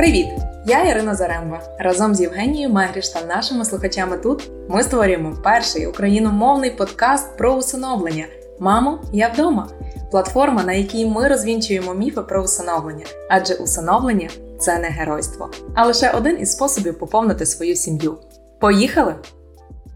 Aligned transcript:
Привіт! 0.00 0.28
Я 0.66 0.90
Ірина 0.90 1.14
Заремба. 1.14 1.60
Разом 1.78 2.14
з 2.14 2.20
Євгенією 2.20 2.72
Мегріш 2.72 3.08
та 3.08 3.26
нашими 3.26 3.64
слухачами 3.64 4.16
тут 4.16 4.50
ми 4.68 4.82
створюємо 4.82 5.36
перший 5.44 5.86
україномовний 5.86 6.70
подкаст 6.70 7.38
про 7.38 7.54
усиновлення. 7.54 8.24
Мамо, 8.60 9.02
я 9.12 9.28
вдома. 9.28 9.68
Платформа, 10.10 10.64
на 10.64 10.72
якій 10.72 11.06
ми 11.06 11.28
розвінчуємо 11.28 11.94
міфи 11.94 12.20
про 12.22 12.42
усиновлення, 12.42 13.04
адже 13.30 13.54
усиновлення 13.54 14.28
це 14.58 14.78
не 14.78 14.88
геройство, 14.88 15.50
а 15.74 15.86
лише 15.86 16.10
один 16.10 16.40
із 16.40 16.52
способів 16.52 16.98
поповнити 16.98 17.46
свою 17.46 17.76
сім'ю. 17.76 18.18
Поїхали! 18.60 19.14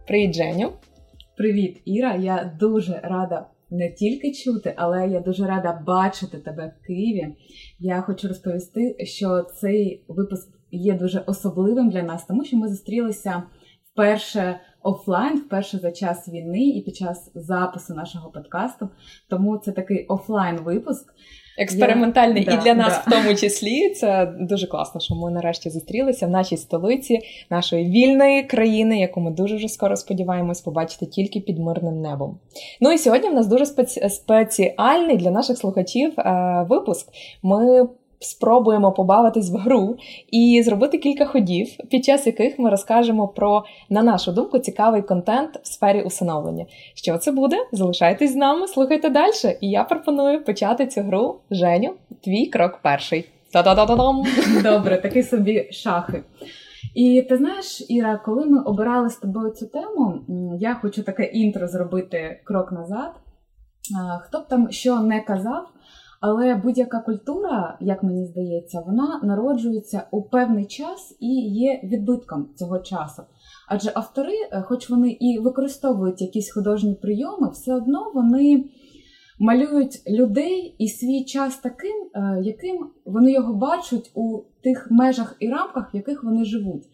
Привіт, 0.07 0.35
Женю! 0.35 0.73
Привіт, 1.37 1.83
Іра! 1.85 2.15
Я 2.15 2.53
дуже 2.61 3.01
рада 3.05 3.47
не 3.75 3.93
тільки 3.93 4.33
чути, 4.33 4.75
але 4.77 5.09
я 5.09 5.21
дуже 5.21 5.47
рада 5.47 5.83
бачити 5.87 6.39
тебе 6.39 6.75
в 6.81 6.87
Києві. 6.87 7.37
Я 7.79 8.01
хочу 8.01 8.29
розповісти, 8.29 8.97
що 9.05 9.43
цей 9.43 10.05
випуск 10.09 10.49
є 10.71 10.95
дуже 10.95 11.19
особливим 11.19 11.91
для 11.91 12.03
нас, 12.03 12.25
тому 12.25 12.45
що 12.45 12.57
ми 12.57 12.69
зустрілися 12.69 13.43
вперше 13.93 14.61
офлайн, 14.83 15.39
вперше 15.39 15.79
за 15.79 15.93
час 15.93 16.29
війни 16.29 16.69
і 16.69 16.83
під 16.83 16.97
час 16.97 17.31
запису 17.35 17.95
нашого 17.95 18.31
подкасту. 18.31 18.89
Тому 19.29 19.59
це 19.59 19.73
такий 19.73 20.07
офлайн 20.07 20.57
випуск. 20.57 21.15
Експериментальний 21.59 22.45
Я... 22.45 22.53
і 22.53 22.57
для 22.57 22.75
нас 22.75 22.99
в 23.07 23.11
тому 23.11 23.35
числі. 23.35 23.91
Це 23.91 24.33
дуже 24.41 24.67
класно, 24.67 25.01
що 25.01 25.15
ми 25.15 25.31
нарешті 25.31 25.71
зустрілися 25.71 26.27
в 26.27 26.31
нашій 26.31 26.57
столиці, 26.57 27.21
нашої 27.51 27.85
вільної 27.85 28.43
країни, 28.43 29.01
яку 29.01 29.21
ми 29.21 29.31
дуже 29.31 29.57
вже 29.57 29.69
скоро 29.69 29.97
сподіваємось 29.97 30.61
побачити 30.61 31.07
тільки 31.07 31.41
під 31.41 31.59
мирним 31.59 32.01
небом. 32.01 32.39
Ну 32.81 32.93
і 32.93 32.99
сьогодні 32.99 33.29
в 33.29 33.35
нас 33.35 33.47
дуже 33.47 33.67
спеці... 33.67 34.09
спеціальний 34.09 35.17
для 35.17 35.31
наших 35.31 35.59
слухачів 35.59 36.21
е, 36.21 36.67
випуск. 36.69 37.09
Ми 37.43 37.89
спробуємо 38.21 38.93
побавитись 38.93 39.51
в 39.51 39.57
гру 39.57 39.97
і 40.31 40.63
зробити 40.65 40.99
кілька 40.99 41.27
ходів, 41.27 41.69
під 41.91 42.05
час 42.05 42.27
яких 42.27 42.59
ми 42.59 42.71
розкажемо 42.71 43.29
про, 43.29 43.65
на 43.91 44.03
нашу 44.03 44.33
думку, 44.33 44.59
цікавий 44.59 45.03
контент 45.03 45.61
в 45.63 45.67
сфері 45.67 46.03
усиновлення. 46.03 46.67
Що 46.95 47.19
це 47.19 47.33
буде? 47.33 47.57
Залишайтесь 47.73 48.33
з 48.33 48.37
нами, 48.37 48.69
слухайте 48.69 49.11
далі. 49.11 49.33
І 49.61 49.71
я 49.71 49.85
пропоную 49.85 50.45
почати 50.45 50.87
цю 50.87 51.01
гру. 51.01 51.41
Женю, 51.51 51.95
твій 52.25 52.47
крок 52.47 52.79
перший. 52.83 53.25
Та-да-да-да-дам! 53.53 54.25
Добре, 54.63 54.97
такий 54.97 55.23
собі 55.23 55.69
шахи. 55.73 56.23
І 56.95 57.23
ти 57.29 57.37
знаєш, 57.37 57.87
Іра, 57.89 58.21
коли 58.25 58.47
ми 58.47 58.63
обирали 58.63 59.11
з 59.11 59.17
тобою 59.17 59.51
цю 59.51 59.67
тему, 59.67 60.21
я 60.61 60.75
хочу 60.75 61.03
таке 61.03 61.25
інтро 61.25 61.69
зробити 61.69 62.41
крок 62.45 62.73
назад. 62.73 63.11
Хто 64.23 64.39
б 64.39 64.49
там 64.49 64.71
що 64.71 65.01
не 65.01 65.21
казав, 65.21 65.69
але 66.21 66.55
будь-яка 66.55 67.01
культура, 67.01 67.79
як 67.81 68.03
мені 68.03 68.27
здається, 68.27 68.83
вона 68.87 69.21
народжується 69.23 70.07
у 70.11 70.23
певний 70.23 70.67
час 70.67 71.17
і 71.21 71.35
є 71.51 71.81
відбитком 71.85 72.49
цього 72.57 72.79
часу. 72.79 73.23
Адже 73.69 73.93
автори, 73.95 74.35
е, 74.53 74.63
хоч 74.63 74.91
вони 74.91 75.11
і 75.21 75.39
використовують 75.39 76.21
якісь 76.21 76.53
художні 76.53 76.95
прийоми, 76.95 77.51
все 77.51 77.75
одно 77.75 78.13
вони 78.15 78.65
малюють 79.39 80.03
людей 80.09 80.75
і 80.79 80.89
свій 80.89 81.25
час 81.25 81.57
таким, 81.57 82.11
е, 82.15 82.41
яким 82.43 82.91
вони 83.05 83.33
його 83.33 83.55
бачать 83.55 84.11
у 84.15 84.41
тих 84.63 84.89
межах 84.91 85.37
і 85.41 85.49
рамках, 85.49 85.95
в 85.95 85.97
яких 85.97 86.25
вони 86.25 86.45
живуть. 86.45 86.85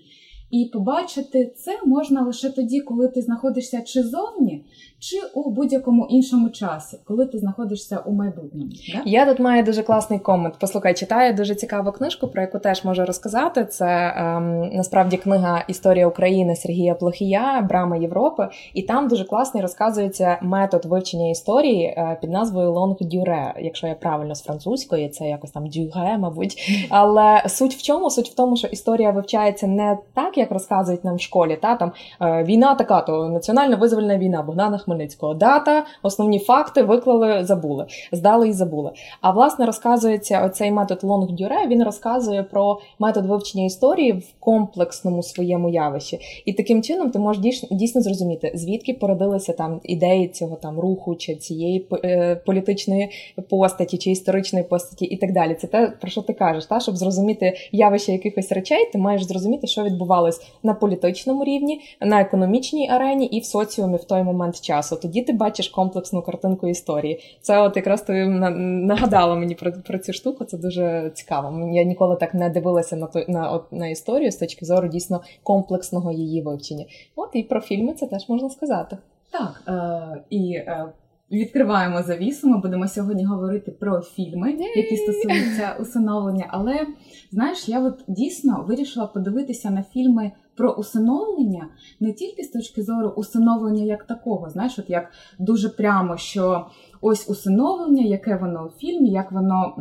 І 0.51 0.71
побачити 0.73 1.55
це 1.57 1.81
можна 1.87 2.23
лише 2.23 2.51
тоді, 2.51 2.81
коли 2.81 3.09
ти 3.09 3.23
знаходишся 3.23 3.83
чи 3.83 4.03
зовні, 4.03 4.65
чи 5.01 5.17
у 5.35 5.51
будь-якому 5.51 6.07
іншому 6.07 6.51
часі, 6.51 6.99
коли 7.05 7.27
ти 7.27 7.39
знаходишся 7.39 7.99
у 8.07 8.13
майбутньому. 8.13 8.71
Да? 8.95 9.03
Я 9.05 9.27
тут 9.27 9.39
маю 9.39 9.65
дуже 9.65 9.83
класний 9.83 10.19
комент. 10.19 10.55
Послухай, 10.61 10.95
читаю 10.95 11.35
дуже 11.35 11.55
цікаву 11.55 11.93
книжку, 11.93 12.29
про 12.29 12.43
яку 12.43 12.59
теж 12.59 12.85
можу 12.85 13.05
розказати. 13.05 13.65
Це 13.65 14.15
ем, 14.17 14.71
насправді 14.73 15.17
книга 15.17 15.65
Історія 15.69 16.07
України 16.07 16.57
Сергія 16.57 16.95
Плохія, 16.95 17.67
Брама 17.69 17.97
Європи, 17.97 18.49
і 18.75 18.83
там 18.83 19.09
дуже 19.09 19.25
класний 19.25 19.63
розказується 19.63 20.39
метод 20.43 20.85
вивчення 20.85 21.31
історії 21.31 21.85
е, 21.85 22.19
під 22.21 22.31
назвою 22.31 22.73
Лонг 22.73 22.97
Дюре. 23.01 23.55
Якщо 23.61 23.87
я 23.87 23.95
правильно 23.95 24.35
з 24.35 24.43
французької, 24.43 25.09
це 25.09 25.25
якось 25.25 25.51
там 25.51 25.67
дюре, 25.67 26.19
мабуть. 26.19 26.87
Але 26.91 27.43
суть 27.47 27.75
в 27.75 27.83
чому? 27.83 28.11
Суть 28.11 28.29
в 28.29 28.35
тому, 28.35 28.57
що 28.57 28.69
історія 28.69 29.11
вивчається 29.11 29.67
не 29.67 29.99
так, 30.15 30.39
як 30.39 30.51
розказують 30.51 31.05
нам 31.05 31.17
в 31.17 31.21
школі. 31.21 31.59
Та 31.63 31.75
там 31.77 31.93
е, 32.23 32.45
війна 32.45 32.75
така, 32.75 33.01
то 33.01 33.29
національна 33.29 33.77
визвольна 33.77 34.19
війна 34.19 34.43
Богдана 34.43 34.79
Хмельницького. 34.79 34.90
Дата, 35.35 35.85
основні 36.03 36.39
факти 36.39 36.83
виклали, 36.83 37.45
забули, 37.45 37.87
здали 38.13 38.49
і 38.49 38.53
забули. 38.53 38.91
А 39.21 39.31
власне 39.31 39.67
розказується 39.67 40.45
оцей 40.45 40.71
метод 40.71 40.99
Лонг 41.03 41.33
Дюре. 41.33 41.67
Він 41.67 41.85
розказує 41.85 42.43
про 42.43 42.81
метод 42.99 43.27
вивчення 43.27 43.65
історії 43.65 44.13
в 44.13 44.25
комплексному 44.41 45.23
своєму 45.23 45.69
явищі. 45.69 46.19
І 46.45 46.53
таким 46.53 46.83
чином 46.83 47.11
ти 47.11 47.19
можеш 47.19 47.43
дійсно 47.71 48.01
зрозуміти, 48.03 48.53
звідки 48.55 48.95
породилися 48.95 49.53
там 49.53 49.81
ідеї 49.85 50.29
цього 50.29 50.57
там 50.57 50.81
руху 50.81 51.15
чи 51.15 51.37
цієї 51.37 51.87
е, 52.05 52.37
політичної 52.47 53.11
постаті 53.51 53.99
чи 53.99 54.11
історичної 54.11 54.65
постаті, 54.65 55.05
і 55.05 55.17
так 55.17 55.33
далі. 55.33 55.55
Це 55.55 55.67
те, 55.67 55.93
про 56.01 56.11
що 56.11 56.23
ти 56.23 56.33
кажеш, 56.33 56.67
та 56.67 56.81
щоб 56.81 56.97
зрозуміти 56.97 57.57
явище 57.73 58.13
якихось 58.13 58.53
речей, 58.53 58.91
ти 58.93 58.99
маєш 58.99 59.25
зрозуміти, 59.25 59.67
що 59.67 59.83
відбувалось 59.83 60.41
на 60.63 60.75
політичному 60.75 61.45
рівні, 61.45 61.81
на 62.01 62.21
економічній 62.21 62.89
арені 62.89 63.27
і 63.27 63.41
в 63.41 63.45
соціумі 63.45 63.97
в 63.97 64.05
той 64.05 64.23
момент 64.23 64.61
часу. 64.61 64.80
Тоді 64.83 65.23
ти 65.23 65.33
бачиш 65.33 65.69
комплексну 65.69 66.23
картинку 66.23 66.69
історії. 66.69 67.21
Це 67.41 67.59
от 67.61 67.77
якраз 67.77 68.03
ти 68.03 68.27
нагадала 68.27 69.35
мені 69.35 69.55
про 69.55 69.73
про 69.73 69.99
цю 69.99 70.13
штуку. 70.13 70.45
Це 70.45 70.59
дуже 70.59 71.11
цікаво. 71.15 71.71
Я 71.73 71.83
ніколи 71.83 72.17
так 72.17 72.35
не 72.35 72.51
дивилася 72.51 72.97
на 72.97 73.07
то 73.07 73.25
на, 73.29 73.61
на 73.71 73.89
історію 73.89 74.31
з 74.31 74.37
точки 74.37 74.67
зору 74.67 74.89
дійсно 74.89 75.21
комплексного 75.43 76.13
її 76.13 76.43
вивчення. 76.43 76.85
От 77.17 77.31
і 77.33 77.43
про 77.43 77.61
фільми 77.61 77.93
це 77.93 78.07
теж 78.07 78.29
можна 78.29 78.51
сказати. 78.51 78.99
Так 79.31 79.63
е, 79.69 80.23
і 80.31 80.53
е, 80.53 80.87
відкриваємо 81.31 82.03
завісу. 82.03 82.49
Ми 82.49 82.59
будемо 82.59 82.89
сьогодні 82.89 83.25
говорити 83.25 83.71
про 83.71 84.01
фільми, 84.01 84.53
які 84.77 84.97
стосуються 84.97 85.77
усиновлення. 85.81 86.47
Але 86.49 86.87
знаєш, 87.31 87.69
я 87.69 87.81
от 87.81 88.05
дійсно 88.09 88.65
вирішила 88.69 89.07
подивитися 89.07 89.71
на 89.71 89.83
фільми 89.83 90.33
про 90.61 90.73
усиновлення 90.73 91.67
не 92.01 92.13
тільки 92.13 92.43
з 92.43 92.49
точки 92.49 92.83
зору 92.83 93.09
усиновлення 93.09 93.85
як 93.85 94.05
такого, 94.05 94.51
знаєш, 94.51 94.79
от 94.79 94.91
як 94.91 95.11
дуже 95.39 95.69
прямо, 95.69 96.17
що 96.17 96.67
ось 97.01 97.31
усиновлення, 97.31 98.03
яке 98.03 98.37
воно 98.37 98.67
у 98.67 98.79
фільмі, 98.79 99.11
як 99.11 99.33
воно 99.33 99.75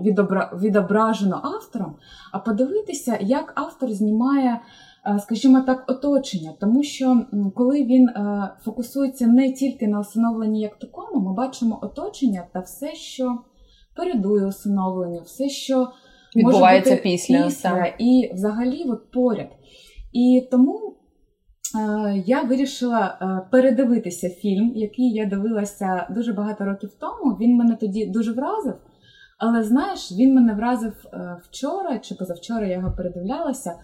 відобра... 0.00 0.52
відображено 0.62 1.40
автором, 1.42 1.94
а 2.32 2.38
подивитися, 2.38 3.18
як 3.20 3.52
автор 3.54 3.90
знімає. 3.90 4.60
Е, 5.06 5.18
скажімо 5.18 5.60
так, 5.60 5.84
оточення, 5.88 6.52
тому 6.60 6.82
що 6.82 7.22
коли 7.54 7.84
він 7.84 8.08
е, 8.08 8.50
фокусується 8.64 9.26
не 9.26 9.52
тільки 9.52 9.88
на 9.88 10.00
усиновленні 10.00 10.60
як 10.60 10.78
такому, 10.78 11.20
ми 11.20 11.34
бачимо 11.34 11.78
оточення 11.82 12.46
та 12.52 12.60
все, 12.60 12.94
що 12.94 13.38
передує 13.96 14.46
усиновленню, 14.46 15.20
все, 15.20 15.48
що 15.48 15.88
відбувається 16.36 16.90
може 16.90 17.02
бути 17.02 17.10
після, 17.10 17.44
після 17.44 17.86
і 17.98 18.30
взагалі 18.34 18.84
от 18.84 19.10
поряд. 19.10 19.48
І 20.12 20.48
тому 20.50 20.96
е, 21.78 22.22
я 22.26 22.42
вирішила 22.42 23.18
передивитися 23.52 24.28
фільм, 24.28 24.72
який 24.74 25.12
я 25.12 25.26
дивилася 25.26 26.06
дуже 26.10 26.32
багато 26.32 26.64
років 26.64 26.90
тому. 27.00 27.36
Він 27.40 27.56
мене 27.56 27.76
тоді 27.76 28.06
дуже 28.06 28.32
вразив. 28.32 28.74
Але 29.38 29.62
знаєш, 29.62 30.12
він 30.12 30.34
мене 30.34 30.54
вразив 30.54 30.92
вчора 31.42 31.98
чи 31.98 32.14
позавчора 32.14 32.66
я 32.66 32.76
його 32.76 32.92
передивлялася 32.96 33.74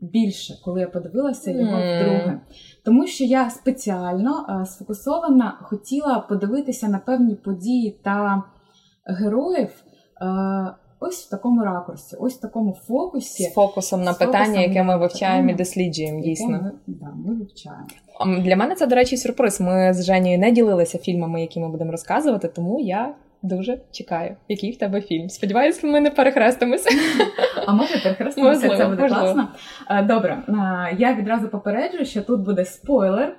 більше, 0.00 0.54
коли 0.64 0.80
я 0.80 0.86
подивилася 0.86 1.50
його 1.50 1.76
mm. 1.76 2.00
вдруге. 2.00 2.40
Тому 2.84 3.06
що 3.06 3.24
я 3.24 3.50
спеціально 3.50 4.60
е, 4.62 4.66
сфокусована 4.66 5.58
хотіла 5.62 6.18
подивитися 6.18 6.88
на 6.88 6.98
певні 6.98 7.34
події 7.34 8.00
та 8.02 8.42
героїв. 9.04 9.84
Е, 10.22 10.74
ось 11.00 11.26
в 11.26 11.30
такому 11.30 11.64
ракурсі, 11.64 12.16
ось 12.16 12.34
в 12.34 12.40
такому 12.40 12.72
фокусі. 12.72 13.42
З 13.42 13.54
фокусом 13.54 14.02
на 14.02 14.12
з 14.12 14.18
питання, 14.18 14.44
фокусом 14.44 14.62
яке 14.62 14.82
ми 14.82 14.96
вивчаємо 14.96 15.50
і 15.50 15.54
досліджуємо, 15.54 16.20
дійсно. 16.20 16.48
Ми, 16.48 16.72
да, 16.86 17.12
ми 17.14 17.34
вивчаємо. 17.34 17.86
Для 18.44 18.56
мене 18.56 18.74
це, 18.74 18.86
до 18.86 18.94
речі, 18.94 19.16
сюрприз. 19.16 19.60
Ми 19.60 19.94
з 19.94 20.04
Женєю 20.04 20.38
не 20.38 20.50
ділилися 20.50 20.98
фільмами, 20.98 21.40
які 21.40 21.60
ми 21.60 21.68
будемо 21.68 21.90
розказувати, 21.90 22.48
тому 22.48 22.80
я. 22.80 23.14
Дуже 23.46 23.78
чекаю, 23.92 24.36
який 24.48 24.70
в 24.70 24.78
тебе 24.78 25.00
фільм. 25.00 25.28
Сподіваюся, 25.28 25.86
ми 25.86 26.00
не 26.00 26.10
перехрестимося. 26.10 26.90
А 27.66 27.72
може 27.72 27.98
перехрестимося, 28.02 28.60
це 28.60 28.86
буде 28.86 29.02
можливо. 29.02 29.22
класно. 29.22 29.48
Е, 29.90 30.02
добре, 30.02 30.42
е, 30.48 30.52
я 30.98 31.14
відразу 31.14 31.48
попереджую, 31.48 32.04
що 32.04 32.22
тут 32.22 32.40
буде 32.40 32.64
спойлер 32.64 33.36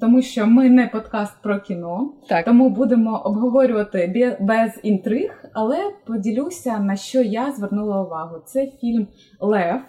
тому 0.00 0.22
що 0.22 0.46
ми 0.46 0.70
не 0.70 0.86
подкаст 0.86 1.42
про 1.42 1.60
кіно, 1.60 2.12
так. 2.28 2.44
тому 2.44 2.70
будемо 2.70 3.22
обговорювати 3.24 4.36
без 4.40 4.80
інтриг, 4.82 5.44
але 5.52 5.76
поділюся 6.06 6.78
на 6.78 6.96
що 6.96 7.22
я 7.22 7.52
звернула 7.52 8.02
увагу. 8.02 8.36
Це 8.46 8.66
фільм 8.80 9.06
Лев, 9.40 9.80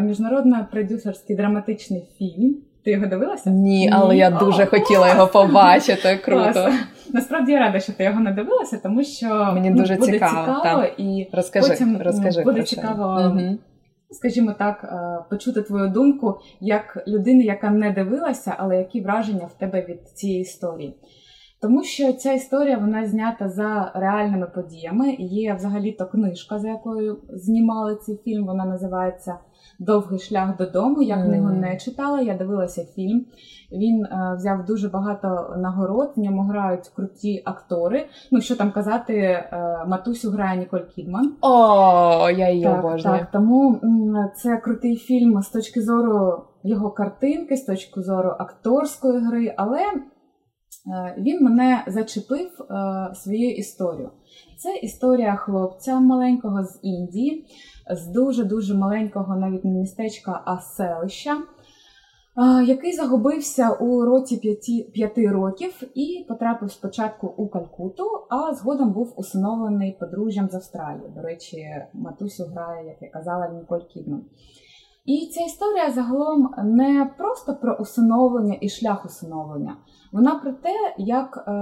міжнародно 0.00 0.66
продюсерський 0.70 1.36
драматичний 1.36 2.08
фільм. 2.18 2.56
Ти 2.84 2.90
його 2.90 3.06
дивилася? 3.06 3.50
Ні, 3.50 3.90
але 3.92 4.14
Ні. 4.14 4.20
я 4.20 4.30
дуже 4.30 4.64
О, 4.64 4.66
хотіла 4.66 5.08
його 5.08 5.26
побачити. 5.26 6.20
Круто. 6.24 6.72
Насправді 7.14 7.52
я 7.52 7.58
рада, 7.58 7.80
що 7.80 7.92
ти 7.92 8.04
його 8.04 8.20
не 8.20 8.32
дивилася, 8.32 8.80
тому 8.82 9.04
що 9.04 9.50
мені 9.54 9.70
ну, 9.70 9.76
дуже 9.76 9.94
буде 9.94 10.12
цікаво, 10.12 10.56
цікаво 10.56 10.84
і 10.98 11.28
розкажи, 11.32 11.68
потім 11.68 12.02
розкажи 12.02 12.42
буде 12.42 12.56
про 12.56 12.64
цікаво. 12.64 13.22
Угу. 13.26 13.58
Скажімо 14.10 14.54
так, 14.58 14.84
е, 14.84 15.24
почути 15.30 15.62
твою 15.62 15.88
думку 15.88 16.38
як 16.60 17.04
людини, 17.08 17.44
яка 17.44 17.70
не 17.70 17.90
дивилася, 17.90 18.54
але 18.58 18.78
які 18.78 19.00
враження 19.00 19.46
в 19.46 19.58
тебе 19.58 19.86
від 19.88 20.08
цієї 20.08 20.40
історії. 20.40 20.96
Тому 21.64 21.82
що 21.82 22.12
ця 22.12 22.32
історія 22.32 22.78
вона 22.78 23.06
знята 23.06 23.48
за 23.48 23.92
реальними 23.94 24.46
подіями. 24.46 25.16
Є 25.18 25.54
взагалі-то 25.54 26.06
книжка, 26.06 26.58
за 26.58 26.68
якою 26.68 27.18
знімали 27.32 27.96
цей 27.96 28.16
фільм. 28.16 28.46
Вона 28.46 28.64
називається 28.64 29.38
Довгий 29.78 30.18
шлях 30.18 30.56
додому. 30.56 31.02
Я 31.02 31.22
книгу 31.22 31.48
не 31.48 31.76
читала, 31.76 32.20
я 32.20 32.34
дивилася 32.36 32.84
фільм. 32.84 33.26
Він 33.72 34.04
е, 34.04 34.34
взяв 34.36 34.64
дуже 34.64 34.88
багато 34.88 35.54
нагород. 35.58 36.12
В 36.16 36.20
ньому 36.20 36.42
грають 36.42 36.88
круті 36.88 37.42
актори. 37.44 38.06
Ну 38.32 38.40
що 38.40 38.56
там 38.56 38.72
казати, 38.72 39.14
е, 39.16 39.84
Матусю 39.86 40.30
грає 40.30 40.58
Ніколь 40.58 40.80
Кідман. 40.94 41.32
О, 41.40 42.30
я 42.30 42.50
її 42.50 42.64
так, 42.64 42.84
обожнюю. 42.84 43.18
Так, 43.18 43.30
Тому 43.32 43.80
це 44.36 44.56
крутий 44.56 44.96
фільм 44.96 45.42
з 45.42 45.48
точки 45.48 45.82
зору 45.82 46.44
його 46.62 46.90
картинки, 46.90 47.56
з 47.56 47.64
точки 47.64 48.02
зору 48.02 48.34
акторської 48.38 49.20
гри, 49.20 49.54
але 49.56 49.80
він 51.18 51.44
мене 51.44 51.84
зачепив 51.86 52.50
е, 52.60 53.14
своєю 53.14 53.56
історією. 53.56 54.10
Це 54.58 54.76
історія 54.76 55.36
хлопця 55.36 56.00
маленького 56.00 56.64
з 56.64 56.78
Індії, 56.82 57.46
з 57.90 58.06
дуже-дуже 58.06 58.74
маленького 58.74 59.36
навіть 59.36 59.64
не 59.64 59.70
містечка, 59.70 60.42
а 60.44 60.58
селища, 60.58 61.36
е, 61.36 62.64
який 62.64 62.92
загубився 62.92 63.70
у 63.70 64.04
році 64.04 64.36
п'яти, 64.36 64.90
п'яти 64.92 65.28
років 65.28 65.82
і 65.94 66.26
потрапив 66.28 66.72
спочатку 66.72 67.26
у 67.26 67.48
Калькуту, 67.48 68.04
а 68.30 68.54
згодом 68.54 68.92
був 68.92 69.14
усиновлений 69.16 69.96
подружжям 70.00 70.48
з 70.48 70.54
Австралії. 70.54 71.08
До 71.16 71.22
речі, 71.22 71.66
матусю 71.92 72.44
грає, 72.44 72.86
як 72.86 72.96
я 73.02 73.08
казала, 73.08 73.48
Ніколь 73.48 73.80
Кідман. 73.80 74.24
І 75.04 75.30
ця 75.34 75.44
історія 75.44 75.90
загалом 75.90 76.50
не 76.64 77.10
просто 77.18 77.54
про 77.54 77.76
усиновлення 77.80 78.58
і 78.60 78.68
шлях 78.68 79.04
усиновлення. 79.04 79.76
Вона 80.12 80.34
про 80.34 80.52
те, 80.52 80.94
як 80.98 81.44
е, 81.48 81.52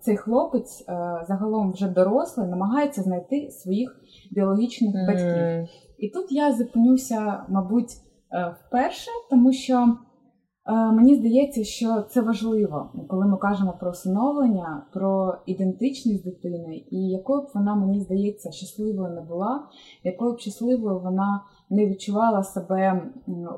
цей 0.00 0.16
хлопець 0.16 0.84
е, 0.88 1.24
загалом 1.28 1.72
вже 1.72 1.88
дорослий, 1.88 2.48
намагається 2.48 3.02
знайти 3.02 3.50
своїх 3.50 4.00
біологічних 4.30 4.94
mm. 4.94 5.06
батьків. 5.06 5.76
І 5.98 6.08
тут 6.08 6.32
я 6.32 6.52
зупинюся, 6.52 7.44
мабуть, 7.48 7.90
е, 8.32 8.56
вперше, 8.60 9.10
тому 9.30 9.52
що 9.52 9.76
е, 9.76 10.92
мені 10.92 11.14
здається, 11.14 11.64
що 11.64 12.02
це 12.10 12.20
важливо, 12.20 12.92
коли 13.08 13.26
ми 13.26 13.36
кажемо 13.36 13.76
про 13.80 13.90
усиновлення, 13.90 14.86
про 14.92 15.34
ідентичність 15.46 16.24
дитини, 16.24 16.84
і 16.90 17.08
якою 17.08 17.42
б 17.42 17.50
вона, 17.54 17.74
мені 17.74 18.00
здається, 18.00 18.50
щасливою 18.50 19.14
не 19.14 19.20
була, 19.20 19.68
якою 20.04 20.34
б 20.34 20.38
щасливою 20.38 21.00
вона 21.00 21.40
не 21.70 21.86
відчувала 21.86 22.42
себе 22.42 23.02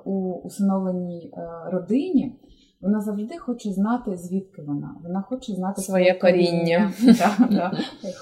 у 0.04 0.32
усиновленій 0.32 1.32
е, 1.36 1.70
родині. 1.70 2.40
Вона 2.80 3.00
завжди 3.00 3.38
хоче 3.38 3.72
знати, 3.72 4.16
звідки 4.16 4.62
вона. 4.62 4.96
Вона 5.02 5.22
хоче 5.22 5.52
знати 5.52 5.82
своє, 5.82 6.04
своє 6.04 6.20
коріння. 6.20 6.92
Да, 7.50 7.72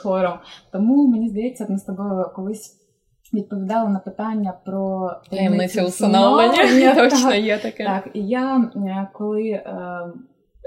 хором. 0.03 0.33
Тому 0.73 1.09
мені 1.09 1.29
здається, 1.29 1.67
ми 1.69 1.79
з 1.79 1.85
тобою 1.85 2.31
колись 2.37 2.79
відповідали 3.35 3.91
на 3.91 3.99
питання 3.99 4.61
про 4.65 5.11
таємницю 5.31 5.83
усиновлення. 5.83 6.95
Точно 7.11 7.35
є 7.35 7.59
таке. 7.59 7.85
Так, 7.85 8.09
і 8.15 8.27
я 8.27 8.71
коли 9.13 9.49
е, 9.49 9.63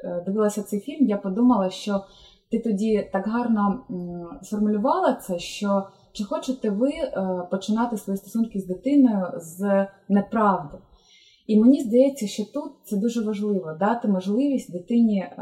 е, 0.03 0.23
дивилася 0.25 0.63
цей 0.63 0.79
фільм, 0.79 1.07
я 1.07 1.17
подумала, 1.17 1.69
що 1.69 2.03
ти 2.51 2.59
тоді 2.59 3.09
так 3.13 3.27
гарно 3.27 3.85
сформулювала 4.41 5.13
це, 5.13 5.39
що 5.39 5.87
чи 6.13 6.23
хочете 6.23 6.69
ви 6.69 6.89
е, 6.89 7.11
починати 7.51 7.97
свої 7.97 8.17
стосунки 8.17 8.59
з 8.59 8.65
дитиною 8.65 9.25
з 9.37 9.87
неправди? 10.09 10.77
І 11.47 11.59
мені 11.59 11.81
здається, 11.81 12.27
що 12.27 12.43
тут 12.53 12.71
це 12.83 12.97
дуже 12.97 13.21
важливо 13.21 13.73
дати 13.79 14.07
можливість 14.07 14.71
дитині 14.71 15.19
е, 15.19 15.33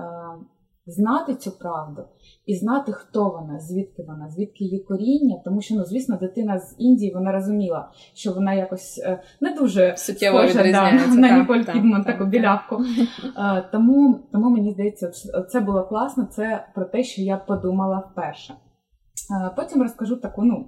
знати 0.91 1.35
цю 1.35 1.51
правду 1.51 2.03
і 2.45 2.55
знати, 2.55 2.91
хто 2.91 3.29
вона, 3.29 3.59
звідки 3.59 4.03
вона, 4.07 4.29
звідки 4.29 4.63
її 4.63 4.79
коріння. 4.79 5.41
Тому 5.45 5.61
що, 5.61 5.75
ну, 5.75 5.85
звісно, 5.85 6.17
дитина 6.17 6.59
з 6.59 6.75
Індії 6.77 7.13
вона 7.13 7.31
розуміла, 7.31 7.91
що 8.13 8.31
вона 8.31 8.53
якось 8.53 9.01
е, 9.05 9.23
не 9.41 9.53
дуже 9.53 9.97
суттєво 9.97 10.39
схожа 10.39 10.71
да, 10.71 10.91
на 11.15 11.39
Ніколь 11.39 11.63
Кідман, 11.73 12.03
таку 12.03 12.25
білявку. 12.25 12.77
Е, 13.37 13.69
тому, 13.71 14.19
тому 14.31 14.49
мені 14.49 14.71
здається, 14.71 15.11
це 15.49 15.59
було 15.59 15.83
класно. 15.83 16.25
Це 16.25 16.65
про 16.75 16.85
те, 16.85 17.03
що 17.03 17.21
я 17.21 17.37
подумала 17.37 18.09
вперше. 18.11 18.53
Е, 19.31 19.51
потім 19.55 19.81
розкажу 19.81 20.15
таку, 20.15 20.43
ну. 20.43 20.65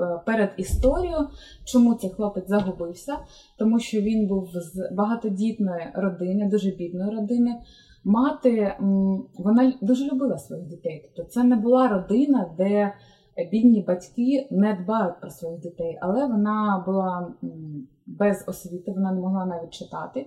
Е, 0.00 0.20
перед 0.26 0.50
історією, 0.56 1.28
чому 1.64 1.94
цей 1.94 2.10
хлопець 2.10 2.48
загубився, 2.48 3.16
тому 3.58 3.78
що 3.78 4.00
він 4.00 4.28
був 4.28 4.48
з 4.54 4.88
багатодітної 4.92 5.86
родини, 5.94 6.48
дуже 6.50 6.70
бідної 6.70 7.16
родини. 7.16 7.60
Мати 8.04 8.76
вона 9.38 9.72
дуже 9.80 10.10
любила 10.10 10.38
своїх 10.38 10.66
дітей. 10.66 11.10
Тобто 11.16 11.30
це 11.30 11.44
не 11.44 11.56
була 11.56 11.88
родина, 11.88 12.50
де 12.58 12.92
бідні 13.52 13.84
батьки 13.88 14.48
не 14.50 14.74
дбають 14.84 15.20
про 15.20 15.30
своїх 15.30 15.60
дітей, 15.60 15.98
але 16.00 16.26
вона 16.26 16.82
була 16.86 17.32
без 18.06 18.44
освіти, 18.46 18.92
вона 18.92 19.12
не 19.12 19.20
могла 19.20 19.46
навіть 19.46 19.70
читати. 19.70 20.26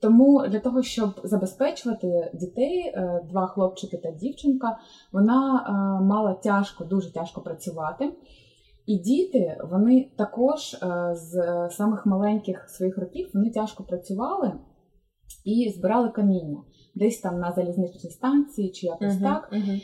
Тому 0.00 0.48
для 0.48 0.60
того, 0.60 0.82
щоб 0.82 1.20
забезпечувати 1.24 2.30
дітей, 2.34 2.78
е, 2.78 3.26
два 3.30 3.46
хлопчики 3.46 3.96
та 3.96 4.10
дівчинка, 4.10 4.78
вона 5.12 5.66
е, 5.68 6.04
мала 6.04 6.34
тяжко, 6.34 6.84
дуже 6.84 7.12
тяжко 7.12 7.40
працювати. 7.40 8.12
І 8.86 8.98
діти, 8.98 9.58
вони 9.70 10.10
також 10.18 10.74
е, 10.74 11.14
з 11.14 11.34
самих 11.70 12.06
маленьких 12.06 12.68
своїх 12.68 12.98
років 12.98 13.30
вони 13.34 13.50
тяжко 13.50 13.84
працювали 13.84 14.52
і 15.44 15.72
збирали 15.76 16.08
каміння 16.08 16.62
десь 16.94 17.20
там 17.20 17.40
на 17.40 17.52
залізничній 17.52 18.10
станції 18.10 18.70
чи 18.70 18.86
якось 18.86 19.14
uh-huh, 19.14 19.22
так. 19.22 19.52
Uh-huh. 19.52 19.80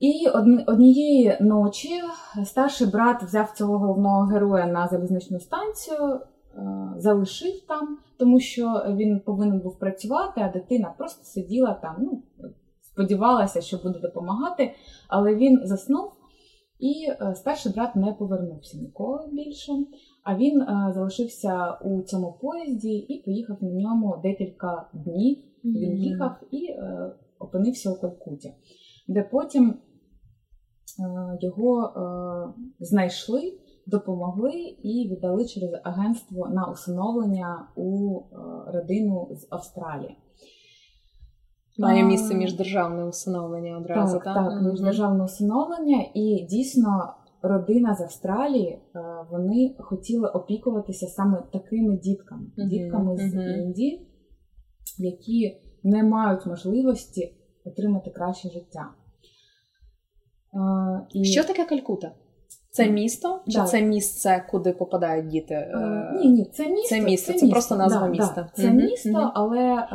І 0.00 0.28
однієї 0.66 1.38
ночі 1.40 2.00
старший 2.44 2.86
брат 2.86 3.22
взяв 3.22 3.50
цього 3.50 3.78
головного 3.78 4.26
героя 4.26 4.66
на 4.66 4.88
залізничну 4.88 5.40
станцію, 5.40 6.20
залишив 6.96 7.60
там, 7.68 7.98
тому 8.18 8.40
що 8.40 8.84
він 8.88 9.20
повинен 9.20 9.60
був 9.60 9.78
працювати, 9.78 10.40
а 10.40 10.52
дитина 10.52 10.94
просто 10.98 11.24
сиділа 11.24 11.74
там, 11.74 11.96
ну, 11.98 12.22
сподівалася, 12.82 13.60
що 13.60 13.76
буде 13.76 13.98
допомагати, 13.98 14.74
але 15.08 15.34
він 15.34 15.60
заснув. 15.64 16.12
І 16.78 17.06
е, 17.08 17.34
старший 17.34 17.72
брат 17.72 17.96
не 17.96 18.12
повернувся 18.12 18.78
ніколи 18.78 19.28
більше, 19.32 19.72
а 20.22 20.36
він 20.36 20.60
е, 20.60 20.92
залишився 20.94 21.78
у 21.84 22.02
цьому 22.02 22.38
поїзді 22.42 22.94
і 22.94 23.22
поїхав 23.22 23.56
на 23.60 23.70
ньому 23.70 24.20
декілька 24.22 24.90
днів. 24.92 25.38
Він 25.64 25.96
їхав 25.96 26.36
і 26.50 26.66
е, 26.66 27.12
опинився 27.38 27.90
у 27.90 28.00
Калкуті, 28.00 28.54
де 29.08 29.22
потім 29.22 29.74
його 31.40 31.94
знайшли, 32.80 33.58
допомогли 33.86 34.52
і 34.82 35.08
віддали 35.12 35.44
через 35.44 35.70
агентство 35.84 36.48
на 36.48 36.70
усиновлення 36.70 37.68
у 37.76 38.20
родину 38.66 39.28
з 39.32 39.46
Австралії. 39.50 40.18
Має 41.78 42.04
місце 42.04 42.34
міждержавне 42.34 43.04
усиновлення 43.04 43.78
одразу. 43.78 44.14
Так, 44.18 44.24
так, 44.24 44.34
так 44.34 44.62
міждержавне 44.62 45.24
усиновлення, 45.24 46.04
і 46.14 46.46
дійсно 46.50 47.14
родина 47.42 47.94
з 47.94 48.00
Австралії 48.00 48.68
е, 48.68 48.80
вони 49.30 49.76
хотіли 49.78 50.28
опікуватися 50.28 51.06
саме 51.06 51.42
такими 51.52 51.96
дітками, 51.96 52.46
uh-huh, 52.58 52.68
дітками 52.68 53.16
з 53.16 53.34
uh-huh. 53.34 53.62
Індії, 53.62 54.08
які 54.98 55.60
не 55.82 56.02
мають 56.02 56.46
можливості 56.46 57.36
отримати 57.64 58.10
краще 58.10 58.48
життя. 58.48 58.90
Е, 60.54 61.06
і... 61.14 61.24
Що 61.24 61.44
таке 61.44 61.64
Калькута? 61.64 62.12
Це 62.74 62.90
місто? 62.90 63.40
Чи 63.48 63.58
да. 63.58 63.64
це 63.64 63.82
місце, 63.82 64.44
куди 64.50 64.72
попадають 64.72 65.26
діти? 65.26 65.54
Е, 65.54 66.12
ні, 66.18 66.30
ні, 66.30 66.44
це 66.44 66.68
місто. 66.68 66.88
Це 66.88 67.00
місто, 67.00 67.32
це, 67.32 67.38
це 67.38 67.48
просто 67.48 67.76
назва 67.76 68.00
да, 68.00 68.08
міста. 68.08 68.34
Да. 68.36 68.62
Це 68.62 68.68
uh-huh, 68.68 68.74
місто, 68.74 69.32
але 69.34 69.86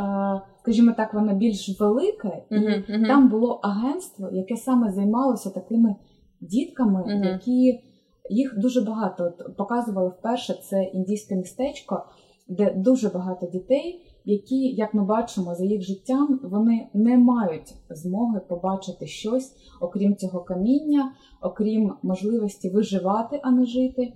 скажімо 0.62 0.94
так, 0.98 1.14
воно 1.14 1.36
більш 1.36 1.80
велике, 1.80 2.44
і 2.50 2.56
uh-huh. 2.56 3.08
там 3.08 3.30
було 3.30 3.60
агентство, 3.64 4.30
яке 4.32 4.56
саме 4.56 4.92
займалося 4.92 5.50
такими 5.50 5.96
дітками, 6.42 7.04
uh-huh. 7.04 7.32
які 7.32 7.84
їх 8.30 8.60
дуже 8.60 8.82
багато 8.82 9.24
От 9.24 9.58
показували 9.58 10.10
вперше. 10.10 10.54
Це 10.54 10.84
індійське 10.84 11.36
містечко, 11.36 12.06
де 12.48 12.74
дуже 12.78 13.10
багато 13.10 13.46
дітей, 13.46 14.06
які, 14.26 14.76
як 14.76 14.94
ми 14.94 15.06
бачимо, 15.06 15.56
за 15.56 15.66
їх 15.66 15.82
життям 15.82 16.40
вони 16.44 16.90
не 16.94 17.18
мають 17.18 17.76
змоги 17.90 18.40
побачити 18.50 19.08
щось, 19.08 19.56
окрім 19.82 20.16
цього 20.16 20.40
каміння, 20.40 21.12
окрім 21.42 21.94
можливості 22.04 22.70
виживати, 22.70 23.40
а 23.44 23.52
не 23.52 23.66
жити. 23.66 24.14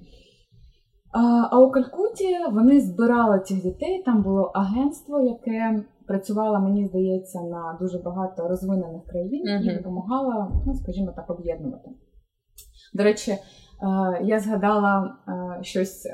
А 1.52 1.60
у 1.60 1.72
Калькуті 1.72 2.38
вони 2.52 2.82
збирали 2.82 3.40
цих 3.40 3.64
дітей. 3.64 4.04
Там 4.06 4.24
було 4.24 4.42
агентство, 4.42 5.22
яке 5.22 5.84
працювала, 6.08 6.60
мені 6.60 6.88
здається, 6.88 7.42
на 7.42 7.78
дуже 7.82 8.00
багато 8.00 8.48
розвинених 8.48 9.06
країн 9.06 9.44
uh-huh. 9.48 9.72
і 9.72 9.78
допомагала, 9.78 10.52
ну 10.66 10.76
скажімо 10.76 11.14
так, 11.16 11.30
об'єднувати. 11.30 11.90
До 12.94 13.04
речі, 13.04 13.32
е, 13.32 13.40
я 14.24 14.40
згадала 14.40 15.16
е, 15.28 15.64
щось. 15.64 16.08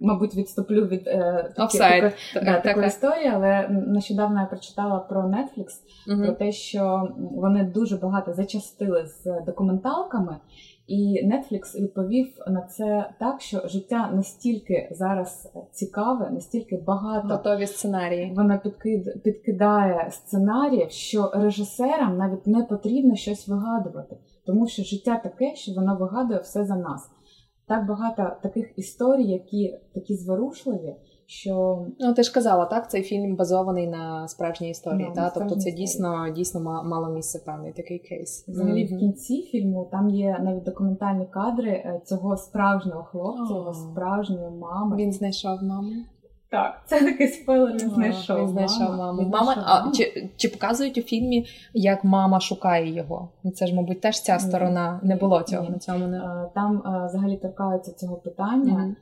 Мабуть, 0.00 0.34
відступлю 0.34 0.86
від 0.86 1.06
е, 1.06 1.52
такі, 1.56 1.78
такої, 1.78 2.12
да, 2.34 2.60
такої 2.60 2.86
історії, 2.86 3.30
але 3.34 3.68
нещодавно 3.68 4.40
я 4.40 4.46
прочитала 4.46 4.98
про 4.98 5.22
Netflix, 5.22 5.66
uh-huh. 6.08 6.24
про 6.24 6.32
те, 6.32 6.52
що 6.52 7.08
вони 7.16 7.64
дуже 7.64 7.96
багато 7.96 8.32
зачастили 8.32 9.06
з 9.06 9.44
документалками, 9.46 10.36
і 10.90 11.30
Netflix 11.32 11.80
відповів 11.80 12.26
на 12.46 12.60
це 12.62 13.10
так, 13.20 13.40
що 13.40 13.68
життя 13.68 14.10
настільки 14.14 14.88
зараз 14.90 15.52
цікаве, 15.72 16.30
настільки 16.30 16.76
багато 16.76 17.28
готові 17.28 17.66
сценарії. 17.66 18.32
Вона 18.36 18.58
підкид, 18.58 19.22
підкидає 19.22 20.10
сценаріїв, 20.10 20.90
що 20.90 21.30
режисерам 21.34 22.16
навіть 22.16 22.46
не 22.46 22.62
потрібно 22.62 23.14
щось 23.14 23.48
вигадувати, 23.48 24.16
тому 24.46 24.66
що 24.66 24.82
життя 24.82 25.20
таке, 25.22 25.54
що 25.54 25.72
воно 25.72 25.96
вигадує 25.96 26.40
все 26.40 26.64
за 26.64 26.76
нас. 26.76 27.10
Так 27.70 27.86
багато 27.86 28.36
таких 28.42 28.78
історій, 28.78 29.24
які 29.24 29.78
такі 29.94 30.16
зворушливі. 30.16 30.96
Що 31.26 31.86
ну 32.00 32.14
ти 32.14 32.22
ж 32.22 32.32
казала, 32.32 32.64
так 32.64 32.90
цей 32.90 33.02
фільм 33.02 33.36
базований 33.36 33.86
на 33.86 34.28
справжній 34.28 34.70
історії. 34.70 35.08
No, 35.10 35.14
та 35.14 35.30
тобто 35.30 35.56
це 35.56 35.72
дійсно 35.72 36.30
дійсно 36.36 36.60
мало 36.84 37.14
місце 37.14 37.42
певний 37.46 37.72
такий 37.72 37.98
кейс. 37.98 38.44
Взагалі 38.48 38.84
mm-hmm. 38.84 38.96
в 38.96 38.98
кінці 38.98 39.42
фільму 39.42 39.88
там 39.92 40.10
є 40.10 40.38
навіть 40.42 40.62
документальні 40.62 41.26
кадри 41.26 41.70
е, 41.70 42.00
цього 42.04 42.36
справжнього 42.36 43.04
хлопця, 43.04 43.54
його 43.54 43.74
справжньої 43.74 44.50
мами. 44.50 44.96
Він 44.96 45.12
знайшов 45.12 45.62
маму. 45.62 45.92
Так, 46.50 46.82
це 46.86 47.00
такий 47.00 47.28
спойлер, 47.28 47.72
він 47.72 47.90
знайшов. 47.90 48.38
Він 48.38 48.48
знайшов 48.48 48.96
маму. 48.96 49.22
Мама, 49.22 49.64
а, 49.66 49.92
чи, 49.92 50.30
чи 50.36 50.48
показують 50.48 50.98
у 50.98 51.02
фільмі, 51.02 51.46
як 51.74 52.04
мама 52.04 52.40
шукає 52.40 52.94
його? 52.94 53.28
Це 53.54 53.66
ж, 53.66 53.74
мабуть, 53.74 54.00
теж 54.00 54.22
ця 54.22 54.38
сторона 54.38 55.00
не 55.02 55.16
було 55.16 55.42
цього. 55.42 55.62
Ні. 55.62 55.70
На 55.70 55.78
цьому 55.78 56.06
не 56.06 56.18
е, 56.18 56.50
там 56.54 56.76
е, 56.76 57.06
взагалі 57.06 57.36
торкаються 57.36 57.92
цього 57.92 58.16
питання. 58.16 58.74
Mm-hmm 58.74 58.94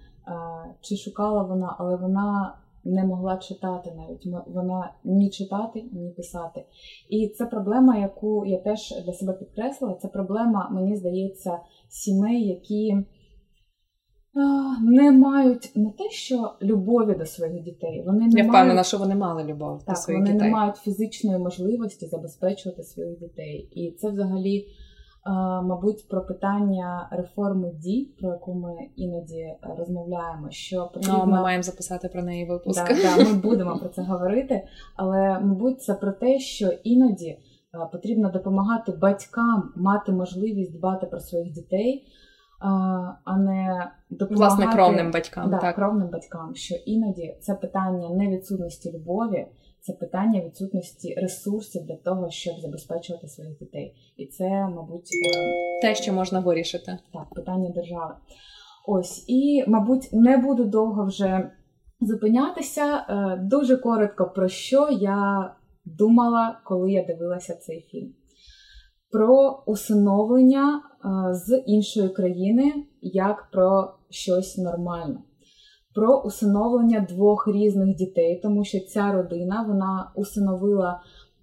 чи 0.81 0.97
шукала 0.97 1.43
вона, 1.43 1.76
але 1.78 1.97
вона 1.97 2.55
не 2.85 3.05
могла 3.05 3.37
читати 3.37 3.93
навіть. 3.97 4.45
Вона 4.47 4.93
ні 5.05 5.31
читати, 5.31 5.85
ні 5.93 6.11
писати. 6.11 6.64
І 7.09 7.28
це 7.28 7.47
проблема, 7.47 7.97
яку 7.97 8.47
я 8.47 8.59
теж 8.59 8.95
для 9.07 9.12
себе 9.12 9.33
підкреслила. 9.33 9.95
Це 9.95 10.09
проблема, 10.09 10.69
мені 10.73 10.97
здається, 10.97 11.59
сімей, 11.88 12.47
які. 12.47 12.97
Не 14.83 15.12
мають 15.12 15.73
не 15.75 15.90
те, 15.90 16.11
що 16.11 16.52
любові 16.62 17.14
до 17.14 17.26
своїх 17.26 17.62
дітей. 17.62 18.02
Вони 18.07 18.26
не 18.26 18.40
Я 18.40 18.45
впевнена, 18.45 18.75
мають... 18.75 18.87
що 18.87 18.99
вони 18.99 19.14
мали 19.14 19.45
любов 19.45 19.85
так, 19.85 19.95
до 19.95 20.00
своїх 20.00 20.21
вони 20.21 20.33
дітей. 20.33 20.49
Вони 20.49 20.50
не 20.50 20.57
мають 20.57 20.76
фізичної 20.76 21.38
можливості 21.38 22.07
забезпечувати 22.07 22.83
своїх 22.83 23.18
дітей. 23.18 23.68
І 23.73 23.90
це 23.90 24.11
взагалі 24.11 24.66
мабуть, 25.62 26.09
про 26.09 26.26
питання 26.26 27.09
реформи 27.11 27.71
дій, 27.75 28.09
про 28.21 28.28
яку 28.28 28.54
ми 28.54 28.75
іноді 28.97 29.54
розмовляємо. 29.78 30.50
Що 30.50 30.90
потрібно... 30.95 31.25
Ну, 31.26 31.33
ми 31.33 31.42
маємо 31.42 31.62
записати 31.62 32.09
про 32.09 32.23
неї 32.23 32.47
випуск. 32.47 32.88
Да, 32.88 33.16
да, 33.16 33.25
Ми 33.25 33.35
будемо 33.35 33.78
про 33.78 33.88
це 33.88 34.02
говорити, 34.02 34.62
але 34.97 35.40
мабуть, 35.40 35.83
це 35.83 35.95
про 35.95 36.12
те, 36.12 36.38
що 36.38 36.71
іноді 36.85 37.38
потрібно 37.92 38.30
допомагати 38.30 38.92
батькам 38.92 39.73
мати 39.76 40.12
можливість 40.12 40.78
дбати 40.78 41.07
про 41.07 41.21
своїх 41.21 41.52
дітей. 41.52 42.07
А 42.61 43.37
не 43.37 43.91
допомагати 44.11 44.55
Власне, 44.55 44.73
кровним 44.73 45.11
батькам. 45.11 45.50
Да, 45.50 45.59
так. 45.59 45.75
кровним 45.77 46.09
батькам, 46.09 46.55
що 46.55 46.75
іноді 46.75 47.37
це 47.41 47.55
питання 47.55 48.11
не 48.11 48.29
відсутності 48.29 48.93
любові, 48.93 49.47
це 49.81 49.93
питання 49.93 50.41
відсутності 50.41 51.15
ресурсів 51.15 51.87
для 51.87 51.97
того, 51.97 52.31
щоб 52.31 52.61
забезпечувати 52.61 53.29
своїх 53.29 53.59
дітей. 53.59 53.95
І 54.17 54.27
це, 54.27 54.49
мабуть, 54.49 55.11
е, 55.11 55.81
те, 55.83 55.95
що 55.95 56.12
можна 56.12 56.41
вирішити. 56.41 56.99
Так, 57.12 57.35
питання 57.35 57.71
держави. 57.71 58.15
Ось, 58.87 59.25
і, 59.29 59.65
мабуть, 59.67 60.09
не 60.12 60.37
буду 60.37 60.65
довго 60.65 61.05
вже 61.05 61.50
зупинятися. 62.00 63.07
Е, 63.09 63.37
дуже 63.43 63.77
коротко 63.77 64.33
про 64.35 64.49
що 64.49 64.88
я 64.91 65.53
думала, 65.85 66.61
коли 66.65 66.93
я 66.93 67.05
дивилася 67.05 67.55
цей 67.55 67.81
фільм. 67.91 68.15
Про 69.11 69.62
усиновлення 69.67 70.83
е, 70.83 71.35
з 71.35 71.62
іншої 71.67 72.09
країни 72.09 72.73
як 73.03 73.50
про 73.50 73.95
щось 74.11 74.59
нормальне 74.59 75.19
про 75.99 76.21
усиновлення 76.21 77.07
двох 77.09 77.49
різних 77.49 77.97
дітей, 77.97 78.41
тому 78.43 78.65
що 78.65 78.81
ця 78.81 79.12
родина 79.12 79.65
вона 79.69 80.12
усиновила 80.17 81.03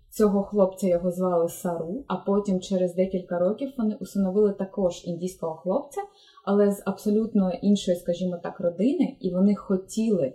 цього 0.10 0.44
хлопця, 0.44 0.88
його 0.88 1.12
звали 1.12 1.50
Сару, 1.50 2.04
а 2.08 2.16
потім 2.16 2.60
через 2.60 2.96
декілька 2.96 3.40
років 3.40 3.74
вони 3.78 3.96
усиновили 4.00 4.54
також 4.54 5.06
індійського 5.06 5.56
хлопця, 5.56 6.02
але 6.46 6.72
з 6.72 6.84
абсолютно 6.86 7.52
іншої, 7.62 7.98
скажімо 7.98 8.38
так, 8.44 8.60
родини, 8.60 9.18
і 9.20 9.34
вони 9.34 9.56
хотіли 9.56 10.34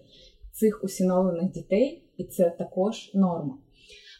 цих 0.52 0.84
усиновлених 0.84 1.50
дітей, 1.52 2.04
і 2.16 2.24
це 2.24 2.50
також 2.58 3.10
норма. 3.14 3.58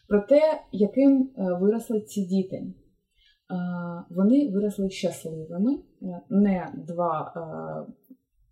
Про 0.09 0.21
те, 0.21 0.61
яким 0.73 1.31
е, 1.38 1.43
виросли 1.61 2.00
ці 2.00 2.25
діти. 2.25 2.67
Е, 3.50 3.54
вони 4.11 4.49
виросли 4.49 4.90
щасливими, 4.90 5.78
е, 6.02 6.21
не 6.30 6.73
два 6.75 7.33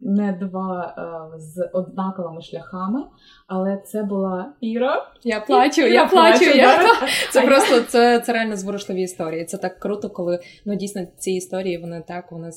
не 0.00 0.32
два 0.32 0.94
е, 1.34 1.38
з 1.40 1.68
однаковими 1.72 2.42
шляхами, 2.42 3.04
але 3.46 3.82
це 3.86 4.02
була 4.02 4.52
Іра. 4.60 5.06
Я 5.24 5.40
плачу, 5.40 5.80
я, 5.80 5.88
я 5.88 6.06
плачу. 6.06 6.44
Я... 6.44 6.78
Це 7.32 7.42
просто 7.42 7.80
це 7.80 8.20
це 8.20 8.32
реально 8.32 8.56
зворушливі 8.56 9.02
історії. 9.02 9.44
Це 9.44 9.56
так 9.56 9.78
круто, 9.78 10.10
коли 10.10 10.38
ну 10.64 10.74
дійсно 10.74 11.06
ці 11.18 11.30
історії 11.30 11.78
вони 11.78 12.04
так 12.08 12.32
вони 12.32 12.50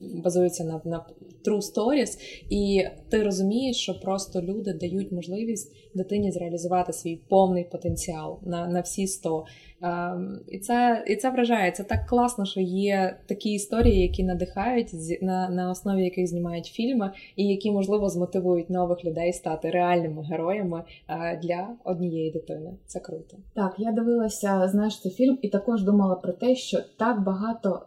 базуються 0.00 0.64
на 0.64 0.80
на 0.84 1.04
true 1.46 1.60
stories, 1.60 2.18
і 2.50 2.84
ти 3.10 3.22
розумієш, 3.22 3.76
що 3.76 4.00
просто 4.00 4.42
люди 4.42 4.72
дають 4.72 5.12
можливість 5.12 5.76
дитині 5.94 6.32
зреалізувати 6.32 6.92
свій 6.92 7.16
повний 7.28 7.64
потенціал 7.64 8.38
на 8.42 8.68
на 8.68 8.80
всі 8.80 9.06
сто. 9.06 9.44
Um, 9.82 10.38
і 10.48 10.58
це 10.58 11.04
і 11.06 11.16
це 11.16 11.30
вражає. 11.30 11.70
Це 11.70 11.84
так 11.84 12.06
класно, 12.06 12.44
що 12.44 12.60
є 12.60 13.16
такі 13.26 13.52
історії, 13.52 14.02
які 14.02 14.24
надихають 14.24 14.88
на 15.22 15.48
на 15.48 15.70
основі 15.70 16.04
яких 16.04 16.26
знімають 16.26 16.66
фільми, 16.66 17.10
і 17.36 17.46
які 17.46 17.70
можливо 17.70 18.08
змотивують 18.08 18.70
нових 18.70 19.04
людей 19.04 19.32
стати 19.32 19.70
реальними 19.70 20.22
героями 20.22 20.82
uh, 21.08 21.40
для 21.40 21.68
однієї 21.84 22.30
дитини. 22.30 22.70
Це 22.86 23.00
круто. 23.00 23.36
Так, 23.54 23.74
я 23.78 23.92
дивилася, 23.92 24.68
знаєш, 24.68 25.00
цей 25.00 25.12
фільм, 25.12 25.38
і 25.42 25.48
також 25.48 25.82
думала 25.82 26.14
про 26.14 26.32
те, 26.32 26.54
що 26.54 26.78
так 26.98 27.24
багато 27.24 27.82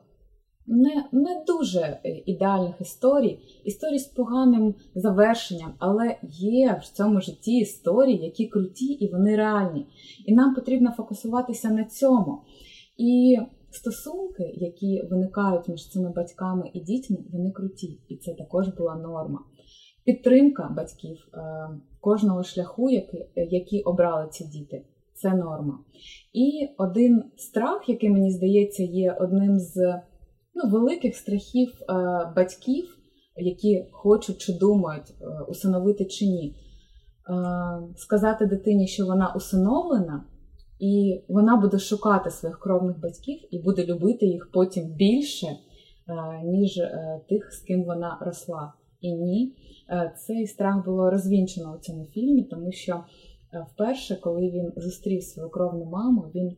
не 0.67 1.05
не 1.11 1.43
дуже 1.47 1.79
е, 1.79 1.99
ідеальних 2.25 2.81
історій, 2.81 3.39
історій 3.63 3.99
з 3.99 4.05
поганим 4.05 4.75
завершенням, 4.95 5.73
але 5.79 6.17
є 6.29 6.81
в 6.83 6.87
цьому 6.87 7.21
житті 7.21 7.57
історії, 7.57 8.17
які 8.17 8.47
круті 8.47 8.85
і 8.85 9.11
вони 9.11 9.35
реальні. 9.35 9.87
І 10.25 10.35
нам 10.35 10.55
потрібно 10.55 10.91
фокусуватися 10.91 11.69
на 11.69 11.83
цьому. 11.83 12.41
І 12.97 13.37
стосунки, 13.71 14.53
які 14.55 15.03
виникають 15.09 15.67
між 15.67 15.89
цими 15.89 16.09
батьками 16.15 16.71
і 16.73 16.79
дітьми, 16.79 17.17
вони 17.31 17.51
круті, 17.51 17.99
і 18.07 18.15
це 18.17 18.33
також 18.33 18.67
була 18.67 18.95
норма. 18.95 19.39
Підтримка 20.05 20.73
батьків 20.77 21.27
е, 21.33 21.39
кожного 21.99 22.43
шляху, 22.43 22.89
який, 22.89 23.25
які 23.35 23.81
обрали 23.81 24.27
ці 24.31 24.45
діти, 24.45 24.85
це 25.13 25.33
норма. 25.33 25.79
І 26.33 26.69
один 26.77 27.23
страх, 27.35 27.89
який 27.89 28.09
мені 28.09 28.31
здається, 28.31 28.83
є 28.83 29.17
одним 29.19 29.59
з 29.59 30.01
ну, 30.55 30.69
великих 30.69 31.15
страхів 31.15 31.69
е, 31.81 31.93
батьків, 32.35 32.97
які 33.37 33.85
хочуть 33.91 34.37
чи 34.37 34.53
думають 34.53 35.13
е, 35.21 35.25
усиновити 35.47 36.05
чи 36.05 36.25
ні. 36.25 36.55
Е, 36.55 37.35
сказати 37.95 38.45
дитині, 38.45 38.87
що 38.87 39.05
вона 39.05 39.33
усиновлена, 39.35 40.25
і 40.79 41.21
вона 41.29 41.57
буде 41.57 41.79
шукати 41.79 42.29
своїх 42.29 42.59
кровних 42.59 42.99
батьків 42.99 43.39
і 43.51 43.59
буде 43.59 43.85
любити 43.85 44.25
їх 44.25 44.51
потім 44.53 44.93
більше, 44.93 45.47
ніж 46.43 46.81
тих, 47.29 47.53
з 47.53 47.59
ким 47.59 47.83
вона 47.83 48.17
росла. 48.21 48.73
І 49.01 49.13
ні, 49.13 49.55
цей 50.17 50.47
страх 50.47 50.85
було 50.85 51.09
розвінчено 51.09 51.75
у 51.75 51.79
цьому 51.79 52.05
фільмі, 52.05 52.43
тому 52.43 52.71
що 52.71 53.03
вперше, 53.73 54.15
коли 54.15 54.41
він 54.41 54.73
зустрів 54.77 55.23
свою 55.23 55.49
кровну 55.49 55.85
маму, 55.85 56.25
він 56.35 56.57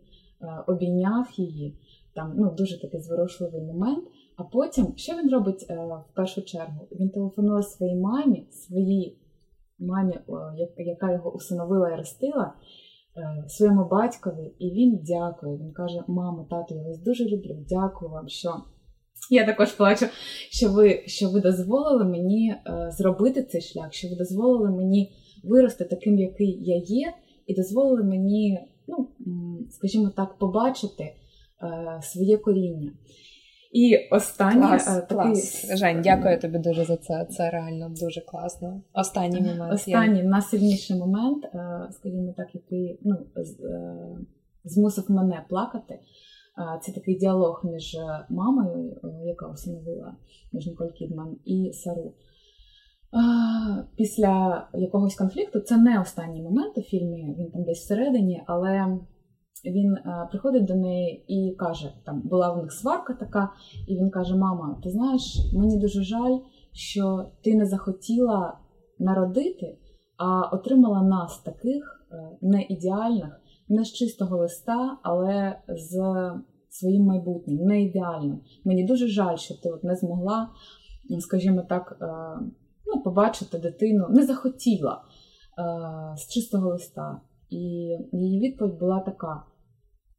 обійняв 0.67 1.27
її 1.37 1.77
там 2.17 2.33
ну 2.37 2.55
дуже 2.57 2.81
такий 2.81 3.01
зворушливий 3.01 3.61
момент. 3.61 4.07
А 4.35 4.43
потім, 4.43 4.93
що 4.95 5.13
він 5.13 5.29
робить 5.29 5.65
е, 5.69 5.75
в 5.75 6.15
першу 6.15 6.41
чергу? 6.41 6.87
Він 6.99 7.09
телефонує 7.09 7.63
своїй 7.63 7.95
мамі, 7.95 8.47
своїй 8.51 9.17
мамі, 9.79 10.19
яка 10.77 11.13
його 11.13 11.31
усиновила 11.31 11.89
і 11.89 11.95
ростила, 11.95 12.53
е, 13.17 13.45
своєму 13.47 13.87
батькові, 13.91 14.53
і 14.59 14.71
він 14.71 14.99
дякує. 15.03 15.57
Він 15.57 15.71
каже: 15.71 16.03
Мамо, 16.07 16.47
тату, 16.49 16.75
я 16.75 16.83
вас 16.83 16.99
дуже 16.99 17.25
люблю, 17.25 17.65
дякую 17.69 18.11
вам, 18.11 18.27
що 18.27 18.49
я 19.29 19.45
також 19.45 19.71
плачу, 19.71 20.05
що 20.49 20.71
ви 20.71 21.03
що 21.05 21.29
ви 21.29 21.41
дозволили 21.41 22.05
мені 22.05 22.49
е, 22.49 22.91
зробити 22.91 23.43
цей 23.43 23.61
шлях, 23.61 23.93
що 23.93 24.07
ви 24.07 24.15
дозволили 24.15 24.71
мені 24.71 25.11
вирости 25.43 25.85
таким, 25.85 26.19
який 26.19 26.63
я 26.63 26.75
є, 26.75 27.13
і 27.47 27.55
дозволили 27.55 28.03
мені, 28.03 28.59
ну, 28.87 29.07
скажімо 29.71 30.11
так, 30.15 30.37
побачити 30.37 31.03
е, 31.03 31.13
своє 32.01 32.37
коріння. 32.37 32.91
І 33.71 34.07
останній 34.11 34.61
клас, 34.61 34.97
е, 34.97 35.01
такий... 35.01 35.17
клас. 35.17 35.77
Жень, 35.77 36.01
дякую 36.03 36.39
тобі 36.39 36.57
дуже 36.57 36.85
за 36.85 36.97
це. 36.97 37.25
Це 37.25 37.49
реально 37.49 37.89
дуже 37.89 38.21
класно. 38.21 38.81
Останній 38.93 39.41
момент. 39.41 39.73
Останній 39.73 40.23
найсильніший 40.23 40.97
момент, 40.97 41.45
е, 41.45 41.89
скажімо 41.91 42.33
так, 42.37 42.47
який 42.55 42.99
ну, 43.01 43.15
змусив 44.63 45.11
мене 45.11 45.45
плакати. 45.49 45.99
Це 46.81 46.91
такий 46.91 47.15
діалог 47.15 47.61
між 47.63 47.97
мамою, 48.29 48.99
яка 49.25 49.47
усиновила 49.47 50.15
між 50.53 50.67
Ніколь 50.67 50.87
Кідман, 50.87 51.37
і 51.45 51.71
Сару. 51.73 52.13
Після 53.95 54.67
якогось 54.73 55.15
конфлікту 55.15 55.59
це 55.59 55.77
не 55.77 56.01
останній 56.01 56.41
момент 56.41 56.77
у 56.77 56.81
фільмі, 56.81 57.35
він 57.39 57.51
там 57.51 57.63
десь 57.63 57.79
всередині, 57.79 58.43
але 58.47 58.99
він 59.71 59.97
приходить 60.31 60.65
до 60.65 60.75
неї 60.75 61.25
і 61.27 61.55
каже: 61.55 61.93
там 62.05 62.21
була 62.21 62.53
в 62.53 62.57
них 62.57 62.71
сварка 62.71 63.13
така, 63.13 63.49
і 63.87 63.95
він 63.95 64.09
каже: 64.09 64.35
Мама, 64.35 64.79
ти 64.83 64.89
знаєш, 64.89 65.37
мені 65.53 65.77
дуже 65.77 66.03
жаль, 66.03 66.37
що 66.71 67.25
ти 67.43 67.55
не 67.55 67.65
захотіла 67.65 68.57
народити, 68.99 69.77
а 70.17 70.41
отримала 70.41 71.01
нас 71.01 71.39
таких 71.39 72.07
е, 72.11 72.37
не 72.41 72.61
ідеальних, 72.63 73.41
не 73.69 73.85
з 73.85 73.93
чистого 73.93 74.37
листа, 74.37 74.97
але 75.03 75.59
з 75.67 76.01
своїм 76.69 77.03
майбутнім, 77.03 77.57
не 77.57 77.81
ідеальним. 77.81 78.39
Мені 78.65 78.83
дуже 78.83 79.07
жаль, 79.07 79.35
що 79.35 79.55
ти 79.55 79.69
от 79.69 79.83
не 79.83 79.95
змогла, 79.95 80.49
скажімо 81.19 81.61
так. 81.69 81.97
Е, 82.01 82.07
ну, 82.85 83.01
побачити 83.03 83.59
дитину, 83.59 84.05
не 84.09 84.25
захотіла 84.25 85.01
е, 85.01 86.17
з 86.17 86.27
чистого 86.27 86.69
листа. 86.69 87.21
І 87.49 87.57
її 88.11 88.39
відповідь 88.39 88.79
була 88.79 88.99
така: 88.99 89.43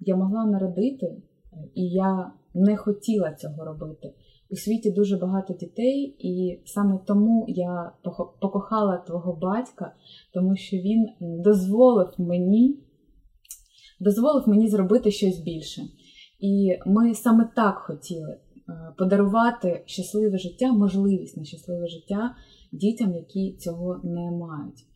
я 0.01 0.17
могла 0.17 0.47
народити, 0.47 1.23
і 1.75 1.89
я 1.89 2.33
не 2.55 2.77
хотіла 2.77 3.35
цього 3.35 3.65
робити. 3.65 4.15
У 4.51 4.57
світі 4.57 4.91
дуже 4.91 5.17
багато 5.17 5.55
дітей, 5.55 6.17
і 6.19 6.63
саме 6.65 6.99
тому 7.07 7.45
я 7.49 7.93
покохала 8.41 8.97
твого 8.97 9.39
батька, 9.43 9.95
тому 10.35 10.57
що 10.57 10.77
він 10.77 11.09
дозволив 11.21 12.09
мені 12.19 12.79
дозволив 14.01 14.49
мені 14.49 14.69
зробити 14.69 15.11
щось 15.11 15.39
більше. 15.39 15.83
І 16.41 16.79
ми 16.87 17.15
саме 17.15 17.51
так 17.57 17.79
хотіли 17.79 18.31
е, 18.31 18.39
подарувати 18.99 19.83
щасливе 19.87 20.39
життя, 20.39 20.73
можливість 20.73 21.37
на 21.37 21.45
щасливе 21.45 21.89
життя 21.89 22.35
дітям, 22.73 23.15
які 23.15 23.57
цього 23.57 24.01
не 24.05 24.31
мають. 24.31 24.88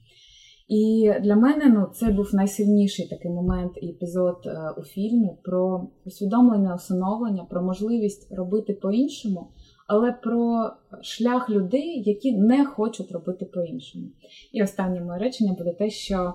І 0.68 1.12
для 1.22 1.36
мене 1.36 1.68
ну, 1.68 1.86
це 1.94 2.12
був 2.12 2.34
найсильніший 2.34 3.08
такий 3.08 3.30
момент 3.30 3.72
і 3.82 3.88
епізод 3.88 4.36
е, 4.46 4.74
у 4.78 4.82
фільмі 4.82 5.30
про 5.42 5.86
усвідомлення, 6.04 6.74
усиновлення, 6.74 7.44
про 7.50 7.62
можливість 7.62 8.32
робити 8.32 8.72
по-іншому, 8.72 9.48
але 9.88 10.12
про 10.12 10.70
шлях 11.02 11.50
людей, 11.50 12.02
які 12.06 12.32
не 12.32 12.66
хочуть 12.66 13.12
робити 13.12 13.44
по-іншому. 13.44 14.04
І 14.52 14.62
останнє 14.62 15.00
моє 15.00 15.18
речення 15.18 15.54
буде 15.58 15.72
те, 15.72 15.90
що 15.90 16.34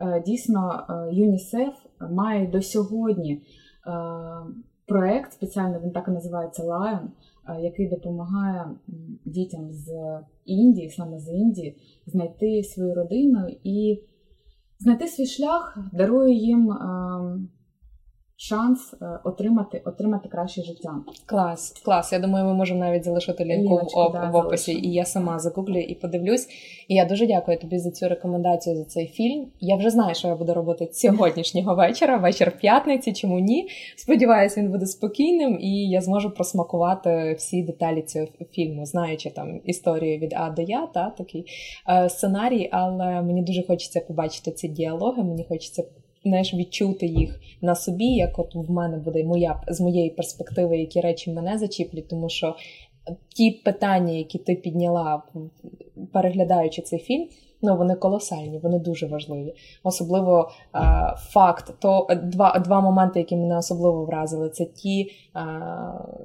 е, 0.00 0.22
дійсно 0.26 0.86
е, 0.88 1.14
ЮНІСЕФ 1.14 1.74
має 2.10 2.46
до 2.46 2.62
сьогодні 2.62 3.42
проект, 4.86 5.32
спеціально 5.32 5.80
він 5.80 5.90
так 5.90 6.04
і 6.08 6.10
називається 6.10 6.62
Lion, 6.62 7.06
який 7.62 7.88
допомагає 7.88 8.70
дітям 9.24 9.72
з 9.72 9.90
Індії, 10.44 10.90
саме 10.90 11.18
з 11.18 11.32
Індії, 11.32 11.76
знайти 12.06 12.62
свою 12.62 12.94
родину 12.94 13.48
і 13.64 14.02
знайти 14.78 15.06
свій 15.06 15.26
шлях, 15.26 15.78
дарує 15.92 16.34
їм 16.34 16.72
шанс 18.42 18.94
е, 19.02 19.20
отримати 19.24 19.82
отримати 19.84 20.28
краще 20.28 20.62
життя. 20.62 20.94
Клас, 21.26 21.70
клас. 21.84 22.12
Я 22.12 22.18
думаю, 22.18 22.44
ми 22.44 22.54
можемо 22.54 22.80
навіть 22.80 23.04
залишити 23.04 23.44
лінку 23.44 23.74
Ліночку, 23.74 24.08
в, 24.08 24.12
да, 24.12 24.30
в 24.30 24.36
описі, 24.36 24.72
залишимо. 24.72 24.92
і 24.92 24.94
я 24.96 25.04
сама 25.04 25.38
загуглю 25.38 25.78
і 25.78 25.94
подивлюсь. 25.94 26.48
І 26.88 26.94
я 26.94 27.04
дуже 27.04 27.26
дякую 27.26 27.58
тобі 27.58 27.78
за 27.78 27.90
цю 27.90 28.08
рекомендацію 28.08 28.76
за 28.76 28.84
цей 28.84 29.06
фільм. 29.06 29.46
Я 29.60 29.76
вже 29.76 29.90
знаю, 29.90 30.14
що 30.14 30.28
я 30.28 30.36
буду 30.36 30.54
робити 30.54 30.88
сьогоднішнього 30.92 31.74
вечора, 31.74 32.16
вечір 32.16 32.52
п'ятниці. 32.60 33.12
Чому 33.12 33.38
ні? 33.38 33.68
Сподіваюся, 33.96 34.60
він 34.60 34.70
буде 34.70 34.86
спокійним, 34.86 35.58
і 35.60 35.88
я 35.90 36.00
зможу 36.00 36.30
просмакувати 36.30 37.34
всі 37.38 37.62
деталі 37.62 38.02
цього 38.02 38.26
фільму, 38.52 38.86
знаючи 38.86 39.30
там 39.30 39.60
історію 39.64 40.18
від 40.18 40.32
А 40.36 40.50
до 40.50 40.62
Я, 40.62 40.86
та 40.86 41.10
такий 41.10 41.46
е, 41.88 42.08
сценарій. 42.08 42.68
Але 42.72 43.22
мені 43.22 43.42
дуже 43.42 43.66
хочеться 43.66 44.00
побачити 44.00 44.50
ці 44.50 44.68
діалоги. 44.68 45.24
Мені 45.24 45.46
хочеться 45.48 45.84
знаєш, 46.24 46.54
відчути 46.54 47.06
їх 47.06 47.40
на 47.60 47.74
собі, 47.74 48.06
як 48.06 48.38
от 48.38 48.54
в 48.54 48.70
мене 48.70 48.96
буде 48.96 49.24
моя 49.24 49.62
з 49.68 49.80
моєї 49.80 50.10
перспективи, 50.10 50.78
які 50.78 51.00
речі 51.00 51.32
мене 51.32 51.58
зачіплять, 51.58 52.08
тому 52.08 52.28
що 52.28 52.56
ті 53.36 53.50
питання, 53.50 54.12
які 54.12 54.38
ти 54.38 54.54
підняла, 54.54 55.22
переглядаючи 56.12 56.82
цей 56.82 56.98
фільм. 56.98 57.28
Ну, 57.64 57.76
вони 57.76 57.94
колосальні, 57.94 58.58
вони 58.58 58.78
дуже 58.78 59.06
важливі. 59.06 59.54
Особливо 59.82 60.50
а, 60.72 61.14
факт, 61.16 61.74
то 61.78 62.06
два 62.22 62.58
два 62.58 62.80
моменти, 62.80 63.18
які 63.18 63.36
мене 63.36 63.58
особливо 63.58 64.04
вразили, 64.04 64.50
це 64.50 64.64
ті, 64.64 65.10
а, 65.34 65.44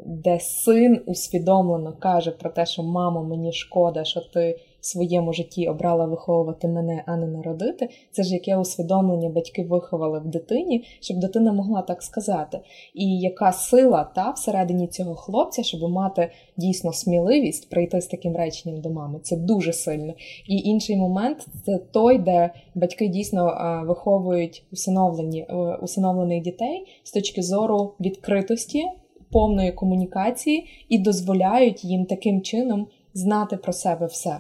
де 0.06 0.40
син 0.40 1.02
усвідомлено 1.06 1.94
каже 2.00 2.32
про 2.32 2.50
те, 2.50 2.66
що 2.66 2.84
мамо, 2.84 3.24
мені 3.24 3.54
шкода, 3.54 4.04
що 4.04 4.22
ти 4.22 4.60
своєму 4.82 5.34
житті 5.34 5.68
обрала 5.68 6.06
виховувати 6.06 6.68
мене, 6.68 7.04
а 7.06 7.18
не 7.18 7.28
народити, 7.28 7.90
це 8.12 8.24
ж 8.24 8.34
яке 8.34 8.58
усвідомлення 8.58 9.30
батьки 9.30 9.64
виховали 9.64 10.20
в 10.20 10.26
дитині, 10.26 10.84
щоб 11.00 11.20
дитина 11.20 11.54
могла 11.54 11.82
так 11.82 12.04
сказати. 12.04 12.60
І 12.94 13.20
яка 13.20 13.52
сила 13.52 14.12
та 14.16 14.32
всередині 14.32 14.88
цього 14.88 15.16
хлопця, 15.16 15.64
щоб 15.64 15.92
мати 15.92 16.32
дійсно 16.58 16.94
сміливість 16.94 17.70
прийти 17.70 18.02
з 18.02 18.08
таким 18.08 18.36
реченням 18.36 18.82
до 18.82 18.90
мами. 18.90 19.20
Це 19.24 19.38
дуже 19.38 19.74
сильно. 19.74 20.14
І 20.48 20.58
інший 20.58 20.98
момент 20.98 21.48
це 21.66 21.78
той, 21.78 22.18
де 22.18 22.54
батьки 22.76 23.08
дійсно 23.08 23.84
виховують 23.88 24.64
усиновлені 24.72 25.46
е, 25.50 25.56
усиновлених 25.82 26.44
дітей 26.44 26.86
з 27.04 27.12
точки 27.12 27.42
зору 27.42 27.94
відкритості. 28.00 28.86
Повної 29.32 29.72
комунікації 29.72 30.66
і 30.90 31.00
дозволяють 31.00 31.84
їм 31.84 32.06
таким 32.06 32.42
чином 32.42 32.88
знати 33.14 33.58
про 33.58 33.74
себе 33.74 34.06
все. 34.06 34.38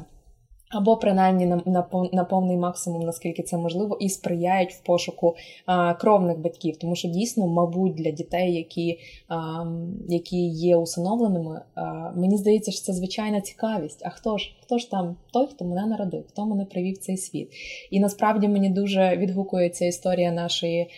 Або 0.69 0.97
принаймні 0.97 1.45
на 1.45 1.61
на, 1.65 1.87
на 2.13 2.23
повний 2.23 2.57
максимум, 2.57 3.01
наскільки 3.01 3.43
це 3.43 3.57
можливо, 3.57 3.97
і 3.99 4.09
сприяють 4.09 4.73
в 4.73 4.79
пошуку 4.83 5.35
а, 5.65 5.93
кровних 5.93 6.39
батьків, 6.39 6.77
тому 6.77 6.95
що 6.95 7.07
дійсно, 7.07 7.47
мабуть, 7.47 7.95
для 7.95 8.11
дітей, 8.11 8.53
які 8.53 8.99
а, 9.27 9.65
які 10.07 10.47
є 10.47 10.77
усиновленими, 10.77 11.61
а, 11.75 12.11
мені 12.15 12.37
здається, 12.37 12.71
що 12.71 12.81
це 12.81 12.93
звичайна 12.93 13.41
цікавість. 13.41 14.01
А 14.05 14.09
хто 14.09 14.37
ж 14.37 14.55
хто 14.61 14.77
ж 14.77 14.91
там 14.91 15.15
той, 15.33 15.47
хто 15.47 15.65
мене 15.65 15.85
народив, 15.85 16.23
хто 16.27 16.45
мене 16.45 16.65
привів 16.65 16.95
в 16.95 16.97
цей 16.97 17.17
світ? 17.17 17.49
І 17.91 17.99
насправді 17.99 18.47
мені 18.47 18.69
дуже 18.69 19.17
відгукується 19.17 19.85
історія 19.85 20.31
нашої 20.31 20.89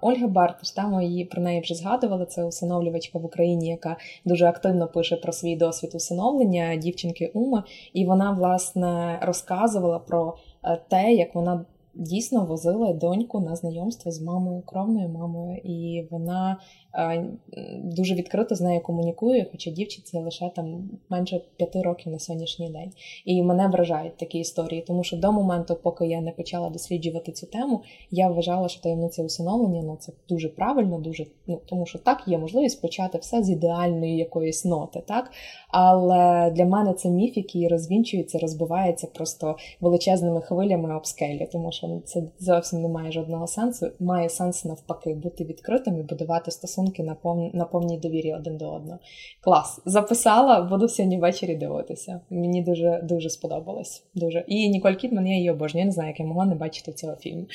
Ольги 0.00 0.26
Бартиш. 0.26 0.70
Там 0.70 1.02
її 1.02 1.24
про 1.24 1.42
неї 1.42 1.60
вже 1.60 1.74
згадували. 1.74 2.26
Це 2.26 2.44
усиновлювачка 2.44 3.18
в 3.18 3.24
Україні, 3.24 3.68
яка 3.68 3.96
дуже 4.24 4.46
активно 4.46 4.86
пише 4.86 5.16
про 5.16 5.32
свій 5.32 5.56
досвід 5.56 5.90
усиновлення 5.94 6.76
дівчинки 6.76 7.30
Уми, 7.34 7.62
і 7.92 8.04
вона 8.04 8.30
власне 8.30 8.67
власне 8.68 9.18
розказувала 9.22 9.98
про 9.98 10.34
е, 10.64 10.80
те, 10.88 11.12
як 11.12 11.34
вона 11.34 11.64
дійсно 11.98 12.44
возила 12.44 12.92
доньку 12.92 13.40
на 13.40 13.56
знайомство 13.56 14.10
з 14.10 14.20
мамою, 14.20 14.62
кровною 14.66 15.08
мамою, 15.08 15.60
і 15.64 16.06
вона 16.10 16.56
дуже 17.82 18.14
відкрито 18.14 18.54
з 18.54 18.60
нею 18.60 18.80
комунікує, 18.80 19.46
хоча 19.50 19.70
дівчинці 19.70 20.18
лише 20.18 20.50
там 20.56 20.90
менше 21.08 21.40
п'яти 21.56 21.82
років 21.82 22.12
на 22.12 22.18
сьогоднішній 22.18 22.70
день. 22.70 22.92
І 23.24 23.42
мене 23.42 23.68
вражають 23.68 24.16
такі 24.16 24.38
історії, 24.38 24.84
тому 24.86 25.04
що 25.04 25.16
до 25.16 25.32
моменту, 25.32 25.76
поки 25.82 26.06
я 26.06 26.20
не 26.20 26.30
почала 26.30 26.70
досліджувати 26.70 27.32
цю 27.32 27.46
тему, 27.46 27.82
я 28.10 28.28
вважала, 28.28 28.68
що 28.68 28.82
таємниця 28.82 29.22
усиновлення 29.22 29.82
ну 29.82 29.96
це 30.00 30.12
дуже 30.28 30.48
правильно, 30.48 30.98
дуже 30.98 31.26
ну 31.46 31.60
тому, 31.66 31.86
що 31.86 31.98
так 31.98 32.22
є 32.26 32.38
можливість 32.38 32.82
почати 32.82 33.18
все 33.18 33.42
з 33.42 33.50
ідеальної 33.50 34.16
якоїсь 34.16 34.64
ноти, 34.64 35.02
так 35.06 35.30
але 35.68 36.50
для 36.50 36.64
мене 36.64 36.92
це 36.92 37.10
міф, 37.10 37.36
який 37.36 37.68
розвінчується, 37.68 38.38
розбивається 38.38 39.06
просто 39.06 39.56
величезними 39.80 40.40
хвилями 40.40 40.96
об 40.96 41.06
скелю, 41.06 41.46
тому 41.52 41.72
що 41.72 41.87
це 42.04 42.22
зовсім 42.38 42.82
не 42.82 42.88
має 42.88 43.12
жодного 43.12 43.46
сенсу. 43.46 43.90
Має 44.00 44.28
сенс 44.28 44.64
навпаки 44.64 45.14
бути 45.14 45.44
відкритим 45.44 45.98
і 45.98 46.02
будувати 46.02 46.50
стосунки 46.50 47.02
на 47.02 47.14
пов... 47.14 47.50
на 47.54 47.64
повній 47.64 47.98
довірі 47.98 48.34
один 48.34 48.56
до 48.56 48.70
одного. 48.70 48.98
Клас. 49.40 49.80
Записала, 49.84 50.62
буду 50.62 50.88
сьогодні 50.88 51.18
ввечері 51.18 51.56
дивитися. 51.56 52.20
Мені 52.30 52.62
дуже 52.62 53.00
дуже 53.02 53.30
сподобалось. 53.30 54.04
Дуже. 54.14 54.44
І 54.46 54.68
Ніколь 54.68 54.92
Кідман, 54.92 55.26
я 55.26 55.36
її 55.36 55.50
обожнюю. 55.50 55.82
Я 55.82 55.86
не 55.86 55.92
знаю, 55.92 56.08
як 56.08 56.20
я 56.20 56.26
могла 56.26 56.46
не 56.46 56.54
бачити 56.54 56.92
цього 56.92 57.16
фільму. 57.16 57.46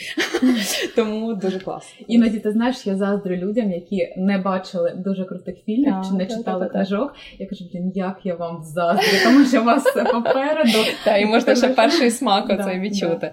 Тому 0.96 1.34
дуже 1.34 1.60
клас. 1.60 1.84
Іноді 2.08 2.40
ти 2.40 2.52
знаєш, 2.52 2.88
я 2.88 2.96
заздрю 2.96 3.36
людям, 3.36 3.72
які 3.72 4.14
не 4.18 4.38
бачили 4.38 4.94
дуже 4.98 5.26
крутих 5.26 5.56
фільмів 5.66 5.94
чи 6.10 6.16
не 6.16 6.26
читали 6.26 6.66
книжок. 6.66 7.16
Я 7.40 7.48
кажу, 7.48 7.66
блін, 7.74 7.92
як 7.96 8.20
я 8.24 8.36
вам 8.36 8.64
заздрю, 8.64 9.18
тому 9.24 9.46
що 9.46 9.62
у 9.62 9.66
вас 9.66 9.84
все 9.84 10.04
попереду. 10.04 10.78
Так, 11.06 11.22
і 11.22 11.26
можна 11.26 11.56
ще 11.56 11.70
перший 11.70 12.12
смак 12.12 12.50
оцей 12.60 12.80
відчути. 12.80 13.32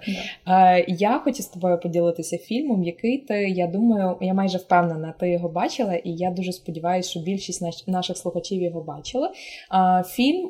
Я 0.91 1.19
хочу 1.19 1.43
з 1.43 1.47
тобою 1.47 1.79
поділитися 1.79 2.37
фільмом, 2.37 2.83
який 2.83 3.17
ти, 3.17 3.49
я 3.49 3.67
думаю, 3.67 4.17
я 4.21 4.33
майже 4.33 4.57
впевнена, 4.57 5.13
ти 5.19 5.29
його 5.29 5.49
бачила, 5.49 5.93
і 5.93 6.09
я 6.09 6.31
дуже 6.31 6.51
сподіваюся, 6.51 7.09
що 7.09 7.19
більшість 7.19 7.61
наш, 7.61 7.87
наших 7.87 8.17
слухачів 8.17 8.61
його 8.61 8.81
бачили. 8.81 9.29
А, 9.69 10.03
Фільм 10.03 10.49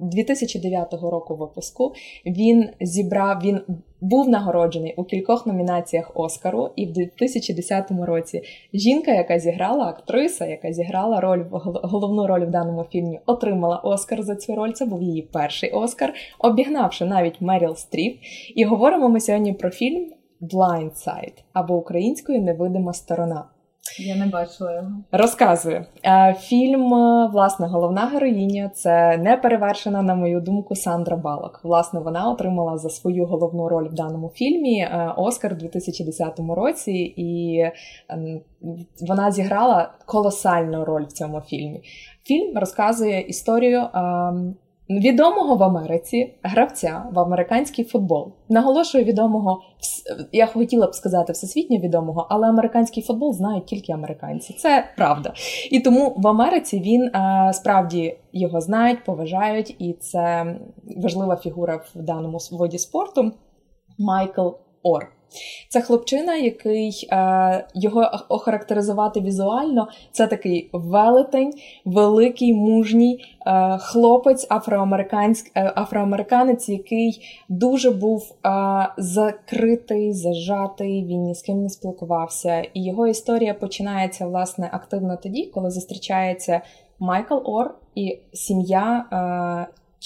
2009 0.00 0.92
року 0.92 1.36
випуску 1.36 1.94
він 2.26 2.68
зібрав 2.80 3.40
він 3.44 3.60
був 4.04 4.28
нагороджений 4.28 4.94
у 4.96 5.04
кількох 5.04 5.46
номінаціях 5.46 6.10
Оскару, 6.14 6.70
і 6.76 6.86
в 6.86 6.92
2010 6.92 7.90
році 7.90 8.42
жінка, 8.74 9.10
яка 9.10 9.38
зіграла 9.38 9.84
актриса, 9.84 10.46
яка 10.46 10.72
зіграла 10.72 11.20
роль 11.20 11.44
головну 11.82 12.26
роль 12.26 12.44
в 12.44 12.50
даному 12.50 12.84
фільмі, 12.84 13.20
отримала 13.26 13.76
Оскар 13.76 14.22
за 14.22 14.36
цю 14.36 14.54
роль. 14.54 14.72
Це 14.72 14.84
був 14.84 15.02
її 15.02 15.22
перший 15.22 15.70
Оскар, 15.70 16.14
обігнавши 16.38 17.04
навіть 17.04 17.40
Меріл 17.40 17.74
Стріп. 17.74 18.18
І 18.54 18.64
говоримо 18.64 19.08
ми 19.08 19.20
сьогодні 19.20 19.52
про 19.52 19.70
фільм 19.70 20.12
Blind 20.40 20.97
Side 20.97 21.42
або 21.52 21.76
українською 21.76 22.42
невидима 22.42 22.92
сторона. 22.92 23.44
Я 23.98 24.16
не 24.16 24.26
бачила 24.26 24.74
його. 24.74 24.90
Розказую. 25.12 25.84
Е, 26.04 26.36
фільм, 26.40 26.94
е, 26.94 27.30
власне, 27.32 27.66
головна 27.66 28.06
героїня 28.06 28.70
це 28.74 29.16
неперевершена, 29.16 30.02
на 30.02 30.14
мою 30.14 30.40
думку, 30.40 30.74
Сандра 30.74 31.16
Балок. 31.16 31.60
Власне, 31.62 32.00
вона 32.00 32.30
отримала 32.30 32.78
за 32.78 32.90
свою 32.90 33.26
головну 33.26 33.68
роль 33.68 33.88
в 33.88 33.94
даному 33.94 34.32
фільмі 34.34 34.80
е, 34.80 35.12
Оскар 35.16 35.52
у 35.52 35.56
2010 35.56 36.40
році, 36.56 36.92
і 37.16 37.60
ем, 38.08 38.40
вона 39.00 39.30
зіграла 39.30 39.92
колосальну 40.06 40.84
роль 40.84 41.04
в 41.04 41.12
цьому 41.12 41.40
фільмі. 41.40 41.82
Фільм 42.24 42.58
розказує 42.58 43.20
історію 43.20 43.88
ем, 43.94 44.54
Відомого 44.90 45.56
в 45.56 45.62
Америці 45.62 46.34
гравця 46.42 47.04
в 47.12 47.18
американський 47.18 47.84
футбол. 47.84 48.32
Наголошую 48.48 49.04
відомого, 49.04 49.62
я 50.32 50.46
хотіла 50.46 50.86
б 50.86 50.94
сказати 50.94 51.32
всесвітньо 51.32 51.78
відомого, 51.78 52.26
але 52.30 52.48
американський 52.48 53.02
футбол 53.02 53.32
знають 53.32 53.66
тільки 53.66 53.92
американці. 53.92 54.56
Це 54.58 54.84
правда. 54.96 55.32
І 55.70 55.80
тому 55.80 56.14
в 56.16 56.28
Америці 56.28 56.80
він 56.80 57.10
справді 57.52 58.16
його 58.32 58.60
знають, 58.60 59.04
поважають, 59.04 59.76
і 59.78 59.92
це 59.92 60.56
важлива 60.96 61.36
фігура 61.36 61.80
в 61.94 62.02
даному 62.02 62.38
виді 62.52 62.78
спорту 62.78 63.32
Майкл 63.98 64.48
Ор. 64.82 65.13
Це 65.68 65.80
хлопчина, 65.80 66.34
який 66.34 67.08
е, 67.12 67.66
його 67.74 68.10
охарактеризувати 68.28 69.20
візуально. 69.20 69.88
Це 70.12 70.26
такий 70.26 70.70
велетень, 70.72 71.52
великий 71.84 72.54
мужній 72.54 73.24
е, 73.46 73.78
хлопець, 73.78 74.46
афроамериканськ, 74.50 75.50
е, 75.54 75.72
афроамериканець, 75.76 76.68
який 76.68 77.20
дуже 77.48 77.90
був 77.90 78.34
е, 78.46 78.50
закритий, 78.98 80.12
зажатий. 80.12 81.04
Він 81.04 81.22
ні 81.22 81.34
з 81.34 81.42
ким 81.42 81.62
не 81.62 81.68
спілкувався. 81.68 82.60
І 82.60 82.84
його 82.84 83.06
історія 83.06 83.54
починається 83.54 84.26
власне 84.26 84.70
активно 84.72 85.16
тоді, 85.16 85.50
коли 85.54 85.70
зустрічається 85.70 86.60
Майкл 86.98 87.38
Ор 87.44 87.74
і 87.94 88.18
сім'я. 88.32 89.06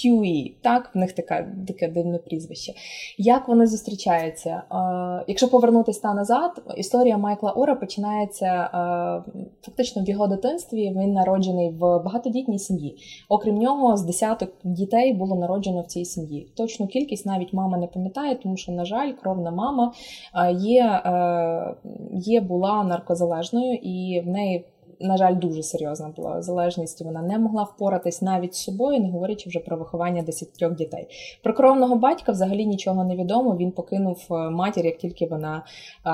Тюї, 0.03 0.57
так, 0.61 0.91
в 0.95 0.97
них 0.97 1.13
таке 1.13 1.47
таке 1.67 1.87
дивне 1.87 2.17
прізвище. 2.17 2.73
Як 3.17 3.47
вони 3.47 3.67
зустрічаються? 3.67 4.49
Е, 4.71 5.25
якщо 5.27 5.47
повернутися 5.47 6.01
та 6.01 6.13
назад, 6.13 6.61
історія 6.77 7.17
Майкла 7.17 7.51
Ора 7.51 7.75
починається 7.75 8.45
е, 8.45 9.31
фактично 9.61 10.03
в 10.03 10.09
його 10.09 10.27
дитинстві. 10.27 10.89
Він 10.89 11.13
народжений 11.13 11.69
в 11.69 11.79
багатодітній 11.79 12.59
сім'ї. 12.59 12.97
Окрім 13.29 13.55
нього, 13.55 13.97
з 13.97 14.01
десяток 14.01 14.49
дітей 14.63 15.13
було 15.13 15.35
народжено 15.35 15.81
в 15.81 15.85
цій 15.85 16.05
сім'ї. 16.05 16.47
Точну 16.57 16.87
кількість 16.87 17.25
навіть 17.25 17.53
мама 17.53 17.77
не 17.77 17.87
пам'ятає, 17.87 18.35
тому 18.35 18.57
що, 18.57 18.71
на 18.71 18.85
жаль, 18.85 19.11
кровна 19.11 19.51
мама 19.51 19.93
е, 20.35 20.53
є, 20.53 20.83
е, 21.05 21.75
є 22.13 22.41
була 22.41 22.83
наркозалежною 22.83 23.73
і 23.73 24.21
в 24.25 24.27
неї 24.27 24.65
на 24.99 25.17
жаль, 25.17 25.35
дуже 25.35 25.63
серйозна 25.63 26.13
була 26.15 26.41
залежність. 26.41 27.01
Вона 27.01 27.21
не 27.21 27.39
могла 27.39 27.63
впоратись 27.63 28.21
навіть 28.21 28.55
з 28.55 28.63
собою, 28.63 28.99
не 28.99 29.09
говорячи 29.09 29.49
вже 29.49 29.59
про 29.59 29.77
виховання 29.77 30.21
десятьох 30.21 30.75
дітей. 30.75 31.07
Про 31.43 31.53
кровного 31.53 31.95
батька 31.95 32.31
взагалі 32.31 32.65
нічого 32.65 33.03
не 33.03 33.15
відомо. 33.15 33.55
Він 33.55 33.71
покинув 33.71 34.27
е, 34.31 34.33
матір, 34.49 34.85
як 34.85 34.97
тільки 34.97 35.25
вона 35.25 35.57
е, 35.57 36.09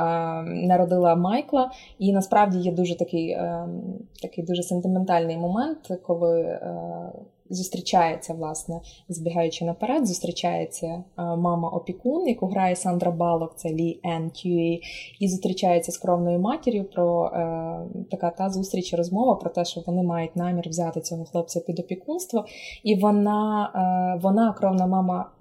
народила 0.68 1.16
Майкла. 1.16 1.72
І 2.00 2.14
насправді 2.14 2.58
є 2.58 2.72
дуже 2.72 2.98
такий, 2.98 3.30
е, 3.30 3.68
такий 4.22 4.44
дуже 4.44 4.64
сентиментальний 4.64 5.38
момент, 5.38 6.00
коли. 6.04 6.42
Е, 6.42 7.12
зустрічається, 7.50 8.34
власне, 8.34 8.82
збігаючи 9.10 9.66
наперед, 9.66 10.08
зустрічається 10.08 11.04
мама 11.18 11.70
опікун, 11.70 12.28
яку 12.28 12.48
грає 12.48 12.76
Сандра 12.76 13.12
Балок, 13.12 13.54
це 13.56 13.70
Лі 13.70 14.00
Ен 14.04 14.30
Тюї, 14.30 14.84
і 15.20 15.28
зустрічається 15.28 15.92
з 15.92 15.98
кровною 15.98 16.40
матір'ю 16.40 16.84
про 16.84 17.26
е, 17.26 17.80
така 18.12 18.30
та 18.30 18.50
зустріч 18.50 18.94
розмова 18.94 19.36
про 19.36 19.50
те, 19.50 19.66
що 19.66 19.82
вони 19.88 20.04
мають 20.04 20.36
намір 20.36 20.70
взяти 20.70 21.02
цього 21.02 21.26
хлопця 21.26 21.60
під 21.60 21.80
опікунство. 21.80 22.46
І 22.84 22.96
вона, 22.96 23.72
е, 23.76 24.20
вона 24.24 24.54
кровна 24.54 24.88
мама, 24.88 25.32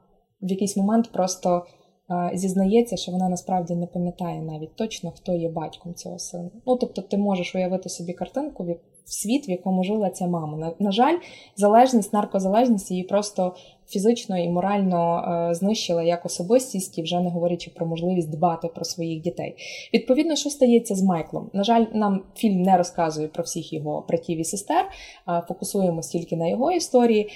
в 0.43 0.51
якийсь 0.51 0.77
момент 0.77 1.13
просто. 1.13 1.67
Е, 2.11 2.31
зізнається, 2.35 2.97
що 2.97 3.13
вона 3.13 3.29
насправді 3.29 3.75
не 3.75 3.87
пам'ятає 3.87 4.43
навіть 4.43 4.77
точно, 4.77 5.13
хто 5.17 5.33
є 5.33 5.49
батьком 5.49 5.95
цього 5.95 6.19
сина. 6.19 6.51
Ну 6.67 6.77
тобто, 6.77 7.03
ти 7.03 7.19
можеш 7.19 7.55
уявити 7.55 7.89
собі 7.89 8.13
картинку, 8.13 8.65
світ, 9.05 9.49
в 9.49 9.51
якому 9.51 9.85
жила 9.85 10.11
ця 10.11 10.27
мама. 10.27 10.59
На, 10.59 10.73
на 10.79 10.93
жаль, 10.93 11.19
залежність, 11.57 12.13
наркозалежність 12.13 12.91
її 12.91 13.03
просто 13.03 13.55
фізично 13.89 14.39
і 14.39 14.49
морально 14.49 15.25
е, 15.51 15.55
знищила 15.55 16.03
як 16.03 16.27
особистість, 16.27 16.99
і 16.99 17.03
вже 17.03 17.21
не 17.21 17.31
говорячи 17.31 17.71
про 17.71 17.87
можливість 17.87 18.31
дбати 18.31 18.69
про 18.69 18.85
своїх 18.85 19.23
дітей. 19.23 19.57
Відповідно, 19.95 20.37
що 20.37 20.51
стається 20.51 20.95
з 20.95 21.03
Майклом? 21.03 21.51
На 21.53 21.65
жаль, 21.65 21.85
нам 21.93 22.23
фільм 22.37 22.63
не 22.63 22.77
розказує 22.77 23.29
про 23.29 23.45
всіх 23.45 23.73
його 23.73 24.05
братів 24.09 24.41
і 24.41 24.45
сестер. 24.45 24.85
Фокусуємося 25.49 26.13
тільки 26.13 26.37
на 26.37 26.49
його 26.49 26.73
історії. 26.73 27.31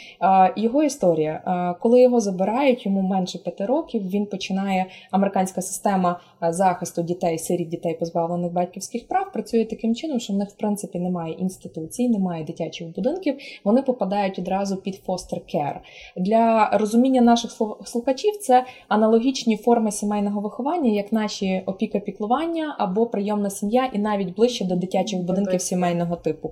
Його 0.56 0.82
історія, 0.82 1.74
коли 1.80 2.00
його 2.00 2.20
забирають, 2.20 2.86
йому 2.86 3.02
менше 3.02 3.38
п'яти 3.38 3.66
років. 3.66 4.10
Він 4.10 4.26
починає 4.26 4.86
американська 5.10 5.62
система 5.62 6.20
захисту 6.42 7.02
дітей, 7.02 7.38
сиріт 7.38 7.68
дітей, 7.68 7.94
позбавлених 7.94 8.52
батьківських 8.52 9.08
прав, 9.08 9.32
працює 9.32 9.64
таким 9.64 9.94
чином, 9.94 10.20
що 10.20 10.32
в 10.32 10.36
них 10.36 10.48
в 10.48 10.56
принципі 10.56 10.98
немає 10.98 11.34
інституцій, 11.34 12.08
немає 12.08 12.44
дитячих 12.44 12.94
будинків. 12.94 13.38
Вони 13.64 13.82
попадають 13.82 14.38
одразу 14.38 14.76
під 14.76 15.02
care. 15.08 15.78
Для 16.16 16.37
для 16.38 16.70
розуміння 16.72 17.20
наших 17.20 17.50
слухачів 17.84 18.36
це 18.36 18.64
аналогічні 18.88 19.56
форми 19.56 19.92
сімейного 19.92 20.40
виховання, 20.40 20.90
як 20.90 21.12
наші 21.12 21.62
опіка 21.66 21.98
піклування 21.98 22.76
або 22.78 23.06
прийомна 23.06 23.50
сім'я, 23.50 23.90
і 23.92 23.98
навіть 23.98 24.34
ближче 24.34 24.64
до 24.64 24.76
дитячих 24.76 25.20
будинків 25.20 25.60
сімейного 25.60 26.16
типу. 26.16 26.50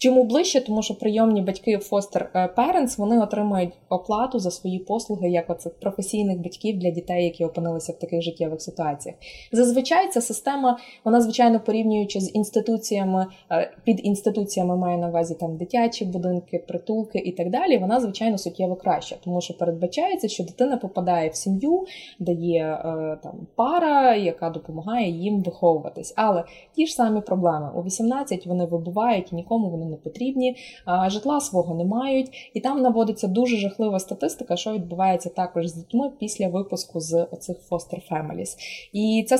Чому 0.00 0.24
ближче? 0.24 0.60
Тому 0.60 0.82
що 0.82 0.94
прийомні 0.94 1.42
батьки 1.42 1.76
foster 1.76 2.54
parents, 2.54 2.98
вони 2.98 3.22
отримують 3.22 3.72
оплату 3.88 4.38
за 4.38 4.50
свої 4.50 4.78
послуги 4.78 5.30
як 5.30 5.50
оцих 5.50 5.80
професійних 5.80 6.38
батьків 6.38 6.78
для 6.78 6.90
дітей, 6.90 7.24
які 7.24 7.44
опинилися 7.44 7.92
в 7.92 7.98
таких 7.98 8.22
життєвих 8.22 8.62
ситуаціях. 8.62 9.16
Зазвичай 9.52 10.08
ця 10.08 10.20
система, 10.20 10.78
вона 11.04 11.20
звичайно 11.20 11.60
порівнюючи 11.60 12.20
з 12.20 12.34
інституціями, 12.34 13.26
е, 13.50 13.72
під 13.84 14.06
інституціями 14.06 14.76
має 14.76 14.98
на 14.98 15.08
увазі 15.08 15.34
там 15.34 15.56
дитячі 15.56 16.04
будинки, 16.04 16.64
притулки 16.68 17.18
і 17.18 17.32
так 17.32 17.50
далі. 17.50 17.78
Вона 17.78 18.00
звичайно 18.00 18.38
суттєво 18.38 18.76
краща, 18.76 19.16
тому 19.24 19.40
що 19.40 19.54
передбачається, 19.54 20.28
що 20.28 20.44
дитина 20.44 20.76
попадає 20.76 21.28
в 21.28 21.34
сім'ю, 21.34 21.86
де 22.18 22.32
є 22.32 22.64
е, 22.64 23.18
там 23.22 23.46
пара, 23.56 24.14
яка 24.14 24.50
допомагає 24.50 25.10
їм 25.10 25.42
виховуватись. 25.42 26.12
Але 26.16 26.44
ті 26.74 26.86
ж 26.86 26.94
самі 26.94 27.20
проблеми 27.20 27.70
у 27.74 27.82
18 27.82 28.46
вони 28.46 28.64
вибувають 28.64 29.32
нікому 29.32 29.70
вони 29.70 29.87
не 29.88 29.96
потрібні, 29.96 30.56
житла 31.06 31.40
свого 31.40 31.74
не 31.74 31.84
мають, 31.84 32.50
і 32.54 32.60
там 32.60 32.82
наводиться 32.82 33.28
дуже 33.28 33.56
жахлива 33.56 33.98
статистика, 33.98 34.56
що 34.56 34.72
відбувається 34.72 35.28
також 35.28 35.66
з 35.66 35.74
дітьми 35.74 36.10
після 36.20 36.48
випуску 36.48 37.00
з 37.00 37.26
оцих 37.30 37.56
foster 37.70 38.00
families. 38.10 38.56
І 38.92 39.26
ця 39.28 39.38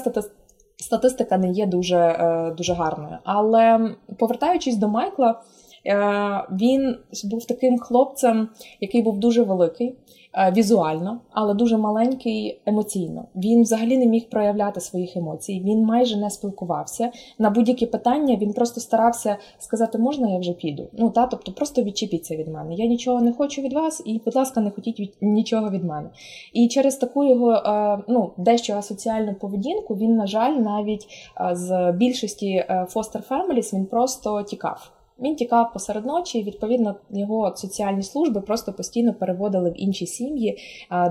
статистика 0.77 1.39
не 1.39 1.51
є 1.51 1.67
дуже, 1.67 1.99
е, 1.99 2.55
дуже 2.57 2.73
гарною. 2.73 3.19
Але 3.25 3.95
повертаючись 4.19 4.77
до 4.77 4.89
Майкла. 4.89 5.43
Е, 5.87 6.47
він 6.53 6.97
був 7.25 7.47
таким 7.47 7.79
хлопцем, 7.79 8.49
який 8.81 9.03
був 9.03 9.19
дуже 9.19 9.43
великий. 9.43 9.95
Е, 10.35 10.53
візуально, 10.57 11.21
але 11.31 11.55
дуже 11.55 11.77
маленький 11.77 12.61
емоційно. 12.67 13.25
Він 13.37 13.63
взагалі 13.63 13.99
не 13.99 14.07
міг 14.07 14.29
проявляти 14.29 14.81
своїх 14.81 15.17
емоцій. 15.17 15.63
Він 15.65 15.85
майже 15.85 16.17
не 16.17 16.31
спілкувався 16.31 17.11
на 17.39 17.51
будь-які 17.51 17.87
питання. 17.87 18.37
Він 18.37 18.53
просто 18.53 18.81
старався 18.81 19.37
сказати, 19.59 19.99
можна 19.99 20.31
я 20.31 20.39
вже 20.39 20.53
піду. 20.53 20.89
Ну 20.93 21.11
та 21.11 21.27
тобто 21.27 21.53
просто 21.53 21.83
відчепіться 21.83 22.37
від 22.37 22.49
мене. 22.49 22.75
Я 22.75 22.87
нічого 22.87 23.21
не 23.21 23.33
хочу 23.33 23.63
від 23.63 23.73
вас, 23.73 24.03
і, 24.05 24.21
будь 24.25 24.37
ласка, 24.37 24.61
не 24.61 24.71
хотіть 24.71 25.01
від 25.01 25.15
нічого 25.21 25.71
від 25.71 25.85
мене. 25.85 26.11
І 26.53 26.69
через 26.69 26.97
таку 26.97 27.25
його 27.25 27.53
е, 27.53 27.99
ну 28.09 28.31
дещо 28.37 28.75
асоціальну 28.75 29.35
поведінку 29.35 29.95
він, 29.95 30.17
на 30.17 30.27
жаль, 30.27 30.53
навіть 30.53 31.07
з 31.53 31.93
більшості 31.93 32.65
families 32.69 33.75
він 33.75 33.87
просто 33.87 34.43
тікав. 34.43 34.98
Він 35.23 35.37
тікав 35.37 35.73
посеред 35.73 36.07
ночі, 36.07 36.39
і 36.39 36.43
відповідно 36.43 36.97
його 37.11 37.57
соціальні 37.57 38.03
служби 38.03 38.41
просто 38.41 38.73
постійно 38.73 39.15
переводили 39.15 39.71
в 39.71 39.83
інші 39.83 40.07
сім'ї, 40.07 40.59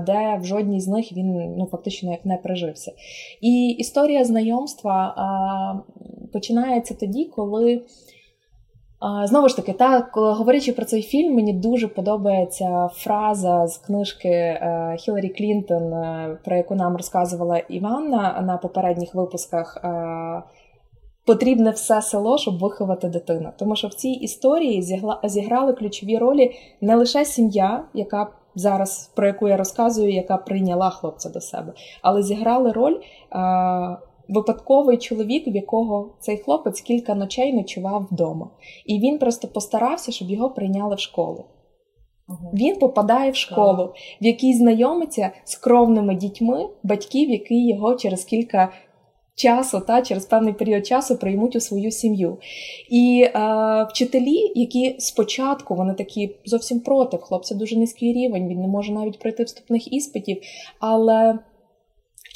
де 0.06 0.38
в 0.42 0.44
жодній 0.44 0.80
з 0.80 0.88
них 0.88 1.12
він 1.12 1.54
ну 1.58 1.68
фактично 1.70 2.10
як 2.10 2.24
не 2.24 2.36
прижився. 2.36 2.92
І 3.40 3.68
історія 3.68 4.24
знайомства 4.24 5.14
починається 6.32 6.94
тоді, 6.94 7.24
коли. 7.24 7.82
Знову 9.24 9.48
ж 9.48 9.56
таки, 9.56 9.72
так, 9.72 10.10
говорячи 10.14 10.72
про 10.72 10.84
цей 10.84 11.02
фільм, 11.02 11.34
мені 11.34 11.52
дуже 11.52 11.88
подобається 11.88 12.90
фраза 12.92 13.66
з 13.66 13.78
книжки 13.78 14.28
е, 14.28 14.96
Хіларі 14.98 15.28
Клінтон, 15.28 15.92
е, 15.92 16.38
про 16.44 16.56
яку 16.56 16.74
нам 16.74 16.96
розказувала 16.96 17.58
Іванна 17.58 18.44
на 18.46 18.56
попередніх 18.56 19.14
випусках. 19.14 19.84
Е, 21.28 21.32
потрібне 21.32 21.70
все 21.70 22.02
село, 22.02 22.38
щоб 22.38 22.58
виховати 22.58 23.08
дитину. 23.08 23.50
Тому 23.58 23.76
що 23.76 23.88
в 23.88 23.94
цій 23.94 24.08
історії 24.08 24.98
зіграли 25.24 25.72
ключові 25.72 26.18
ролі 26.18 26.54
не 26.80 26.96
лише 26.96 27.24
сім'я, 27.24 27.84
яка 27.94 28.28
зараз 28.54 29.12
про 29.14 29.26
яку 29.26 29.48
я 29.48 29.56
розказую, 29.56 30.12
яка 30.12 30.36
прийняла 30.36 30.90
хлопця 30.90 31.30
до 31.30 31.40
себе, 31.40 31.72
але 32.02 32.22
зіграли 32.22 32.72
роль 32.72 32.96
випадковий 34.28 34.96
чоловік, 34.96 35.46
в 35.46 35.54
якого 35.56 36.14
цей 36.20 36.36
хлопець 36.36 36.80
кілька 36.80 37.14
ночей 37.14 37.52
ночував 37.52 38.08
вдома. 38.10 38.50
І 38.86 38.98
він 38.98 39.18
просто 39.18 39.48
постарався, 39.48 40.12
щоб 40.12 40.30
його 40.30 40.50
прийняли 40.50 40.94
в 40.94 40.98
школу. 40.98 41.44
Він 42.54 42.78
попадає 42.78 43.30
в 43.30 43.36
школу, 43.36 43.92
в 44.20 44.26
якій 44.26 44.54
знайомиться 44.54 45.30
з 45.44 45.56
кровними 45.56 46.14
дітьми 46.14 46.68
батьків, 46.82 47.30
які 47.30 47.66
його 47.66 47.94
через 47.94 48.24
кілька 48.24 48.72
часу, 49.38 49.80
та 49.80 50.02
через 50.02 50.26
певний 50.26 50.52
період 50.52 50.86
часу 50.86 51.16
приймуть 51.16 51.56
у 51.56 51.60
свою 51.60 51.90
сім'ю. 51.90 52.38
І 52.90 53.26
е, 53.34 53.86
вчителі, 53.90 54.52
які 54.54 54.96
спочатку 54.98 55.74
вони 55.74 55.94
такі 55.94 56.30
зовсім 56.44 56.80
проти, 56.80 57.16
хлопця 57.16 57.54
дуже 57.54 57.76
низький 57.76 58.12
рівень, 58.12 58.48
він 58.48 58.60
не 58.60 58.68
може 58.68 58.92
навіть 58.92 59.18
пройти 59.18 59.44
вступних 59.44 59.92
іспитів, 59.92 60.38
але 60.78 61.38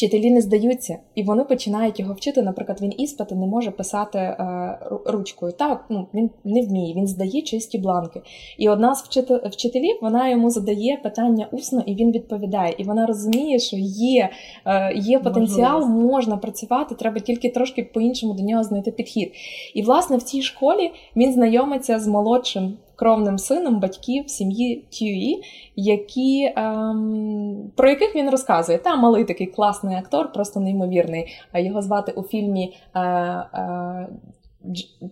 Вчителі 0.02 0.30
не 0.30 0.40
здаються, 0.40 0.98
і 1.14 1.22
вони 1.22 1.44
починають 1.44 2.00
його 2.00 2.14
вчити. 2.14 2.42
Наприклад, 2.42 2.78
він 2.82 2.92
іспити 2.98 3.34
не 3.34 3.46
може 3.46 3.70
писати 3.70 4.18
е, 4.18 4.78
ручкою. 5.06 5.52
Так, 5.52 5.84
ну 5.88 6.06
він 6.14 6.30
не 6.44 6.62
вміє, 6.62 6.94
він 6.94 7.06
здає 7.06 7.42
чисті 7.42 7.78
бланки. 7.78 8.22
І 8.58 8.68
одна 8.68 8.94
з 8.94 9.02
вчителів 9.44 9.98
вона 10.02 10.28
йому 10.28 10.50
задає 10.50 11.00
питання 11.02 11.48
усно, 11.52 11.82
і 11.86 11.94
він 11.94 12.12
відповідає. 12.12 12.74
І 12.78 12.84
вона 12.84 13.06
розуміє, 13.06 13.58
що 13.58 13.76
є 13.96 14.30
е, 14.66 14.94
є 14.94 15.18
потенціал, 15.18 15.80
Можливо. 15.80 16.12
можна 16.12 16.36
працювати, 16.36 16.94
треба 16.94 17.20
тільки 17.20 17.48
трошки 17.48 17.82
по-іншому 17.94 18.34
до 18.34 18.42
нього 18.42 18.64
знайти 18.64 18.90
підхід. 18.90 19.32
І 19.74 19.82
власне 19.82 20.16
в 20.16 20.22
цій 20.22 20.42
школі 20.42 20.90
він 21.16 21.32
знайомиться 21.32 21.98
з 21.98 22.06
молодшим 22.06 22.76
кровним 22.96 23.38
сином 23.38 23.80
батьків 23.80 24.30
сім'ї 24.30 24.84
Тюї, 24.98 25.42
які, 25.76 26.52
ем, 26.56 27.70
про 27.76 27.88
яких 27.88 28.16
він 28.16 28.30
розказує. 28.30 28.78
Та 28.78 28.96
малий 28.96 29.24
такий 29.24 29.46
класний 29.46 29.96
актор, 29.96 30.32
просто 30.32 30.60
неймовірний. 30.60 31.26
Його 31.54 31.82
звати 31.82 32.12
у 32.12 32.22
фільмі. 32.22 32.76
Е, 32.94 33.00
е, 33.00 34.08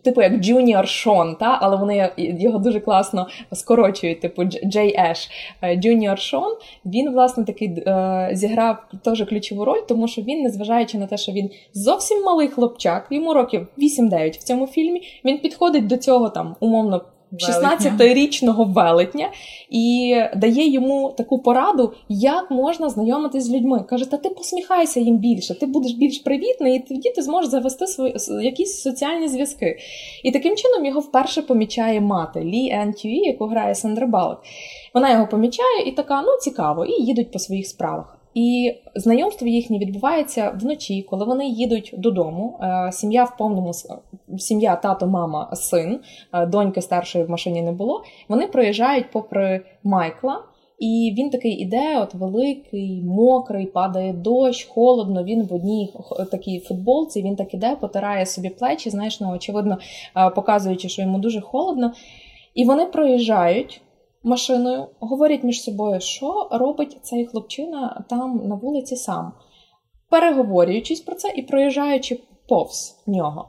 Типу 0.05 0.23
як 0.23 0.33
Junior 0.33 0.87
Шон, 0.87 1.37
та? 1.41 1.59
але 1.61 1.77
вони 1.77 2.11
його 2.17 2.59
дуже 2.59 2.81
класно 2.81 3.27
скорочують, 3.53 4.21
типу 4.21 4.45
Джей 4.45 4.97
Еш. 4.99 5.31
Junior 5.63 6.17
Шон, 6.17 6.57
він, 6.87 7.13
власне, 7.13 7.45
таки 7.45 7.65
е, 7.65 8.31
зіграв 8.33 8.77
теж 9.05 9.25
ключову 9.29 9.65
роль, 9.65 9.81
тому 9.89 10.09
що 10.09 10.23
він, 10.23 10.43
незважаючи 10.43 10.99
на 10.99 11.07
те, 11.07 11.17
що 11.17 11.33
він 11.33 11.51
зовсім 11.75 12.25
малий 12.25 12.49
хлопчак, 12.49 13.07
йому 13.11 13.35
років 13.35 13.67
8-9 13.79 14.31
в 14.33 14.43
цьому 14.43 14.67
фільмі, 14.67 15.03
він 15.25 15.39
підходить 15.39 15.87
до 15.87 15.97
цього 15.97 16.29
там 16.29 16.57
умовно 16.61 17.01
16-річного 17.33 18.65
велетня 18.65 19.29
і 19.71 20.17
дає 20.37 20.71
йому 20.71 21.15
таку 21.19 21.39
пораду, 21.39 21.93
як 22.09 22.51
можна 22.51 22.89
знайомитись 22.89 23.45
з 23.45 23.51
людьми. 23.51 23.85
Каже, 23.89 24.11
та 24.11 24.17
ти 24.17 24.29
посміхайся 24.29 25.01
їм 25.01 25.19
більше, 25.19 25.59
ти 25.59 25.67
будеш 25.67 25.93
більш 25.93 26.19
привітний, 26.19 26.77
і 26.77 26.81
тоді 26.81 27.11
ти 27.11 27.23
зможеш 27.23 27.51
завести 27.51 27.87
свої 27.87 28.15
якісь 28.43 28.83
соціальні 28.83 29.29
зв'язки. 29.29 29.79
І 30.25 30.31
таким 30.31 30.57
чином 30.57 30.85
його 30.85 31.01
вперше 31.01 31.43
помічає 31.43 32.01
мати 32.01 32.41
Лі 32.41 32.71
Ен 32.71 32.93
Тюї, 32.93 33.21
яку 33.21 33.47
грає 33.47 33.75
Сандра 33.75 34.07
Балок. 34.07 34.43
Вона 34.95 35.13
його 35.13 35.27
помічає 35.27 35.83
і 35.87 35.93
така, 35.93 36.23
ну 36.23 36.39
цікаво, 36.41 36.85
і 36.85 37.03
їдуть 37.03 37.33
по 37.33 37.39
своїх 37.39 37.67
справах. 37.67 38.20
І 38.35 38.75
знайомство 38.95 39.47
їхнє 39.47 39.79
відбувається 39.79 40.59
вночі, 40.61 41.03
коли 41.03 41.25
вони 41.25 41.49
їдуть 41.49 41.95
додому. 41.99 42.59
Е, 42.63 42.93
сім'я 42.93 43.25
в 43.25 43.37
повному 43.37 43.73
сім'я, 44.39 44.77
тато, 44.77 45.07
мама, 45.07 45.51
син, 45.55 46.01
е, 46.33 46.47
доньки 46.47 46.83
старшої 46.83 47.25
в 47.25 47.31
машині 47.31 47.63
не 47.63 47.73
було. 47.73 48.03
Вони 48.29 48.47
проїжджають 48.47 49.11
попри 49.13 49.61
Майкла. 49.85 50.45
І 50.79 51.15
він 51.19 51.31
такий 51.31 51.53
іде, 51.53 51.99
от 52.01 52.15
великий, 52.15 53.03
мокрий, 53.03 53.67
падає 53.67 54.13
дощ, 54.13 54.65
холодно. 54.65 55.25
Він 55.25 55.47
в 55.47 55.55
одній 55.55 55.95
такій 56.31 56.59
футболці. 56.59 57.23
Він 57.23 57.37
так 57.37 57.55
іде, 57.55 57.77
потирає 57.81 58.27
собі 58.27 58.49
плечі, 58.49 58.91
знаєш, 58.91 59.21
ну 59.21 59.33
очевидно, 59.35 59.79
е, 60.17 60.31
показуючи, 60.31 60.89
що 60.89 61.03
йому 61.03 61.19
дуже 61.19 61.41
холодно. 61.41 61.93
І 62.55 62.65
вони 62.65 62.87
проїжджають 62.87 63.83
машиною, 64.23 64.87
говорять 65.01 65.45
між 65.45 65.63
собою, 65.63 66.01
що 66.01 66.49
робить 66.51 66.99
цей 67.03 67.27
хлопчина 67.27 68.05
там 68.09 68.49
на 68.49 68.55
вулиці 68.55 68.97
сам, 68.97 69.33
переговорюючись 70.11 71.01
про 71.01 71.15
це 71.15 71.29
і 71.37 71.43
проїжджаючи 71.43 72.21
повз 72.49 73.03
нього. 73.07 73.49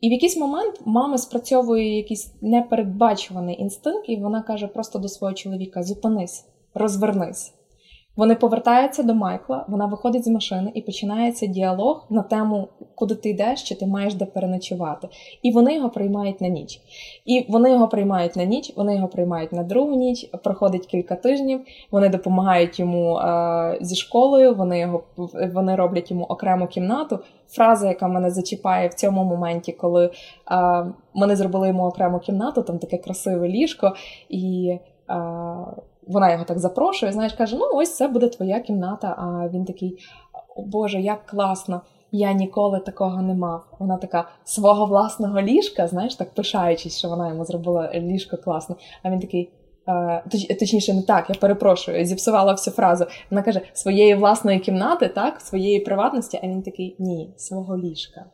І 0.00 0.08
в 0.08 0.12
якийсь 0.12 0.36
момент 0.36 0.80
мама 0.84 1.18
спрацьовує 1.18 1.96
якийсь 1.96 2.34
непередбачуваний 2.42 3.60
інстинкт, 3.60 4.08
і 4.08 4.16
вона 4.16 4.42
каже 4.42 4.66
просто 4.66 4.98
до 4.98 5.08
свого 5.08 5.34
чоловіка: 5.34 5.82
зупинись, 5.82 6.44
розвернись. 6.74 7.54
Вони 8.16 8.34
повертаються 8.34 9.02
до 9.02 9.14
Майкла, 9.14 9.64
вона 9.68 9.86
виходить 9.86 10.24
з 10.24 10.28
машини 10.28 10.72
і 10.74 10.82
починається 10.82 11.46
діалог 11.46 12.06
на 12.10 12.22
тему, 12.22 12.68
куди 12.94 13.14
ти 13.14 13.28
йдеш, 13.28 13.62
чи 13.62 13.74
ти 13.74 13.86
маєш 13.86 14.14
де 14.14 14.24
переночувати. 14.24 15.08
І 15.42 15.52
вони 15.52 15.74
його 15.74 15.90
приймають 15.90 16.40
на 16.40 16.48
ніч. 16.48 16.80
І 17.24 17.46
вони 17.48 17.70
його 17.70 17.88
приймають 17.88 18.36
на 18.36 18.44
ніч, 18.44 18.72
вони 18.76 18.94
його 18.94 19.08
приймають 19.08 19.52
на 19.52 19.62
другу 19.62 19.96
ніч. 19.96 20.30
Проходить 20.44 20.86
кілька 20.86 21.14
тижнів. 21.14 21.60
Вони 21.90 22.08
допомагають 22.08 22.80
йому 22.80 23.16
е, 23.16 23.78
зі 23.80 23.96
школою. 23.96 24.54
Вони 24.54 24.78
його 24.78 25.02
вони 25.52 25.76
роблять 25.76 26.10
йому 26.10 26.24
окрему 26.24 26.66
кімнату. 26.66 27.18
Фраза, 27.48 27.88
яка 27.88 28.08
мене 28.08 28.30
зачіпає 28.30 28.88
в 28.88 28.94
цьому 28.94 29.24
моменті, 29.24 29.72
коли 29.72 30.06
е, 30.06 30.10
вони 31.14 31.36
зробили 31.36 31.68
йому 31.68 31.84
окрему 31.84 32.18
кімнату, 32.18 32.62
там 32.62 32.78
таке 32.78 32.98
красиве 32.98 33.48
ліжко 33.48 33.94
і. 34.28 34.78
Е, 35.10 35.14
вона 36.06 36.32
його 36.32 36.44
так 36.44 36.58
запрошує, 36.58 37.12
знаєш, 37.12 37.32
каже: 37.32 37.56
Ну, 37.56 37.68
ось 37.74 37.96
це 37.96 38.08
буде 38.08 38.28
твоя 38.28 38.60
кімната. 38.60 39.08
А 39.08 39.48
він 39.48 39.64
такий, 39.64 39.98
о 40.56 40.62
Боже, 40.62 41.00
як 41.00 41.26
класно! 41.26 41.80
Я 42.14 42.32
ніколи 42.32 42.80
такого 42.80 43.22
не 43.22 43.34
мав. 43.34 43.64
Вона 43.78 43.96
така 43.96 44.28
свого 44.44 44.86
власного 44.86 45.40
ліжка, 45.40 45.88
знаєш, 45.88 46.14
так 46.14 46.34
пишаючись, 46.34 46.98
що 46.98 47.08
вона 47.08 47.28
йому 47.28 47.44
зробила 47.44 47.92
ліжко 47.94 48.36
класно. 48.36 48.76
А 49.02 49.10
він 49.10 49.20
такий. 49.20 49.52
Е, 49.88 50.22
точ, 50.30 50.46
точніше, 50.58 50.94
не 50.94 51.02
так, 51.02 51.24
я 51.28 51.34
перепрошую, 51.34 52.04
зіпсувала 52.04 52.52
всю 52.52 52.74
фразу. 52.74 53.04
Вона 53.30 53.42
каже, 53.42 53.60
своєї 53.72 54.14
власної 54.14 54.58
кімнати, 54.58 55.08
так, 55.08 55.40
своєї 55.40 55.80
приватності, 55.80 56.40
а 56.42 56.46
він 56.46 56.62
такий 56.62 56.96
ні, 56.98 57.34
свого 57.36 57.78
ліжка. 57.78 58.24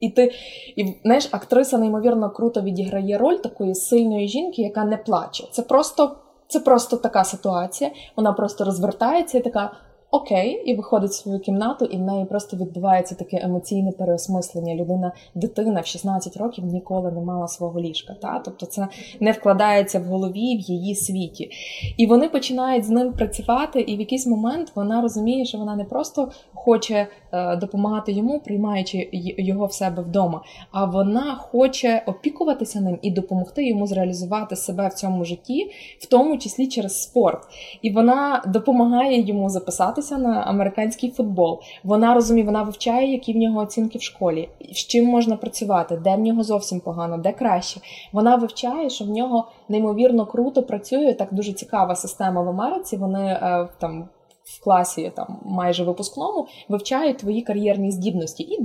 І 0.00 0.10
ти, 0.10 0.32
і 0.76 0.94
знаєш, 1.04 1.28
актриса 1.30 1.78
неймовірно 1.78 2.30
круто 2.30 2.60
відіграє 2.60 3.18
роль 3.18 3.36
такої 3.36 3.74
сильної 3.74 4.28
жінки, 4.28 4.62
яка 4.62 4.84
не 4.84 4.96
плаче. 4.96 5.44
Це 5.50 5.62
просто 5.62 6.16
це 6.48 6.60
просто 6.60 6.96
така 6.96 7.24
ситуація. 7.24 7.90
Вона 8.16 8.32
просто 8.32 8.64
розвертається 8.64 9.38
і 9.38 9.42
така 9.42 9.72
окей, 10.14 10.62
і 10.66 10.74
виходить 10.74 11.10
в 11.10 11.14
свою 11.14 11.38
кімнату, 11.38 11.84
і 11.84 11.96
в 11.96 12.00
неї 12.00 12.24
просто 12.24 12.56
відбувається 12.56 13.14
таке 13.14 13.40
емоційне 13.42 13.92
переосмислення. 13.92 14.74
Людина, 14.74 15.12
дитина 15.34 15.80
в 15.80 15.86
16 15.86 16.36
років 16.36 16.64
ніколи 16.64 17.12
не 17.12 17.20
мала 17.20 17.48
свого 17.48 17.80
ліжка. 17.80 18.14
Та? 18.22 18.42
Тобто 18.44 18.66
це 18.66 18.88
не 19.20 19.32
вкладається 19.32 20.00
в 20.00 20.02
голові 20.02 20.56
в 20.56 20.60
її 20.60 20.94
світі. 20.94 21.50
І 21.96 22.06
вони 22.06 22.28
починають 22.28 22.84
з 22.84 22.90
ним 22.90 23.12
працювати, 23.12 23.80
і 23.80 23.96
в 23.96 24.00
якийсь 24.00 24.26
момент 24.26 24.72
вона 24.74 25.00
розуміє, 25.02 25.44
що 25.44 25.58
вона 25.58 25.76
не 25.76 25.84
просто 25.84 26.30
хоче 26.54 27.06
е, 27.32 27.56
допомагати 27.56 28.12
йому, 28.12 28.40
приймаючи 28.40 29.08
його 29.38 29.66
в 29.66 29.72
себе 29.72 30.02
вдома, 30.02 30.42
а 30.72 30.84
вона 30.84 31.34
хоче 31.34 32.02
опікуватися 32.06 32.80
ним 32.80 32.98
і 33.02 33.10
допомогти 33.10 33.68
йому 33.68 33.86
зреалізувати 33.86 34.56
себе 34.56 34.88
в 34.88 34.94
цьому 34.94 35.24
житті, 35.24 35.70
в 35.98 36.06
тому 36.06 36.38
числі 36.38 36.66
через 36.66 37.02
спорт. 37.02 37.42
І 37.82 37.90
вона 37.90 38.42
допомагає 38.46 39.20
йому 39.20 39.50
записатися 39.50 40.03
подивилася 40.04 40.18
на 40.18 40.50
американський 40.50 41.10
футбол. 41.10 41.60
Вона 41.84 42.14
розуміє, 42.14 42.46
вона 42.46 42.62
вивчає, 42.62 43.12
які 43.12 43.32
в 43.32 43.36
нього 43.36 43.60
оцінки 43.60 43.98
в 43.98 44.02
школі, 44.02 44.48
з 44.72 44.76
чим 44.76 45.06
можна 45.06 45.36
працювати, 45.36 45.96
де 45.96 46.16
в 46.16 46.20
нього 46.20 46.42
зовсім 46.42 46.80
погано, 46.80 47.18
де 47.18 47.32
краще. 47.32 47.80
Вона 48.12 48.36
вивчає, 48.36 48.90
що 48.90 49.04
в 49.04 49.08
нього 49.08 49.48
неймовірно 49.68 50.26
круто 50.26 50.62
працює. 50.62 51.14
Так 51.14 51.28
дуже 51.34 51.52
цікава 51.52 51.94
система 51.94 52.42
в 52.42 52.48
Америці. 52.48 52.96
Вони 52.96 53.24
е, 53.24 53.68
там 53.78 54.08
в 54.44 54.64
класі 54.64 55.12
там 55.16 55.38
майже 55.44 55.84
випускному 55.84 56.46
вивчають 56.68 57.18
твої 57.18 57.42
кар'єрні 57.42 57.90
здібності 57.90 58.42
і 58.42 58.62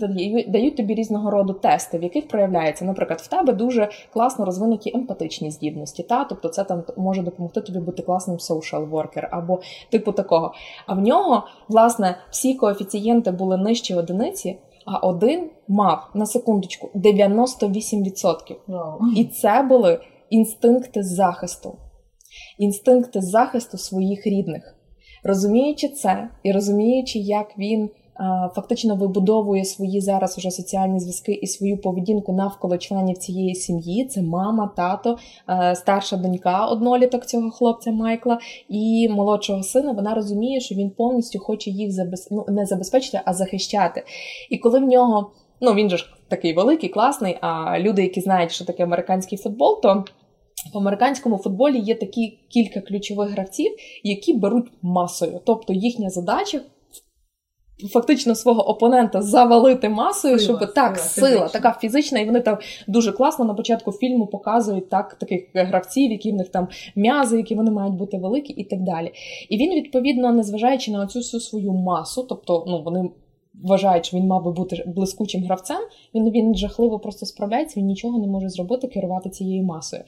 дають 0.48 0.78
тобі 0.78 0.94
різного 0.94 1.32
роду 1.32 1.54
тести, 1.54 2.00
в 2.00 2.04
яких 2.04 2.28
проявляється, 2.28 2.86
наприклад, 2.86 3.22
в 3.22 3.28
тебе 3.28 3.54
дуже 3.54 3.89
класно 4.13 4.46
розвинуті 4.46 4.92
емпатичні 4.96 5.52
здібності. 5.52 6.04
Та 6.04 6.24
тобто, 6.24 6.50
це 6.50 6.63
там 6.63 6.84
може 6.98 7.22
допомогти 7.22 7.62
тобі 7.62 7.80
бути 7.80 8.04
класним 8.04 8.38
social 8.38 8.89
worker 8.89 9.28
або 9.32 9.60
типу 9.89 10.12
такого. 10.12 10.54
А 10.88 10.94
в 10.94 11.00
нього 11.00 11.44
власне 11.68 12.18
всі 12.30 12.56
коефіцієнти 12.56 13.32
були 13.32 13.58
нижчі 13.58 13.96
одиниці. 13.96 14.58
А 14.86 14.98
один 14.98 15.50
мав 15.68 16.10
на 16.13 16.26
секундочку 16.26 16.89
98%. 16.96 18.56
Wow. 18.68 19.13
І 19.15 19.26
це 19.26 19.62
були 19.62 20.00
інстинкти 20.30 21.04
захисту, 21.04 21.78
інстинкти 22.58 23.22
захисту 23.22 23.78
своїх 23.78 24.28
рідних. 24.28 24.79
Розуміючи 25.23 25.88
це 25.88 26.29
і 26.43 26.51
розуміючи, 26.51 27.19
як 27.19 27.58
він 27.58 27.89
фактично 28.55 28.95
вибудовує 28.95 29.65
свої 29.65 30.01
зараз 30.01 30.38
уже 30.38 30.51
соціальні 30.51 30.99
зв'язки 30.99 31.32
і 31.32 31.47
свою 31.47 31.77
поведінку 31.77 32.34
навколо 32.34 32.77
членів 32.77 33.17
цієї 33.17 33.55
сім'ї, 33.55 34.05
це 34.05 34.21
мама, 34.21 34.71
тато, 34.75 35.17
старша 35.75 36.17
донька, 36.17 36.65
одноліток 36.65 37.25
цього 37.25 37.51
хлопця 37.51 37.91
Майкла 37.91 38.39
і 38.69 39.10
молодшого 39.10 39.63
сина, 39.63 39.91
вона 39.91 40.13
розуміє, 40.13 40.60
що 40.60 40.75
він 40.75 40.89
повністю 40.89 41.39
хоче 41.39 41.69
їх 41.69 41.91
забез... 41.91 42.27
ну, 42.32 42.45
не 42.47 42.65
забезпечити, 42.65 43.21
а 43.25 43.34
захищати. 43.34 44.03
І 44.49 44.58
коли 44.58 44.79
в 44.79 44.84
нього, 44.84 45.32
ну 45.62 45.73
він 45.73 45.89
же 45.89 45.97
ж 45.97 46.13
такий 46.27 46.53
великий, 46.53 46.89
класний, 46.89 47.38
а 47.41 47.79
люди, 47.79 48.01
які 48.01 48.21
знають, 48.21 48.51
що 48.51 48.65
таке 48.65 48.84
американський 48.84 49.38
футбол, 49.38 49.82
то 49.82 50.03
в 50.74 50.78
американському 50.78 51.38
футболі 51.38 51.80
є 51.80 51.95
такі 51.95 52.39
кілька 52.50 52.82
ключових 52.82 53.30
гравців, 53.30 53.72
які 54.04 54.34
беруть 54.34 54.72
масою. 54.82 55.41
Тобто 55.45 55.74
їхня 55.74 56.10
задача 56.10 56.62
фактично 57.88 58.36
свого 58.36 58.69
опонента 58.69 59.22
завалити 59.22 59.89
масою, 59.89 60.39
сила, 60.39 60.60
щоб 60.60 60.74
так, 60.74 60.98
сила, 60.98 61.30
сила 61.30 61.48
така 61.48 61.78
фізична, 61.82 62.19
і 62.19 62.26
вони 62.26 62.39
там 62.41 62.58
дуже 62.88 63.12
класно 63.12 63.45
на 63.45 63.54
початку 63.54 63.91
фільму 63.91 64.28
показують 64.28 64.89
так 64.89 65.13
таких 65.13 65.50
гравців, 65.54 66.12
які 66.12 66.32
в 66.32 66.36
них 66.36 66.50
там 66.50 66.67
м'язи, 66.95 67.38
які 67.38 67.56
вони 67.56 67.72
мають 67.72 67.95
бути 67.95 68.17
великі, 68.17 68.54
і 68.54 68.63
так 68.63 68.80
далі. 68.84 69.12
І 69.50 69.58
він, 69.58 69.74
відповідно, 69.74 70.32
незважаючи 70.32 70.91
на 70.91 71.08
цю 71.08 71.19
всю 71.19 71.41
свою 71.41 71.72
масу, 71.72 72.26
тобто 72.30 72.63
ну 72.67 72.82
вони 72.84 73.10
вважають, 73.63 74.06
що 74.06 74.17
він 74.17 74.28
мав 74.28 74.43
би 74.43 74.52
бути 74.52 74.84
блискучим 74.88 75.43
гравцем, 75.43 75.80
він 76.15 76.32
він 76.32 76.56
жахливо 76.56 77.00
просто 77.00 77.26
справляється, 77.26 77.80
він 77.80 77.88
нічого 77.88 78.19
не 78.19 78.28
може 78.28 78.50
зробити, 78.50 78.88
керувати 78.88 79.30
цією 79.30 79.63
масою. 79.63 80.04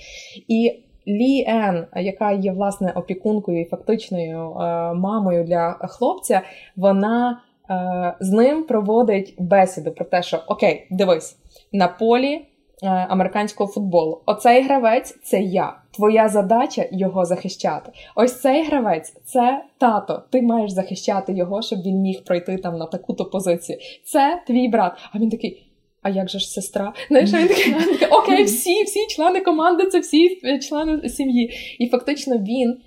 І 0.48 0.80
Лі 1.08 1.46
Ен, 1.48 1.86
яка 1.96 2.32
є 2.32 2.52
власне 2.52 2.94
опікункою 2.96 3.62
і 3.62 3.66
фактичною 3.66 4.52
е, 4.52 4.94
мамою 4.94 5.44
для 5.44 5.74
хлопця, 5.74 6.42
вона 6.76 7.42
е, 7.70 8.14
з 8.20 8.32
ним 8.32 8.64
проводить 8.64 9.36
бесіду 9.40 9.92
про 9.92 10.06
те, 10.06 10.24
що 10.24 10.40
окей, 10.48 10.88
дивись, 10.92 11.38
на 11.74 11.88
полі 11.88 12.42
американського 12.88 13.72
футболу. 13.72 14.22
Оцей 14.26 14.62
гравець 14.64 15.20
це 15.24 15.42
я. 15.42 15.78
Твоя 15.92 16.30
задача 16.30 16.86
його 16.92 17.26
захищати. 17.26 17.92
Ось 18.16 18.42
цей 18.42 18.64
гравець 18.64 19.14
це 19.26 19.64
тато. 19.78 20.24
Ти 20.30 20.42
маєш 20.42 20.72
захищати 20.72 21.34
його, 21.34 21.62
щоб 21.62 21.82
він 21.82 21.96
міг 21.96 22.24
пройти 22.24 22.58
там 22.58 22.78
на 22.78 22.86
таку-то 22.86 23.26
позицію. 23.26 23.80
Це 24.04 24.42
твій 24.48 24.68
брат. 24.68 24.94
А 25.12 25.20
він 25.20 25.30
такий. 25.30 25.68
А 26.02 26.10
як 26.10 26.30
же 26.30 26.40
ж 26.40 26.50
сестра? 26.50 26.94
Знаєш, 27.08 27.34
він 27.34 27.48
такий, 27.48 27.76
окей, 28.12 28.44
всі, 28.44 28.84
всі 28.84 29.08
члени 29.08 29.42
команди, 29.42 29.86
це 29.86 30.00
всі 30.00 30.42
члени 30.60 31.10
сім'ї. 31.10 31.52
І 31.80 31.88
фактично 31.90 32.38
він 32.38 32.78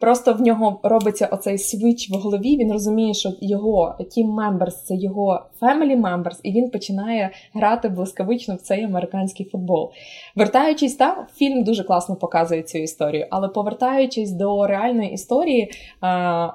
Просто 0.00 0.32
в 0.34 0.40
нього 0.40 0.80
робиться 0.82 1.26
оцей 1.26 1.58
свіч 1.58 2.10
в 2.10 2.14
голові. 2.14 2.56
Він 2.56 2.72
розуміє, 2.72 3.14
що 3.14 3.32
його 3.40 3.94
team 4.00 4.34
members– 4.34 4.70
це 4.84 4.94
його 4.94 5.42
family 5.60 6.00
members, 6.00 6.40
і 6.42 6.52
він 6.52 6.70
починає 6.70 7.30
грати 7.54 7.88
блискавично 7.88 8.54
в 8.54 8.60
цей 8.60 8.84
американський 8.84 9.46
футбол. 9.46 9.90
Вертаючись 10.36 10.96
там, 10.96 11.26
фільм 11.34 11.64
дуже 11.64 11.84
класно 11.84 12.16
показує 12.16 12.62
цю 12.62 12.78
історію. 12.78 13.26
Але 13.30 13.48
повертаючись 13.48 14.32
до 14.32 14.66
реальної 14.66 15.12
історії, 15.12 15.70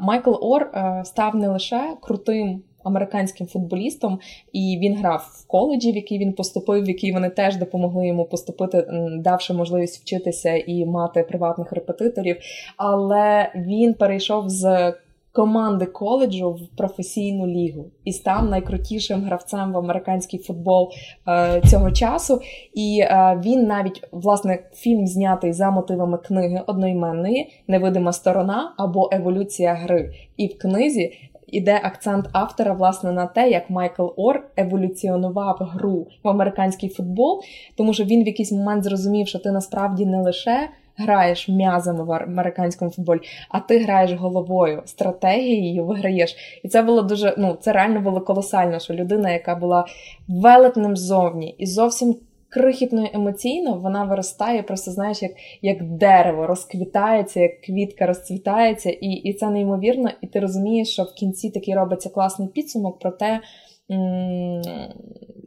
Майкл 0.02 0.34
Ор 0.42 0.72
став 1.04 1.36
не 1.36 1.48
лише 1.48 1.98
крутим 2.02 2.64
американським 2.86 3.48
футболістом, 3.48 4.20
і 4.54 4.80
він 4.82 4.96
грав 4.98 5.30
в 5.34 5.48
коледжі, 5.48 5.92
в 5.92 5.96
який 5.96 6.20
він 6.20 6.34
поступив, 6.34 6.84
в 6.84 6.88
який 6.88 7.12
вони 7.12 7.30
теж 7.30 7.56
допомогли 7.56 8.08
йому 8.08 8.26
поступити, 8.26 8.88
давши 9.20 9.54
можливість 9.54 10.02
вчитися 10.02 10.56
і 10.56 10.86
мати 10.86 11.24
приватних 11.24 11.72
репетиторів. 11.72 12.38
Але 12.78 13.52
він 13.56 13.94
перейшов 13.94 14.50
з. 14.50 14.94
Команди 15.36 15.86
коледжу 15.86 16.52
в 16.52 16.78
професійну 16.78 17.48
лігу 17.48 17.86
і 18.04 18.12
став 18.12 18.50
найкрутішим 18.50 19.24
гравцем 19.24 19.74
в 19.74 19.78
американський 19.78 20.40
футбол 20.40 20.92
е, 21.28 21.62
цього 21.70 21.92
часу. 21.92 22.42
І 22.74 23.00
е, 23.02 23.42
він 23.46 23.64
навіть 23.64 24.08
власне 24.12 24.60
фільм 24.74 25.08
знятий 25.08 25.54
за 25.54 25.72
мотивами 25.72 26.18
книги 26.18 26.62
одноіменної 26.68 27.50
невидима 27.68 28.14
сторона 28.14 28.74
або 28.78 29.10
еволюція 29.12 29.74
гри. 29.74 30.14
І 30.38 30.48
в 30.48 30.58
книзі 30.58 31.12
іде 31.48 31.82
акцент 31.84 32.26
автора 32.32 32.74
власне 32.74 33.12
на 33.12 33.26
те, 33.26 33.50
як 33.50 33.70
Майкл 33.70 34.08
Ор 34.16 34.44
еволюціонував 34.58 35.58
гру 35.60 36.08
в 36.24 36.28
американський 36.28 36.90
футбол, 36.90 37.42
тому 37.78 37.94
що 37.94 38.04
він 38.04 38.24
в 38.24 38.28
якийсь 38.28 38.52
момент 38.52 38.84
зрозумів, 38.84 39.28
що 39.28 39.40
ти 39.40 39.52
насправді 39.52 40.06
не 40.06 40.22
лише. 40.22 40.70
Граєш 40.98 41.50
м'язами 41.50 42.04
в 42.04 42.12
американському 42.12 42.92
футболі, 42.92 43.20
а 43.50 43.60
ти 43.60 43.80
граєш 43.80 44.14
головою, 44.14 44.82
стратегією 44.86 45.86
виграєш. 45.86 46.36
І 46.64 46.68
це 46.68 46.82
було 46.82 47.02
дуже, 47.02 47.36
ну 47.38 47.58
це 47.62 47.74
реально 47.74 48.02
було 48.02 48.22
колосально, 48.22 48.80
що 48.80 48.94
людина, 48.94 49.32
яка 49.32 49.56
була 49.56 49.86
велетним 50.28 50.96
зовні 50.96 51.56
і 51.58 51.66
зовсім 51.66 52.16
крихітно 52.56 53.10
емоційно, 53.14 53.80
вона 53.80 54.04
виростає, 54.04 54.64
просто 54.64 54.92
знаєш, 54.92 55.22
як 55.22 55.32
як 55.62 55.84
дерево 55.84 56.48
розквітається, 56.48 57.40
як 57.40 57.62
квітка 57.62 58.06
розцвітається, 58.06 58.90
і 58.90 59.08
і 59.08 59.34
це 59.34 59.50
неймовірно. 59.50 60.10
І 60.22 60.28
ти 60.28 60.40
розумієш, 60.40 60.90
що 60.90 61.04
в 61.04 61.14
кінці 61.14 61.50
такий 61.50 61.76
робиться 61.76 62.10
класний 62.10 62.48
підсумок 62.48 63.00
про 63.00 63.12
те, 63.12 63.42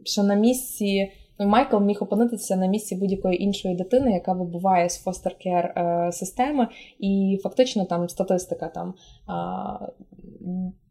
що 0.05 0.23
на 0.23 0.35
місці. 0.35 1.13
Ну, 1.39 1.47
Майкл 1.47 1.81
міг 1.81 1.99
опинитися 2.01 2.57
на 2.57 2.67
місці 2.67 2.97
будь-якої 2.97 3.43
іншої 3.43 3.75
дитини, 3.75 4.13
яка 4.13 4.33
вибуває 4.33 4.89
з 4.89 5.07
фостер-кер 5.07 5.73
системи, 6.13 6.69
і 6.99 7.41
фактично 7.43 7.85
там 7.85 8.09
статистика 8.09 8.69
там 8.69 8.95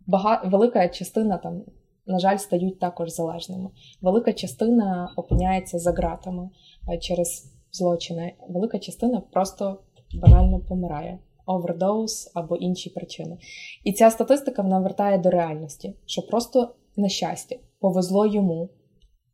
бага... 0.07 0.41
велика 0.45 0.89
частина 0.89 1.37
там 1.37 1.61
на 2.07 2.19
жаль, 2.19 2.37
стають 2.37 2.79
також 2.79 3.09
залежними. 3.09 3.69
Велика 4.01 4.33
частина 4.33 5.13
опиняється 5.15 5.79
за 5.79 5.91
ґратами 5.91 6.49
е, 6.89 6.97
через 6.97 7.53
злочини. 7.71 8.33
Велика 8.49 8.79
частина 8.79 9.21
просто 9.31 9.79
банально 10.21 10.59
помирає. 10.59 11.19
Овердоуз 11.45 12.31
або 12.33 12.55
інші 12.55 12.89
причини. 12.89 13.37
І 13.83 13.93
ця 13.93 14.09
статистика 14.09 14.61
вона 14.61 14.79
вертає 14.79 15.17
до 15.17 15.29
реальності, 15.29 15.95
що 16.05 16.21
просто 16.21 16.75
на 16.97 17.09
щастя 17.09 17.55
повезло 17.79 18.25
йому 18.25 18.69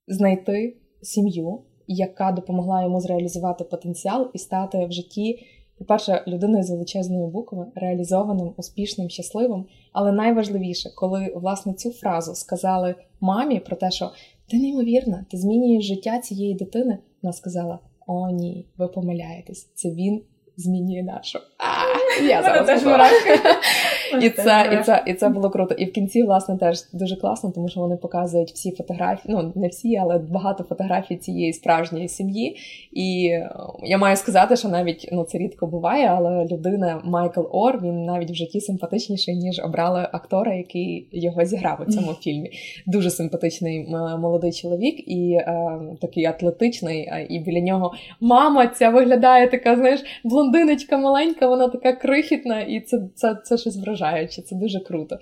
знайти 0.08 0.78
сім'ю, 1.02 1.62
яка 1.88 2.32
допомогла 2.32 2.84
йому 2.84 3.00
зреалізувати 3.00 3.64
потенціал 3.64 4.32
і 4.34 4.38
стати 4.38 4.86
в 4.86 4.92
житті 4.92 5.46
по-перше, 5.84 6.24
людиною 6.28 6.64
з 6.64 6.70
величезною 6.70 7.28
букви, 7.28 7.66
реалізованим, 7.76 8.54
успішним, 8.58 9.10
щасливим. 9.10 9.66
Але 9.92 10.12
найважливіше, 10.12 10.90
коли 10.96 11.34
власне 11.36 11.74
цю 11.74 11.92
фразу 11.92 12.36
сказали 12.36 12.96
мамі 13.22 13.60
про 13.60 13.76
те, 13.76 13.92
що 13.92 14.12
ти 14.48 14.58
неймовірна, 14.58 15.26
ти 15.32 15.38
змінюєш 15.38 15.86
життя 15.86 16.20
цієї 16.20 16.54
дитини, 16.54 16.98
вона 17.22 17.34
сказала: 17.34 17.80
О, 18.08 18.30
ні, 18.30 18.66
ви 18.78 18.88
помиляєтесь, 18.88 19.70
це 19.74 19.90
він 19.90 20.22
змінює 20.58 21.04
нашу. 21.04 21.40
А, 21.58 22.24
я 22.24 22.44
зараз 22.44 22.66
теж 22.66 22.82
і 24.22 24.30
це 24.30 24.80
і 24.80 24.84
це, 24.84 25.04
і 25.08 25.14
це 25.14 25.30
було 25.30 25.50
круто. 25.50 25.74
І 25.74 25.86
в 25.86 25.92
кінці, 25.92 26.24
власне, 26.24 26.58
теж 26.58 26.80
дуже 26.94 27.16
класно, 27.16 27.52
тому 27.56 27.70
що 27.70 27.80
вони 27.80 27.98
показують 27.98 28.52
всі 28.52 28.72
фотографії, 28.72 29.36
ну 29.36 29.52
не 29.56 29.68
всі, 29.68 29.98
але 29.98 30.18
багато 30.18 30.64
фотографій 30.64 31.16
цієї 31.16 31.54
справжньої 31.54 32.08
сім'ї. 32.08 32.58
І 32.92 33.30
е, 33.32 33.50
я 33.84 33.98
маю 33.98 34.16
сказати, 34.16 34.56
що 34.56 34.68
навіть 34.70 35.10
ну 35.12 35.24
це 35.24 35.38
рідко 35.38 35.68
буває, 35.68 36.08
але 36.08 36.46
людина 36.46 37.02
Майкл 37.04 37.42
Ор 37.52 37.82
він 37.82 38.06
навіть 38.06 38.32
в 38.32 38.36
житті 38.36 38.62
симпатичніший, 38.62 39.36
ніж 39.36 39.60
обрали 39.60 40.08
актора, 40.12 40.54
який 40.54 41.08
його 41.12 41.46
зіграв 41.46 41.86
у 41.88 41.92
цьому 41.92 42.14
фільмі. 42.14 42.52
Дуже 42.88 43.10
симпатичний 43.10 43.88
молодий 44.20 44.52
чоловік 44.52 45.08
і 45.08 45.34
е, 45.34 45.80
такий 46.02 46.26
атлетичний. 46.26 47.10
І 47.30 47.40
біля 47.40 47.60
нього 47.60 47.94
мама 48.20 48.68
ця 48.68 48.90
виглядає 48.90 49.48
така, 49.48 49.76
знаєш, 49.76 50.04
блондиночка 50.44 50.98
маленька, 50.98 51.48
вона 51.48 51.68
така 51.68 51.94
крихітна, 51.94 52.62
і 52.62 52.82
це, 52.82 53.02
це, 53.16 53.36
це 53.44 53.58
щось 53.58 53.78
вражаюче, 53.78 54.42
це 54.42 54.56
дуже 54.56 54.80
круто. 54.80 55.18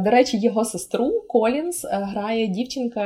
До 0.00 0.10
речі, 0.10 0.38
його 0.38 0.64
сестру 0.64 1.24
Колінс 1.28 1.84
е, 1.84 1.88
грає 1.92 2.46
дівчинка, 2.46 3.02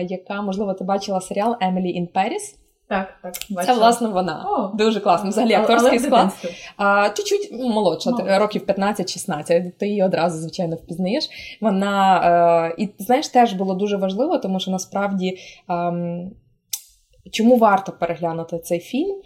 е, 0.00 0.04
яка, 0.04 0.42
можливо, 0.42 0.74
ти 0.74 0.84
бачила 0.84 1.20
серіал 1.20 1.56
Емілі 1.60 2.00
in 2.00 2.08
Paris. 2.12 2.56
Так, 2.88 3.08
так. 3.22 3.34
Бачила. 3.50 3.74
Це 3.74 3.80
власне 3.80 4.08
вона. 4.08 4.44
О, 4.48 4.76
Дуже 4.76 5.00
класно. 5.00 5.30
Взагалі 5.30 5.52
акторський 5.52 5.98
склад. 5.98 6.32
А, 6.76 7.08
Чуть-чуть 7.08 7.52
молодша, 7.52 8.10
Молодь. 8.10 8.28
років 8.28 8.62
15-16. 8.62 9.72
Ти 9.78 9.88
її 9.88 10.02
одразу, 10.02 10.38
звичайно, 10.38 10.76
впізнаєш. 10.76 11.28
Вона 11.60 12.20
е, 12.68 12.74
і 12.78 12.88
знаєш, 12.98 13.28
теж 13.28 13.52
було 13.52 13.74
дуже 13.74 13.96
важливо, 13.96 14.38
тому 14.38 14.60
що 14.60 14.70
насправді 14.70 15.38
е, 15.70 15.92
чому 17.32 17.56
варто 17.56 17.92
переглянути 17.92 18.58
цей 18.58 18.78
фільм? 18.78 19.16
Е, 19.16 19.20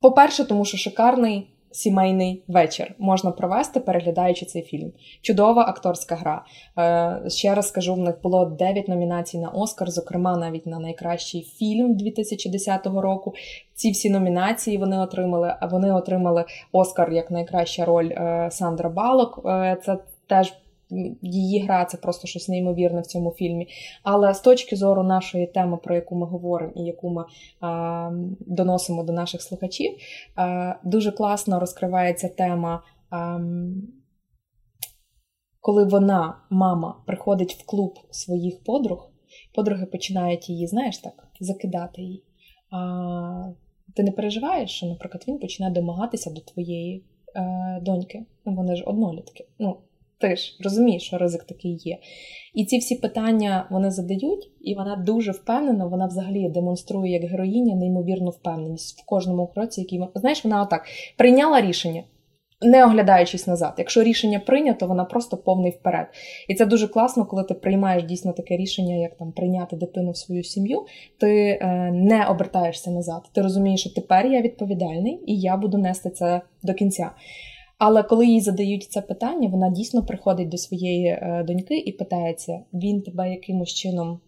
по-перше, 0.00 0.44
тому 0.44 0.64
що 0.64 0.76
шикарний 0.76 1.50
сімейний 1.72 2.44
вечір 2.48 2.94
можна 2.98 3.30
провести, 3.30 3.80
переглядаючи 3.80 4.46
цей 4.46 4.62
фільм. 4.62 4.92
Чудова 5.22 5.62
акторська 5.62 6.14
гра. 6.14 6.44
Е, 6.78 7.30
Ще 7.30 7.54
раз 7.54 7.68
скажу, 7.68 7.94
в 7.94 7.98
них 7.98 8.14
було 8.22 8.44
9 8.44 8.88
номінацій 8.88 9.38
на 9.38 9.48
Оскар, 9.48 9.90
зокрема, 9.90 10.36
навіть 10.36 10.66
на 10.66 10.78
найкращий 10.78 11.42
фільм 11.42 11.96
2010 11.96 12.86
року. 12.86 13.34
Ці 13.74 13.90
всі 13.90 14.10
номінації 14.10 14.78
вони 14.78 14.98
отримали. 14.98 15.54
Вони 15.70 15.92
отримали 15.92 16.44
Оскар 16.72 17.12
як 17.12 17.30
найкраща 17.30 17.84
роль 17.84 18.08
е, 18.08 18.48
Сандра 18.50 18.88
Балок. 18.88 19.40
Е, 19.46 19.76
це 19.84 19.98
теж 20.26 20.54
її 21.22 21.64
гра 21.64 21.84
це 21.84 21.96
просто 21.96 22.28
щось 22.28 22.48
неймовірне 22.48 23.00
в 23.00 23.06
цьому 23.06 23.30
фільмі. 23.30 23.68
Але 24.02 24.34
з 24.34 24.40
точки 24.40 24.76
зору 24.76 25.02
нашої 25.02 25.46
теми, 25.46 25.76
про 25.76 25.94
яку 25.94 26.16
ми 26.16 26.26
говоримо 26.26 26.72
і 26.76 26.82
яку 26.82 27.10
ми 27.10 27.24
а, 27.60 28.10
доносимо 28.40 29.04
до 29.04 29.12
наших 29.12 29.42
слухачів, 29.42 29.92
а, 30.36 30.74
дуже 30.84 31.12
класно 31.12 31.60
розкривається 31.60 32.28
тема. 32.28 32.82
А, 33.10 33.38
коли 35.60 35.84
вона, 35.84 36.36
мама, 36.50 37.02
приходить 37.06 37.54
в 37.54 37.66
клуб 37.66 37.98
своїх 38.10 38.64
подруг, 38.64 39.10
подруги 39.54 39.86
починають 39.86 40.48
її, 40.48 40.66
знаєш 40.66 40.98
так, 40.98 41.28
закидати 41.40 42.02
її. 42.02 42.24
А, 42.70 43.52
Ти 43.96 44.02
не 44.02 44.12
переживаєш, 44.12 44.70
що, 44.70 44.86
наприклад, 44.86 45.24
він 45.28 45.38
починає 45.38 45.74
домагатися 45.74 46.30
до 46.30 46.40
твоєї 46.40 47.04
е, 47.36 47.80
доньки. 47.82 48.26
Ну, 48.44 48.54
вони 48.54 48.76
ж 48.76 48.84
однолітки. 48.84 49.46
Ну, 49.58 49.76
ти 50.20 50.36
ж 50.36 50.56
розумієш, 50.64 51.02
що 51.02 51.18
ризик 51.18 51.44
такий 51.44 51.76
є. 51.84 51.98
І 52.54 52.64
ці 52.64 52.78
всі 52.78 52.94
питання 52.94 53.66
вони 53.70 53.90
задають, 53.90 54.50
і 54.60 54.74
вона 54.74 54.96
дуже 54.96 55.32
впевнена, 55.32 55.86
вона 55.86 56.06
взагалі 56.06 56.48
демонструє 56.48 57.12
як 57.12 57.30
героїня 57.30 57.74
неймовірну 57.74 58.30
впевненість 58.30 59.00
в 59.00 59.06
кожному 59.06 59.46
кроці, 59.46 59.80
який 59.80 60.00
знаєш, 60.14 60.44
вона 60.44 60.62
отак 60.62 60.86
прийняла 61.16 61.60
рішення. 61.60 62.02
Не 62.62 62.84
оглядаючись 62.84 63.46
назад, 63.46 63.74
якщо 63.78 64.02
рішення 64.02 64.40
прийнято, 64.40 64.86
вона 64.86 65.04
просто 65.04 65.36
повний 65.36 65.70
вперед. 65.70 66.06
І 66.48 66.54
це 66.54 66.66
дуже 66.66 66.88
класно, 66.88 67.26
коли 67.26 67.44
ти 67.44 67.54
приймаєш 67.54 68.04
дійсно 68.04 68.32
таке 68.32 68.56
рішення, 68.56 68.96
як 68.96 69.16
там 69.16 69.32
прийняти 69.32 69.76
дитину 69.76 70.10
в 70.10 70.16
свою 70.16 70.44
сім'ю. 70.44 70.84
Ти 71.18 71.58
е, 71.62 71.90
не 71.94 72.26
обертаєшся 72.26 72.90
назад. 72.90 73.22
Ти 73.34 73.42
розумієш, 73.42 73.80
що 73.80 73.90
тепер 73.90 74.26
я 74.26 74.42
відповідальний 74.42 75.20
і 75.26 75.40
я 75.40 75.56
буду 75.56 75.78
нести 75.78 76.10
це 76.10 76.40
до 76.62 76.74
кінця. 76.74 77.10
Але 77.80 78.02
коли 78.02 78.26
їй 78.26 78.40
задають 78.40 78.86
це 78.90 79.00
питання, 79.00 79.48
вона 79.48 79.70
дійсно 79.70 80.02
приходить 80.02 80.48
до 80.48 80.56
своєї 80.56 81.06
е, 81.06 81.44
доньки 81.46 81.78
і 81.78 81.92
питається: 81.92 82.60
він 82.72 83.02
тебе 83.02 83.30
якимось 83.30 83.68
чином 83.68 84.20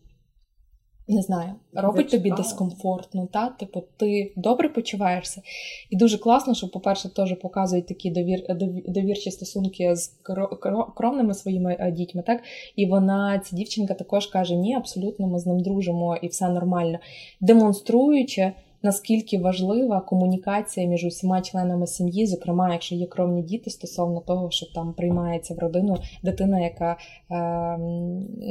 не 1.09 1.23
знаю, 1.23 1.55
робить 1.75 2.11
тобі 2.11 2.31
дискомфортно, 2.31 3.29
та 3.33 3.49
типу, 3.49 3.83
ти 3.97 4.33
добре 4.37 4.69
почуваєшся. 4.69 5.43
І 5.91 5.97
дуже 5.97 6.19
класно, 6.19 6.55
що, 6.55 6.69
по-перше, 6.69 7.15
теж 7.15 7.35
показують 7.43 7.87
такі 7.87 8.11
довір, 8.11 8.41
довірчі 8.89 9.31
стосунки 9.31 9.97
з 9.97 10.09
кровними 10.97 11.35
своїми 11.35 11.77
е, 11.81 11.93
дітьми. 11.93 12.23
так? 12.27 12.43
І 12.77 12.87
вона, 12.87 13.39
ця 13.39 13.57
дівчинка, 13.57 13.95
також 13.95 14.27
каже: 14.27 14.57
Ні, 14.57 14.75
абсолютно, 14.75 15.27
ми 15.27 15.39
з 15.39 15.47
ним 15.47 15.61
дружимо 15.61 16.17
і 16.23 16.27
все 16.29 16.49
нормально, 16.49 16.99
демонструючи 17.41 18.53
наскільки 18.83 19.39
важлива 19.39 20.01
комунікація 20.01 20.87
між 20.87 21.05
усіма 21.05 21.41
членами 21.41 21.87
сім'ї, 21.87 22.27
зокрема, 22.27 22.73
якщо 22.73 22.95
є 22.95 23.07
кровні 23.07 23.43
діти, 23.43 23.71
стосовно 23.71 24.21
того, 24.21 24.51
що 24.51 24.67
там 24.75 24.93
приймається 24.93 25.55
в 25.55 25.59
родину 25.59 25.97
дитина, 26.23 26.61
яка 26.61 26.97
е, 27.31 27.79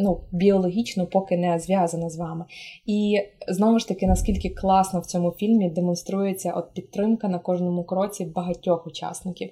ну, 0.04 0.20
біологічно 0.32 1.06
поки 1.08 1.38
не 1.38 1.60
зв'язана 1.60 2.10
з 2.10 2.18
вами. 2.18 2.46
І 2.86 3.20
знову 3.48 3.80
ж 3.80 3.88
таки, 3.88 4.08
наскільки 4.08 4.50
класно 4.50 5.00
в 5.00 5.06
цьому 5.06 5.32
фільмі 5.32 5.70
демонструється 5.70 6.52
от 6.52 6.74
підтримка 6.74 7.28
на 7.28 7.40
кожному 7.40 7.84
кроці 7.84 8.26
багатьох 8.26 8.88
учасників 8.88 9.50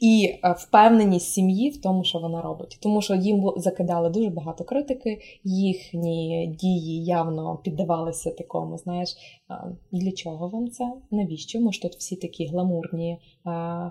і 0.00 0.38
е, 0.44 0.54
впевненість 0.58 1.32
сім'ї 1.32 1.70
в 1.70 1.80
тому, 1.80 2.04
що 2.04 2.18
вона 2.18 2.42
робить, 2.42 2.78
тому 2.82 3.02
що 3.02 3.14
їм 3.14 3.52
закидали 3.56 4.10
дуже 4.10 4.30
багато 4.30 4.64
критики, 4.64 5.20
їхні 5.44 6.46
дії 6.60 7.04
явно 7.04 7.56
піддавалися 7.64 8.30
такому, 8.30 8.78
знаєш, 8.78 9.16
для 9.92 10.12
чого 10.22 10.48
вам 10.48 10.70
це? 10.70 10.92
Навіщо? 11.10 11.60
Ми 11.60 11.72
ж 11.72 11.82
тут 11.82 11.96
всі 11.96 12.16
такі 12.16 12.46
гламурні, 12.46 13.18
а, 13.44 13.90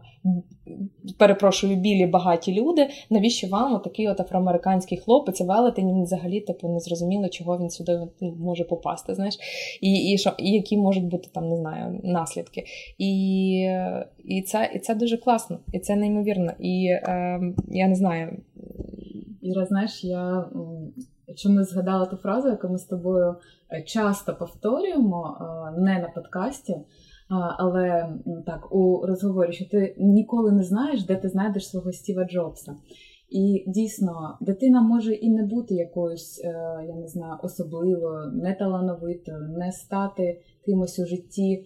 перепрошую, 1.18 1.76
білі 1.76 2.06
багаті 2.06 2.40
люди. 2.48 2.90
Навіщо 3.10 3.48
вам 3.48 3.74
отакий 3.74 4.08
от 4.08 4.20
афроамериканський 4.20 4.98
хлопець 4.98 5.42
велетень, 5.42 6.04
взагалі 6.04 6.42
типу 6.42 6.68
не 6.68 6.80
зрозуміло, 6.80 7.30
чого 7.30 7.58
він 7.58 7.70
сюди 7.70 8.00
ну, 8.22 8.36
може 8.40 8.64
попасти. 8.64 9.16
знаєш, 9.16 9.38
І 9.82 9.94
і, 9.94 10.18
що, 10.18 10.32
і 10.38 10.52
які 10.52 10.78
можуть 10.78 11.06
бути 11.06 11.30
там, 11.34 11.50
не 11.50 11.58
знаю, 11.58 12.00
наслідки. 12.04 12.64
І 12.98 13.52
і, 14.26 14.42
це 14.42 14.72
і 14.76 14.80
це 14.80 14.96
дуже 14.96 15.18
класно, 15.18 15.60
і 15.74 15.80
це 15.80 15.96
неймовірно. 15.96 16.52
І 16.60 16.86
е, 16.86 17.42
я 17.68 17.88
не 17.88 17.96
знаю. 17.96 18.42
Іра, 19.42 19.66
знаєш, 19.66 20.04
я 20.04 20.46
чому 21.36 21.64
згадала 21.64 22.06
ту 22.06 22.18
фразу, 22.18 22.48
яку 22.48 22.70
ми 22.70 22.78
з 22.78 22.84
тобою 22.84 23.36
е, 23.72 23.84
часто 23.84 24.36
повторюємо, 24.36 25.38
е, 25.40 25.80
не 25.80 26.00
на 26.00 26.10
подкасті, 26.16 26.76
але 27.58 28.10
так 28.46 28.76
у 28.76 29.06
розговорі, 29.06 29.52
що 29.52 29.70
ти 29.70 29.96
ніколи 30.00 30.52
не 30.52 30.64
знаєш, 30.64 31.04
де 31.04 31.16
ти 31.16 31.30
знайдеш 31.30 31.70
свого 31.70 31.92
Стіва 31.92 32.26
Джобса. 32.26 32.76
І 33.30 33.64
дійсно, 33.68 34.38
дитина 34.42 34.82
може 34.82 35.14
і 35.14 35.30
не 35.30 35.44
бути 35.44 35.76
якоюсь, 35.76 36.42
е, 36.44 36.50
я 36.88 36.96
не 36.96 37.08
знаю, 37.08 37.40
особливою, 37.44 38.32
неталановитою, 38.32 39.40
не 39.58 39.72
стати 39.72 40.42
кимось 40.66 41.00
у 41.00 41.06
житті 41.06 41.66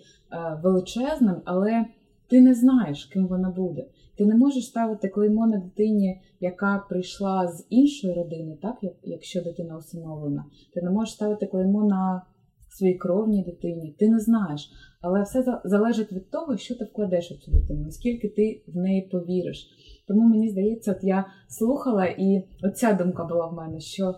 величезним, 0.63 1.35
але 1.45 1.85
ти 2.27 2.41
не 2.41 2.53
знаєш, 2.53 3.05
ким 3.05 3.27
вона 3.27 3.49
буде. 3.49 3.85
Ти 4.17 4.25
не 4.25 4.35
можеш 4.35 4.65
ставити 4.65 5.07
клеймо 5.07 5.47
на 5.47 5.57
дитині, 5.57 6.21
яка 6.39 6.85
прийшла 6.89 7.47
з 7.47 7.67
іншої 7.69 8.13
родини, 8.13 8.57
так 8.61 8.75
якщо 9.03 9.41
дитина 9.41 9.77
усиновлена. 9.77 10.45
Ти 10.73 10.81
не 10.81 10.91
можеш 10.91 11.13
ставити 11.13 11.45
клеймо 11.45 11.83
на 11.83 12.21
своїй 12.69 12.95
кровній 12.95 13.43
дитині. 13.43 13.95
Ти 13.99 14.09
не 14.09 14.19
знаєш. 14.19 14.71
Але 15.01 15.21
все 15.21 15.61
залежить 15.63 16.11
від 16.11 16.29
того, 16.29 16.57
що 16.57 16.75
ти 16.75 16.85
вкладеш 16.85 17.31
у 17.31 17.35
цю 17.35 17.51
дитину, 17.51 17.81
наскільки 17.85 18.29
ти 18.29 18.63
в 18.67 18.77
неї 18.77 19.01
повіриш. 19.01 19.67
Тому 20.07 20.21
мені 20.21 20.49
здається, 20.49 20.91
от 20.91 21.03
я 21.03 21.25
слухала, 21.47 22.05
і 22.05 22.47
оця 22.63 22.93
думка 22.93 23.25
була 23.25 23.47
в 23.47 23.53
мене, 23.53 23.79
що 23.79 24.15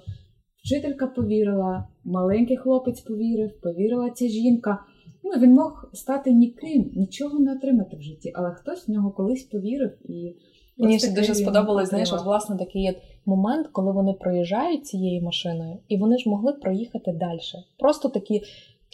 вчителька 0.64 1.08
повірила, 1.08 1.88
маленький 2.04 2.58
хлопець 2.58 3.02
повірив, 3.02 3.62
повірила 3.62 4.10
ця 4.10 4.28
жінка. 4.28 4.80
Ну, 5.26 5.42
Він 5.42 5.54
мог 5.54 5.90
стати 5.94 6.32
ніким, 6.32 6.92
нічого 6.96 7.40
не 7.40 7.54
отримати 7.54 7.98
в 7.98 8.02
житті, 8.02 8.32
але 8.36 8.52
хтось 8.52 8.88
в 8.88 8.92
нього 8.92 9.12
колись 9.12 9.44
повірив 9.44 10.12
і. 10.12 10.36
Мені 10.78 11.00
ще 11.00 11.12
дуже 11.12 11.36
сподобалось, 11.36 11.90
знаєш, 11.90 12.14
от, 12.14 12.26
власне, 12.26 12.58
такий 12.58 12.90
от 12.90 12.96
момент, 13.26 13.68
коли 13.72 13.92
вони 13.92 14.14
проїжджають 14.14 14.86
цією 14.86 15.22
машиною, 15.22 15.78
і 15.88 15.98
вони 15.98 16.18
ж 16.18 16.30
могли 16.30 16.54
проїхати 16.54 17.12
далі. 17.12 17.40
Просто 17.80 18.10
такі, 18.10 18.42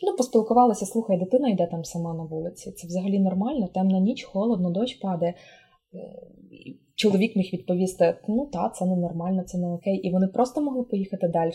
ну, 0.03 0.15
поспілкувалися, 0.17 0.85
слухай, 0.85 1.17
дитина 1.17 1.49
йде 1.49 1.67
там 1.71 1.83
сама 1.83 2.13
на 2.13 2.23
вулиці. 2.23 2.71
Це 2.71 2.87
взагалі 2.87 3.19
нормально, 3.19 3.67
темна 3.73 3.99
ніч, 3.99 4.23
холодно, 4.23 4.71
дощ 4.71 4.93
падає. 4.95 5.33
Чоловік 6.95 7.35
міг 7.35 7.49
відповісти: 7.53 8.17
ну 8.27 8.49
так, 8.53 8.75
це 8.75 8.85
ненормально, 8.85 9.43
це 9.43 9.57
не 9.57 9.67
окей. 9.67 9.95
І 9.95 10.11
вони 10.11 10.27
просто 10.27 10.61
могли 10.61 10.83
поїхати 10.83 11.27
далі 11.27 11.51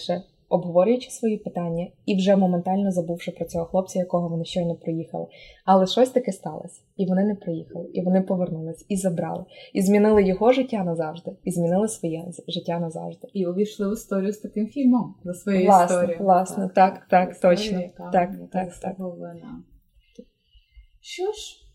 обговорюючи 0.48 1.10
свої 1.10 1.36
питання 1.36 1.86
і 2.06 2.16
вже 2.16 2.36
моментально 2.36 2.90
забувши 2.90 3.30
про 3.30 3.46
цього 3.46 3.64
хлопця, 3.64 3.98
якого 3.98 4.28
вони 4.28 4.44
щойно 4.44 4.74
приїхали. 4.74 5.26
Але 5.64 5.86
щось 5.86 6.10
таке 6.10 6.32
сталося, 6.32 6.80
і 6.96 7.06
вони 7.06 7.24
не 7.24 7.34
приїхали, 7.34 7.90
і 7.92 8.02
вони 8.02 8.20
повернулись, 8.20 8.86
і 8.88 8.96
забрали, 8.96 9.44
і 9.72 9.82
змінили 9.82 10.22
його 10.22 10.52
життя 10.52 10.84
назавжди, 10.84 11.32
і 11.44 11.50
змінили 11.50 11.88
своє 11.88 12.24
життя 12.48 12.78
назавжди. 12.78 13.28
І 13.32 13.46
увійшли 13.46 13.90
в 13.90 13.92
історію 13.92 14.32
з 14.32 14.38
таким 14.38 14.66
фільмом 14.66 15.14
за 15.24 15.34
своєю 15.34 15.66
власне, 15.66 15.96
історією. 15.96 16.24
Власне, 16.24 16.70
так, 16.74 16.94
так, 16.94 17.08
так 17.08 17.30
історія, 17.30 17.56
точно. 17.56 17.80
Яка, 17.80 18.10
так, 18.10 18.30
так, 18.52 18.74
так. 18.74 18.96
Що 21.00 21.32
ж? 21.32 21.66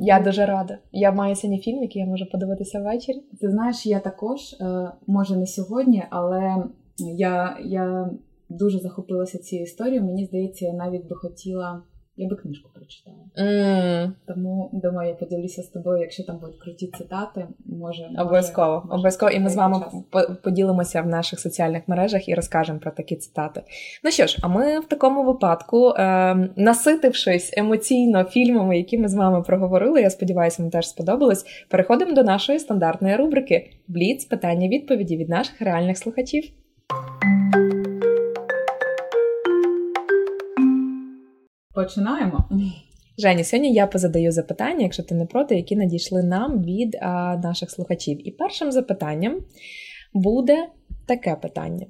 Я 0.00 0.20
дуже 0.20 0.46
рада. 0.46 0.78
Я 0.92 1.12
маю 1.12 1.36
сьогодні 1.36 1.62
фільм, 1.62 1.82
який 1.82 2.02
я 2.02 2.08
можу 2.08 2.26
подивитися 2.26 2.80
ввечері. 2.80 3.20
Ти 3.40 3.50
знаєш, 3.50 3.86
я 3.86 4.00
також, 4.00 4.52
е, 4.60 4.92
може 5.06 5.36
не 5.36 5.46
сьогодні, 5.46 6.04
але 6.10 6.64
я 6.98 7.58
я 7.64 8.10
дуже 8.48 8.78
захопилася 8.78 9.38
цією 9.38 9.64
історією. 9.64 10.02
Мені 10.02 10.24
здається, 10.24 10.66
я 10.66 10.72
навіть 10.72 11.08
би 11.08 11.16
хотіла 11.16 11.82
я 12.18 12.28
би 12.28 12.36
книжку 12.36 12.70
прочитала. 12.74 13.16
Mm. 13.36 14.10
Тому 14.26 14.70
думаю, 14.72 15.08
я 15.08 15.14
поділюся 15.14 15.62
з 15.62 15.66
тобою, 15.66 16.00
якщо 16.00 16.24
там 16.24 16.38
будуть 16.38 16.58
круті 16.60 16.92
цитати, 16.98 17.46
може 17.66 18.10
обов'язково. 18.18 18.74
Може, 18.74 18.94
обов'язково, 18.94 19.32
і 19.32 19.40
ми 19.40 19.50
з 19.50 19.56
вами 19.56 19.80
час. 20.12 20.36
поділимося 20.42 21.02
в 21.02 21.06
наших 21.06 21.40
соціальних 21.40 21.88
мережах 21.88 22.28
і 22.28 22.34
розкажемо 22.34 22.78
про 22.78 22.90
такі 22.90 23.16
цитати. 23.16 23.62
Ну 24.04 24.10
що 24.10 24.26
ж, 24.26 24.38
а 24.42 24.48
ми 24.48 24.80
в 24.80 24.84
такому 24.84 25.24
випадку, 25.24 25.88
е, 25.88 26.34
наситившись 26.56 27.54
емоційно 27.56 28.24
фільмами, 28.24 28.78
які 28.78 28.98
ми 28.98 29.08
з 29.08 29.14
вами 29.14 29.42
проговорили, 29.42 30.02
я 30.02 30.10
сподіваюся, 30.10 30.62
вам 30.62 30.70
теж 30.70 30.88
сподобалось. 30.88 31.44
Переходимо 31.68 32.12
до 32.12 32.22
нашої 32.22 32.58
стандартної 32.58 33.16
рубрики 33.16 33.70
Бліц 33.88 34.24
питання 34.24 34.68
відповіді 34.68 35.16
від 35.16 35.28
наших 35.28 35.62
реальних 35.62 35.98
слухачів. 35.98 36.44
Починаємо. 41.74 42.48
Жені, 43.18 43.44
сьогодні 43.44 43.72
я 43.72 43.86
позадаю 43.86 44.32
запитання, 44.32 44.82
якщо 44.82 45.02
ти 45.02 45.14
не 45.14 45.26
проти, 45.26 45.56
які 45.56 45.76
надійшли 45.76 46.22
нам 46.22 46.62
від 46.62 46.94
а, 47.00 47.36
наших 47.36 47.70
слухачів. 47.70 48.28
І 48.28 48.30
першим 48.30 48.72
запитанням 48.72 49.40
буде 50.14 50.68
таке 51.06 51.34
питання: 51.34 51.86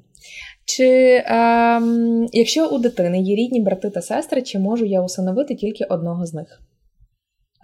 Чи 0.65 1.23
а, 1.27 1.77
ем, 1.77 2.27
якщо 2.33 2.69
у 2.69 2.79
дитини 2.79 3.23
є 3.23 3.37
рідні 3.37 3.61
брати 3.61 3.91
та 3.91 4.03
сестри, 4.03 4.43
чи 4.43 4.59
можу 4.59 4.85
я 4.85 5.03
усиновити 5.03 5.55
тільки 5.55 5.85
одного 5.85 6.27
з 6.27 6.35
них? 6.35 6.63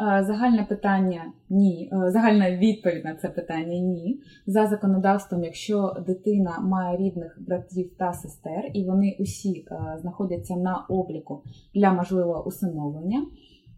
Е, 0.00 0.24
загальне 0.24 0.66
питання 0.68 1.32
ні. 1.50 1.90
Е, 1.92 2.10
загальна 2.10 2.56
відповідь 2.56 3.04
на 3.04 3.14
це 3.14 3.28
питання 3.28 3.78
ні. 3.78 4.20
За 4.46 4.66
законодавством, 4.66 5.44
якщо 5.44 5.96
дитина 6.06 6.60
має 6.60 6.96
рідних 6.96 7.38
братів 7.40 7.96
та 7.98 8.12
сестер, 8.12 8.70
і 8.74 8.84
вони 8.84 9.16
усі 9.20 9.66
е, 9.70 9.98
знаходяться 10.00 10.56
на 10.56 10.86
обліку 10.88 11.42
для 11.74 11.92
можливого 11.92 12.46
усиновлення, 12.46 13.26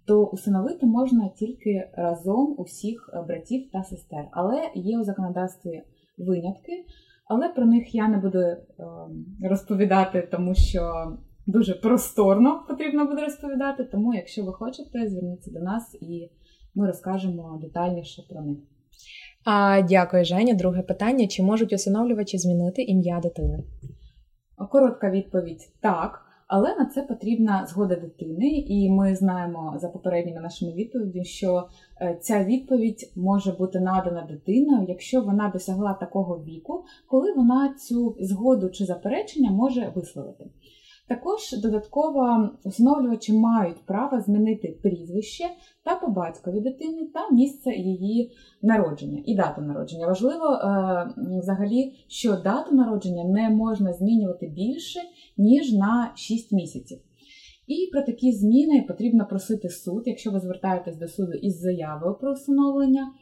то 0.06 0.24
усиновити 0.24 0.86
можна 0.86 1.28
тільки 1.28 1.90
разом 1.96 2.54
усіх 2.58 3.10
братів 3.28 3.70
та 3.72 3.82
сестер. 3.82 4.28
Але 4.30 4.70
є 4.74 4.98
у 4.98 5.04
законодавстві 5.04 5.82
винятки, 6.18 6.72
але 7.28 7.48
про 7.48 7.66
них 7.66 7.94
я 7.94 8.08
не 8.08 8.18
буду 8.18 8.42
розповідати, 9.42 10.28
тому 10.30 10.54
що 10.54 10.82
дуже 11.46 11.74
просторно 11.74 12.64
потрібно 12.68 13.06
буде 13.06 13.22
розповідати. 13.22 13.84
Тому, 13.84 14.14
якщо 14.14 14.44
ви 14.44 14.52
хочете, 14.52 15.08
зверніться 15.08 15.50
до 15.50 15.60
нас 15.60 15.94
і 16.00 16.30
ми 16.74 16.86
розкажемо 16.86 17.58
детальніше 17.62 18.22
про 18.30 18.40
них. 18.40 18.58
А, 19.44 19.82
Дякую, 19.82 20.24
Женя. 20.24 20.54
Друге 20.54 20.82
питання: 20.82 21.26
чи 21.26 21.42
можуть 21.42 21.72
усиновлювачі 21.72 22.38
змінити 22.38 22.82
ім'я 22.82 23.20
дитини? 23.20 23.64
Коротка 24.70 25.10
відповідь 25.10 25.68
так. 25.80 26.22
Але 26.48 26.76
на 26.76 26.86
це 26.86 27.02
потрібна 27.02 27.66
згода 27.66 27.94
дитини, 27.94 28.48
і 28.48 28.90
ми 28.90 29.16
знаємо 29.16 29.74
за 29.80 29.88
попередніми 29.88 30.40
нашими 30.40 30.72
відповідями, 30.72 31.24
що 31.24 31.68
е, 32.00 32.18
ця 32.20 32.44
відповідь 32.44 33.12
може 33.16 33.52
бути 33.52 33.80
надана 33.80 34.22
дитиною, 34.30 34.86
якщо 34.88 35.22
вона 35.22 35.50
досягла 35.50 35.94
такого 35.94 36.44
віку, 36.44 36.84
коли 37.06 37.32
вона 37.32 37.74
цю 37.74 38.16
згоду 38.20 38.70
чи 38.70 38.84
заперечення 38.84 39.50
може 39.50 39.92
висловити. 39.94 40.44
Також 41.08 41.52
додатково 41.62 42.50
усиновлювачі 42.64 43.32
мають 43.32 43.86
право 43.86 44.20
змінити 44.20 44.78
прізвище 44.82 45.44
та 45.84 45.94
по 45.94 46.08
батькові 46.08 46.60
дитини 46.60 47.10
та 47.14 47.30
місце 47.30 47.70
її 47.70 48.32
народження 48.62 49.22
і 49.26 49.34
дату 49.34 49.62
народження. 49.62 50.06
Важливо 50.06 50.44
е, 50.44 51.14
взагалі, 51.42 51.92
що 52.08 52.36
дату 52.36 52.74
народження 52.74 53.24
не 53.24 53.50
можна 53.50 53.92
змінювати 53.92 54.46
більше, 54.46 55.00
ніж 55.36 55.72
на 55.72 56.12
6 56.14 56.52
місяців. 56.52 56.98
І 57.66 57.90
про 57.92 58.02
такі 58.02 58.32
зміни 58.32 58.84
потрібно 58.88 59.26
просити 59.26 59.68
суд, 59.68 60.02
якщо 60.06 60.30
ви 60.30 60.40
звертаєтесь 60.40 60.96
до 60.96 61.08
суду 61.08 61.32
із 61.32 61.60
заявою 61.60 62.14
про 62.14 62.32
усиновлення 62.32 63.12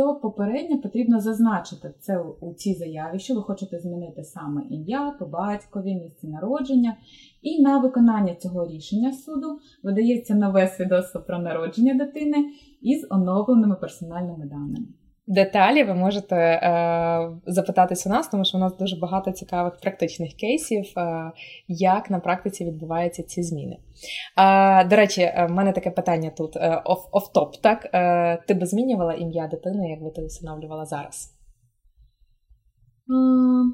то 0.00 0.14
попередньо 0.14 0.80
потрібно 0.80 1.20
зазначити 1.20 1.94
це 2.00 2.18
у 2.40 2.54
цій 2.54 2.74
заяві, 2.74 3.18
що 3.18 3.34
ви 3.34 3.42
хочете 3.42 3.78
змінити 3.78 4.24
саме 4.24 4.62
ім'я, 4.70 5.16
по 5.18 5.26
батькові, 5.26 5.94
місце 5.94 6.28
народження. 6.28 6.96
І 7.42 7.62
на 7.62 7.78
виконання 7.78 8.34
цього 8.34 8.66
рішення 8.66 9.12
суду 9.12 9.58
видається 9.82 10.34
нове 10.34 10.68
свідоцтво 10.68 11.20
про 11.20 11.38
народження 11.38 11.94
дитини 11.94 12.36
із 12.82 13.06
оновленими 13.10 13.76
персональними 13.76 14.46
даними 14.46 14.86
деталі 15.30 15.84
ви 15.84 15.94
можете 15.94 16.36
е, 16.36 17.30
запитатись 17.46 18.06
у 18.06 18.10
нас, 18.10 18.28
тому 18.28 18.44
що 18.44 18.58
у 18.58 18.60
нас 18.60 18.76
дуже 18.76 18.96
багато 18.96 19.32
цікавих 19.32 19.76
практичних 19.82 20.32
кейсів, 20.34 20.84
е, 20.96 21.32
як 21.68 22.10
на 22.10 22.20
практиці 22.20 22.64
відбуваються 22.64 23.22
ці 23.22 23.42
зміни. 23.42 23.76
Е, 24.38 24.84
до 24.84 24.96
речі, 24.96 25.20
е, 25.22 25.46
в 25.50 25.52
мене 25.52 25.72
таке 25.72 25.90
питання 25.90 26.30
тут 26.30 26.56
оф-топ. 27.12 27.60
Так 27.62 27.90
е, 27.94 28.42
ти 28.48 28.54
би 28.54 28.66
змінювала 28.66 29.14
ім'я 29.14 29.46
дитини, 29.46 29.90
якби 29.90 30.10
ти 30.10 30.22
усиновлювала 30.22 30.84
зараз? 30.84 31.36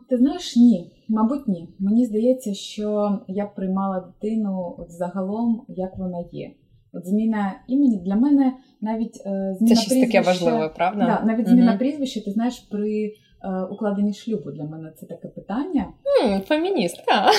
Ти 0.08 0.16
знаєш, 0.16 0.56
ні, 0.56 0.92
мабуть, 1.08 1.48
ні. 1.48 1.68
Мені 1.78 2.04
здається, 2.04 2.54
що 2.54 3.18
я 3.28 3.46
приймала 3.46 4.00
дитину 4.00 4.76
загалом, 4.88 5.64
як 5.68 5.98
вона 5.98 6.24
є. 6.32 6.50
От 6.96 7.06
зміна 7.06 7.54
імені 7.68 7.98
для 7.98 8.16
мене 8.16 8.52
навіть 8.80 9.22
е, 9.26 9.54
зміна 9.58 9.74
Це 9.74 9.82
щось 9.82 10.00
таке 10.00 10.20
важливе, 10.20 10.68
правда? 10.68 11.06
Да, 11.06 11.26
навіть 11.26 11.48
зміна 11.48 11.70
угу. 11.70 11.78
прізвища, 11.78 12.20
ти 12.20 12.30
знаєш, 12.30 12.58
при 12.70 13.12
е, 13.42 13.62
укладенні 13.70 14.14
шлюбу 14.14 14.50
для 14.50 14.64
мене 14.64 14.92
це 14.96 15.06
таке 15.06 15.28
питання. 15.28 15.86
Mm, 16.24 16.40
феміністка. 16.40 17.30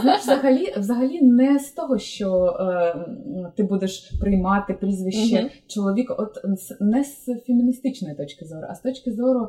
Знаєш, 0.00 0.20
взагалі 0.20 0.74
взагалі 0.76 1.22
не 1.22 1.58
з 1.58 1.70
того, 1.72 1.98
що 1.98 2.56
е, 2.60 2.94
ти 3.56 3.62
будеш 3.62 4.12
приймати 4.20 4.74
прізвище 4.74 5.40
угу. 5.40 5.50
чоловіка, 5.66 6.14
от 6.14 6.38
не 6.80 7.04
з 7.04 7.34
феміністичної 7.46 8.14
точки 8.14 8.44
зору, 8.44 8.66
а 8.70 8.74
з 8.74 8.80
точки 8.80 9.12
зору. 9.12 9.48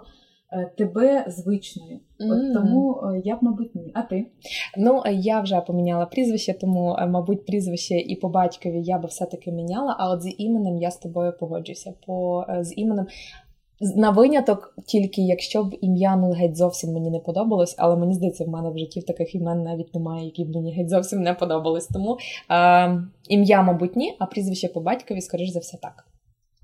Е, 0.54 0.72
тебе 0.78 1.26
звичною. 1.28 2.00
Mm. 2.20 2.32
От 2.32 2.54
тому 2.54 3.02
е, 3.04 3.22
я 3.26 3.36
б, 3.36 3.40
мабуть, 3.42 3.76
ні. 3.76 3.92
А 3.94 4.02
ти? 4.02 4.26
Ну, 4.78 5.04
е, 5.06 5.14
я 5.14 5.42
вже 5.42 5.62
поміняла 5.62 6.06
прізвище, 6.06 6.54
тому, 6.54 6.98
мабуть, 7.08 7.46
прізвище 7.46 8.00
і 8.00 8.16
по 8.16 8.30
батькові 8.30 8.84
я 8.84 8.98
би 8.98 9.08
все-таки 9.08 9.52
міняла, 9.52 9.96
а 10.00 10.10
от 10.10 10.22
з 10.22 10.36
іменем 10.38 10.78
я 10.78 10.92
з 10.92 10.98
тобою 10.98 11.34
погоджуся. 11.40 11.94
По, 12.06 12.46
З 12.60 12.74
іменем. 12.78 13.08
На 13.96 14.10
виняток, 14.10 14.76
тільки 14.86 15.22
якщо 15.22 15.64
б 15.64 15.78
ім'я 15.82 16.16
ну 16.16 16.32
геть 16.32 16.58
зовсім 16.58 16.94
мені 16.94 17.10
не 17.10 17.20
подобалось, 17.20 17.76
але 17.78 17.96
мені 17.96 18.14
здається, 18.14 18.46
в 18.46 18.48
мене 18.48 18.70
в 18.70 18.78
житті 18.78 19.02
таких 19.02 19.36
імен 19.36 19.64
навіть 19.64 19.96
немає, 19.96 20.26
які 20.26 20.46
б 20.46 20.56
мені 20.56 20.74
геть 20.74 20.90
зовсім 20.90 21.22
не 21.22 21.34
подобались. 21.34 21.88
Тому 21.88 22.18
е, 22.52 23.04
ім'я, 23.30 23.62
мабуть, 23.62 23.96
ні, 23.96 24.16
а 24.20 24.26
прізвище 24.26 24.68
по 24.68 24.82
батькові, 24.82 25.22
скоріш 25.22 25.50
за 25.50 25.60
все, 25.60 25.78
так. 25.78 26.06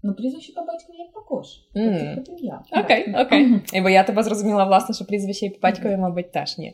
Ну, 0.08 0.14
прізвище 0.14 0.54
по 0.54 0.62
батькові 0.62 0.98
як 0.98 1.12
також. 1.14 1.48
Mm. 1.76 2.84
Окей, 2.84 3.16
окей. 3.26 3.62
І 3.74 3.82
бо 3.82 3.90
я 3.90 4.04
тебе 4.04 4.24
зрозуміла, 4.24 4.66
власне, 4.66 4.96
що 4.96 5.06
прізвище 5.06 5.46
і 5.46 5.50
по 5.50 5.60
батькові, 5.62 5.98
мабуть, 5.98 6.32
теж 6.32 6.58
ні. 6.58 6.74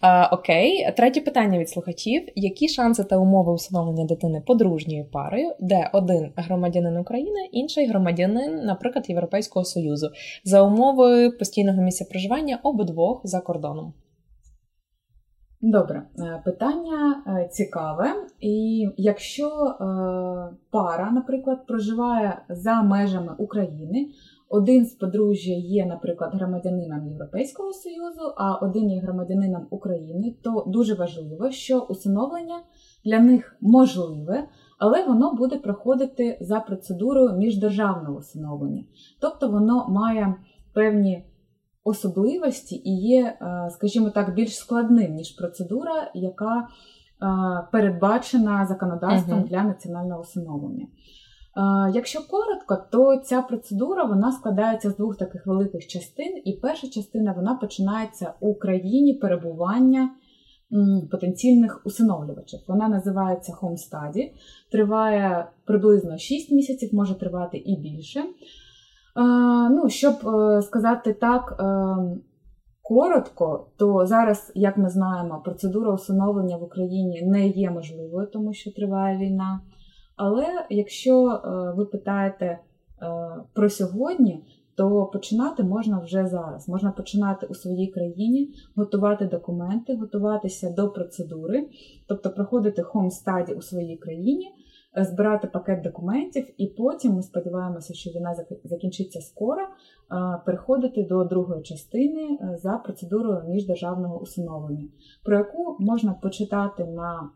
А, 0.00 0.26
Окей. 0.32 0.92
Третє 0.96 1.20
питання 1.20 1.58
від 1.58 1.68
слухачів: 1.68 2.28
які 2.34 2.68
шанси 2.68 3.04
та 3.04 3.16
умови 3.16 3.52
усиновлення 3.52 4.04
дитини 4.04 4.42
подружньою 4.46 5.04
парою, 5.04 5.54
де 5.60 5.90
один 5.92 6.32
громадянин 6.36 6.96
України, 6.96 7.48
інший 7.52 7.86
громадянин, 7.86 8.64
наприклад, 8.64 9.04
Європейського 9.08 9.64
Союзу, 9.64 10.10
за 10.44 10.62
умови 10.62 11.30
постійного 11.30 11.82
місця 11.82 12.04
проживання 12.04 12.58
обидвох 12.62 13.20
за 13.24 13.40
кордоном? 13.40 13.92
Добре, 15.62 16.02
е, 16.18 16.42
питання 16.44 17.22
е, 17.26 17.48
цікаве. 17.48 18.04
І 18.40 18.86
якщо 18.96 19.46
е, 19.46 19.84
пара, 20.70 21.10
наприклад, 21.10 21.66
проживає 21.66 22.42
за 22.48 22.82
межами 22.82 23.34
України, 23.38 24.08
один 24.48 24.86
з 24.86 24.94
подружжя 24.94 25.52
є, 25.52 25.86
наприклад, 25.86 26.30
громадянином 26.34 27.06
Європейського 27.06 27.72
Союзу, 27.72 28.34
а 28.36 28.54
один 28.54 28.90
є 28.90 29.00
громадянином 29.00 29.66
України, 29.70 30.34
то 30.42 30.64
дуже 30.66 30.94
важливо, 30.94 31.50
що 31.50 31.78
усиновлення 31.78 32.60
для 33.04 33.20
них 33.20 33.56
можливе, 33.60 34.48
але 34.78 35.04
воно 35.04 35.34
буде 35.34 35.58
проходити 35.58 36.38
за 36.40 36.60
процедурою 36.60 37.32
міждержавного 37.32 38.18
усиновлення. 38.18 38.84
Тобто 39.20 39.48
воно 39.48 39.88
має 39.88 40.34
певні 40.72 41.24
особливості 41.88 42.82
і 42.84 42.96
є, 42.96 43.24
е, 43.24 43.70
скажімо 43.70 44.10
так, 44.10 44.34
більш 44.34 44.56
складним, 44.56 45.14
ніж 45.14 45.30
процедура, 45.30 46.10
яка 46.14 46.58
е, 46.58 46.66
передбачена 47.72 48.66
законодавством 48.66 49.40
uh-huh. 49.40 49.48
для 49.48 49.62
національного 49.62 50.20
усиновлення. 50.20 50.86
Е, 50.86 51.92
якщо 51.94 52.20
коротко, 52.28 52.78
то 52.90 53.16
ця 53.16 53.42
процедура 53.42 54.04
вона 54.04 54.32
складається 54.32 54.90
з 54.90 54.96
двох 54.96 55.16
таких 55.16 55.46
великих 55.46 55.86
частин, 55.86 56.42
і 56.44 56.52
перша 56.52 56.88
частина 56.88 57.32
вона 57.32 57.54
починається 57.54 58.32
у 58.40 58.54
країні 58.54 59.14
перебування 59.14 60.10
потенційних 61.10 61.82
усиновлювачів. 61.84 62.60
Вона 62.68 62.88
називається 62.88 63.52
Home 63.62 63.76
Study, 63.76 64.30
триває 64.72 65.50
приблизно 65.64 66.18
6 66.18 66.52
місяців, 66.52 66.90
може 66.92 67.14
тривати 67.14 67.58
і 67.58 67.76
більше. 67.76 68.24
Ну, 69.70 69.88
щоб 69.88 70.14
е, 70.28 70.62
сказати 70.62 71.12
так 71.12 71.56
е, 71.60 71.96
коротко, 72.82 73.66
то 73.76 74.06
зараз, 74.06 74.52
як 74.54 74.76
ми 74.76 74.90
знаємо, 74.90 75.42
процедура 75.44 75.92
усиновлення 75.92 76.56
в 76.56 76.62
Україні 76.62 77.22
не 77.22 77.48
є 77.48 77.70
можливою, 77.70 78.26
тому 78.26 78.52
що 78.52 78.72
триває 78.72 79.18
війна. 79.18 79.60
Але 80.16 80.46
якщо 80.70 81.28
е, 81.28 81.72
ви 81.76 81.84
питаєте 81.84 82.46
е, 82.46 82.58
про 83.54 83.70
сьогодні, 83.70 84.44
то 84.76 85.06
починати 85.06 85.62
можна 85.62 85.98
вже 85.98 86.26
зараз. 86.26 86.68
Можна 86.68 86.90
починати 86.90 87.46
у 87.46 87.54
своїй 87.54 87.86
країні, 87.86 88.54
готувати 88.76 89.24
документи, 89.24 89.96
готуватися 89.96 90.70
до 90.70 90.88
процедури, 90.88 91.68
тобто 92.08 92.30
проходити 92.30 92.82
хом 92.82 93.10
стаді 93.10 93.52
у 93.52 93.62
своїй 93.62 93.96
країні, 93.96 94.46
е, 94.46 94.67
збирати 94.96 95.46
пакет 95.46 95.82
документів, 95.82 96.54
і 96.56 96.66
потім 96.66 97.12
ми 97.12 97.22
сподіваємося, 97.22 97.94
що 97.94 98.10
війна 98.10 98.36
закінчиться 98.64 99.20
скоро. 99.20 99.62
Переходити 100.46 101.02
до 101.02 101.24
другої 101.24 101.62
частини 101.62 102.38
за 102.62 102.72
процедурою 102.78 103.42
міждержавного 103.48 104.20
усиновлення, 104.20 104.84
про 105.24 105.36
яку 105.36 105.76
можна 105.80 106.14
почитати 106.14 106.84
на 106.84 107.30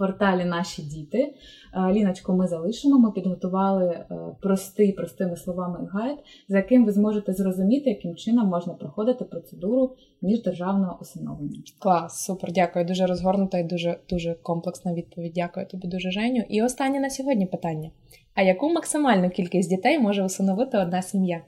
порталі 0.00 0.44
Наші 0.44 0.82
діти. 0.82 1.18
Е, 1.18 1.92
Ліночку 1.92 2.32
ми 2.32 2.46
залишимо. 2.46 2.98
Ми 2.98 3.12
підготували 3.12 3.86
е, 3.86 4.06
простий, 4.40 4.92
простими 4.92 5.36
словами 5.36 5.88
гайд, 5.92 6.18
за 6.48 6.56
яким 6.56 6.84
ви 6.84 6.92
зможете 6.92 7.32
зрозуміти, 7.32 7.90
яким 7.90 8.16
чином 8.16 8.48
можна 8.48 8.74
проходити 8.74 9.24
процедуру 9.24 9.96
міждержавного 10.22 10.98
усиновлення. 11.00 11.62
Клас, 11.78 12.24
супер, 12.24 12.52
дякую. 12.52 12.84
Дуже 12.84 13.06
розгорнута 13.06 13.58
і 13.58 13.64
дуже 13.64 14.00
дуже 14.10 14.34
комплексна 14.34 14.94
відповідь. 14.94 15.32
Дякую 15.34 15.66
тобі 15.66 15.88
дуже 15.88 16.10
Женю. 16.10 16.44
І 16.48 16.62
останнє 16.62 17.00
на 17.00 17.10
сьогодні 17.10 17.46
питання: 17.46 17.90
а 18.34 18.42
яку 18.42 18.72
максимальну 18.72 19.30
кількість 19.30 19.70
дітей 19.70 19.98
може 19.98 20.24
усиновити 20.24 20.78
одна 20.78 21.02
сім'я? 21.02 21.40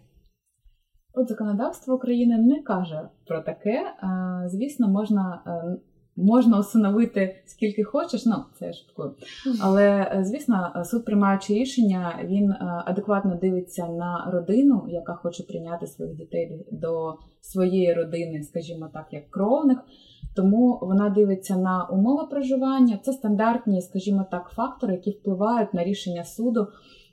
От 1.14 1.28
законодавство 1.28 1.94
України 1.94 2.38
не 2.38 2.62
каже 2.62 3.08
про 3.26 3.40
таке. 3.40 3.82
Звісно, 4.46 4.88
можна 4.88 5.42
е, 5.46 5.76
Можна 6.16 6.58
усиновити 6.58 7.36
скільки 7.46 7.84
хочеш, 7.84 8.26
ну 8.26 8.34
це 8.58 8.66
я 8.66 8.72
шуткую. 8.72 9.14
Але 9.62 9.84
е, 9.88 10.24
звісно, 10.24 10.72
суд 10.84 11.04
приймаючи 11.04 11.54
рішення, 11.54 12.18
він 12.24 12.50
е, 12.50 12.82
адекватно 12.86 13.38
дивиться 13.40 13.86
на 13.86 14.30
родину, 14.32 14.84
яка 14.88 15.14
хоче 15.14 15.42
прийняти 15.42 15.86
своїх 15.86 16.16
дітей 16.16 16.66
до 16.70 17.18
своєї 17.40 17.94
родини, 17.94 18.42
скажімо 18.42 18.88
так, 18.92 19.06
як 19.10 19.30
кровних. 19.30 19.78
Тому 20.36 20.78
вона 20.82 21.10
дивиться 21.10 21.56
на 21.56 21.84
умови 21.84 22.26
проживання. 22.30 22.98
Це 23.02 23.12
стандартні, 23.12 23.82
скажімо 23.82 24.26
так, 24.30 24.48
фактори, 24.48 24.92
які 24.94 25.10
впливають 25.10 25.74
на 25.74 25.84
рішення 25.84 26.24
суду 26.24 26.66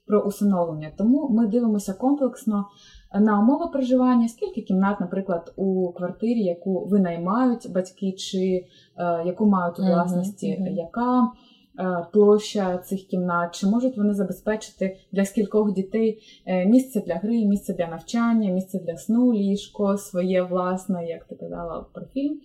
про 0.07 0.21
усиновлення. 0.21 0.91
Тому 0.97 1.29
ми 1.29 1.47
дивимося 1.47 1.93
комплексно 1.93 2.65
на 3.13 3.39
умови 3.39 3.67
проживання, 3.73 4.27
скільки 4.27 4.61
кімнат, 4.61 4.99
наприклад, 4.99 5.53
у 5.55 5.91
квартирі, 5.91 6.43
яку 6.43 6.85
винаймають 6.85 7.71
батьки, 7.71 8.11
чи 8.11 8.65
е, 8.97 9.23
яку 9.25 9.45
мають 9.45 9.79
у 9.79 9.81
власності, 9.81 10.47
mm-hmm. 10.47 10.73
яка 10.75 11.31
е, 11.79 12.05
площа 12.13 12.77
цих 12.77 13.03
кімнат, 13.03 13.55
чи 13.55 13.67
можуть 13.67 13.97
вони 13.97 14.13
забезпечити 14.13 14.97
для 15.11 15.25
скількох 15.25 15.73
дітей 15.73 16.19
е, 16.45 16.65
місце 16.65 17.03
для 17.07 17.15
гри, 17.15 17.45
місце 17.45 17.73
для 17.73 17.87
навчання, 17.87 18.51
місце 18.51 18.79
для 18.79 18.97
сну, 18.97 19.33
ліжко, 19.33 19.97
своє 19.97 20.41
власне, 20.41 21.07
як 21.07 21.23
ти 21.23 21.35
казала 21.35 21.85
про 21.93 22.05
фільм. 22.05 22.39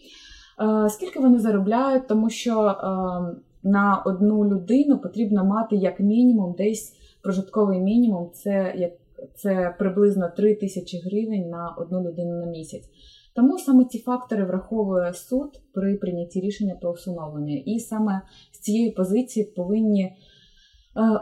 Е, 0.61 0.89
скільки 0.91 1.21
вони 1.21 1.39
заробляють, 1.39 2.09
тому 2.09 2.31
що 2.31 2.61
е, 2.61 2.77
на 3.62 4.03
одну 4.07 4.45
людину 4.45 4.99
потрібно 4.99 5.45
мати 5.45 5.77
як 5.77 6.01
мінімум 6.01 6.55
десь 6.59 6.93
прожитковий 7.23 7.81
мінімум, 7.81 8.31
це 8.35 8.75
як 8.77 8.93
це 9.35 9.75
приблизно 9.79 10.33
3 10.37 10.55
тисячі 10.55 10.99
гривень 10.99 11.49
на 11.49 11.75
одну 11.79 12.01
людину 12.01 12.35
на 12.35 12.47
місяць. 12.47 12.89
Тому 13.35 13.59
саме 13.59 13.85
ці 13.85 13.99
фактори 13.99 14.45
враховує 14.45 15.14
суд 15.14 15.61
при 15.72 15.95
прийнятті 15.95 16.41
рішення 16.41 16.75
про 16.81 16.93
усиновлення. 16.93 17.62
І 17.66 17.79
саме 17.79 18.20
з 18.53 18.59
цієї 18.59 18.91
позиції 18.91 19.47
повинні 19.47 20.03
е, 20.03 20.14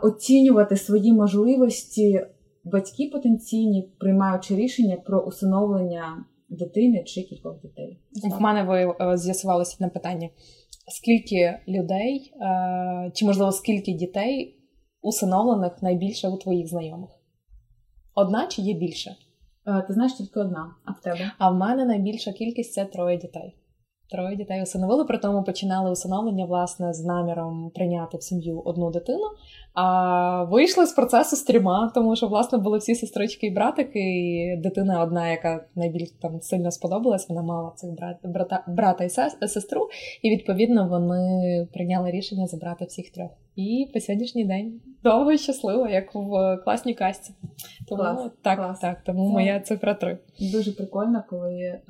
оцінювати 0.02 0.76
свої 0.76 1.12
можливості 1.12 2.20
батьки 2.64 3.10
потенційні, 3.12 3.92
приймаючи 3.98 4.56
рішення 4.56 4.96
про 4.96 5.20
усиновлення 5.20 6.24
дитини 6.48 7.04
чи 7.04 7.22
кількох 7.22 7.60
дітей. 7.62 7.98
В 8.38 8.40
мене 8.40 8.62
ви 8.62 8.94
е, 9.12 9.16
з'ясувалося 9.16 9.76
на 9.80 9.88
питання: 9.88 10.28
скільки 10.88 11.58
людей, 11.68 12.32
е, 12.40 13.10
чи 13.14 13.26
можливо 13.26 13.52
скільки 13.52 13.92
дітей 13.92 14.58
усиновлених 15.02 15.82
найбільше 15.82 16.28
у 16.28 16.36
твоїх 16.36 16.68
знайомих? 16.68 17.21
Одна 18.14 18.46
чи 18.46 18.62
є 18.62 18.74
більше? 18.74 19.16
Е, 19.66 19.82
ти 19.86 19.92
знаєш 19.92 20.12
тільки 20.12 20.40
одна, 20.40 20.74
а 20.84 20.92
в 20.92 21.00
тебе? 21.00 21.32
А 21.38 21.50
в 21.50 21.54
мене 21.54 21.84
найбільша 21.84 22.32
кількість 22.32 22.72
це 22.72 22.84
троє 22.84 23.16
дітей. 23.16 23.56
Троє 24.12 24.36
дітей 24.36 24.62
усиновили, 24.62 25.04
при 25.04 25.18
тому 25.18 25.42
починали 25.42 25.90
усиновлення 25.90 26.44
власне 26.44 26.92
з 26.92 27.04
наміром 27.04 27.70
прийняти 27.74 28.16
в 28.16 28.22
сім'ю 28.22 28.62
одну 28.64 28.90
дитину. 28.90 29.24
А 29.74 30.44
вийшли 30.44 30.86
з 30.86 30.92
процесу 30.92 31.36
з 31.36 31.42
трьома, 31.42 31.92
тому 31.94 32.16
що 32.16 32.28
власне 32.28 32.58
були 32.58 32.78
всі 32.78 32.94
сестрички 32.94 33.46
і 33.46 33.50
братики, 33.50 34.00
і 34.00 34.56
дитина 34.56 35.02
одна, 35.02 35.30
яка 35.30 35.64
найбільш 35.74 36.10
там 36.10 36.40
сильно 36.40 36.70
сподобалась, 36.70 37.28
вона 37.28 37.42
мала 37.42 37.72
цих 37.76 37.90
брат, 37.90 38.16
брата, 38.24 38.64
брата 38.66 39.04
і 39.04 39.08
сестру, 39.48 39.88
і 40.22 40.30
відповідно 40.30 40.88
вони 40.88 41.68
прийняли 41.72 42.10
рішення 42.10 42.46
забрати 42.46 42.84
всіх 42.84 43.10
трьох. 43.10 43.30
І 43.56 43.90
по 43.94 44.00
сьогоднішній 44.00 44.44
день 44.44 44.80
довго 45.02 45.32
і 45.32 45.38
щасливо, 45.38 45.88
як 45.88 46.14
в 46.14 46.56
класній 46.64 46.94
касті. 46.94 47.34
Тому 47.88 48.02
клас, 48.02 48.30
так, 48.42 48.58
клас. 48.58 48.78
так, 48.80 49.02
тому 49.06 49.26
Це 49.26 49.32
моя 49.32 49.60
цифра 49.60 49.94
три. 49.94 50.18
Дуже 50.52 50.72
прикольно, 50.72 51.24
коли. 51.28 51.54
Е 51.58 51.82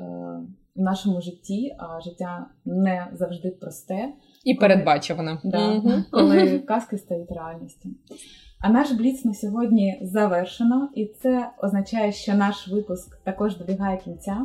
в 0.77 0.81
нашому 0.81 1.21
житті, 1.21 1.77
а 1.79 2.01
життя 2.01 2.47
не 2.65 3.07
завжди 3.13 3.51
просте 3.51 4.09
і 4.45 4.55
передбачуване. 4.55 5.39
Да. 5.45 5.83
Коли 6.11 6.59
казки 6.59 6.99
стають 6.99 7.33
реальністю. 7.33 7.89
А 8.61 8.69
наш 8.69 8.93
бліц 8.93 9.25
на 9.25 9.35
сьогодні 9.35 9.99
завершено, 10.03 10.89
і 10.95 11.07
це 11.07 11.51
означає, 11.63 12.13
що 12.13 12.35
наш 12.35 12.69
випуск 12.69 13.17
також 13.25 13.57
добігає 13.57 13.99
кінця. 13.99 14.45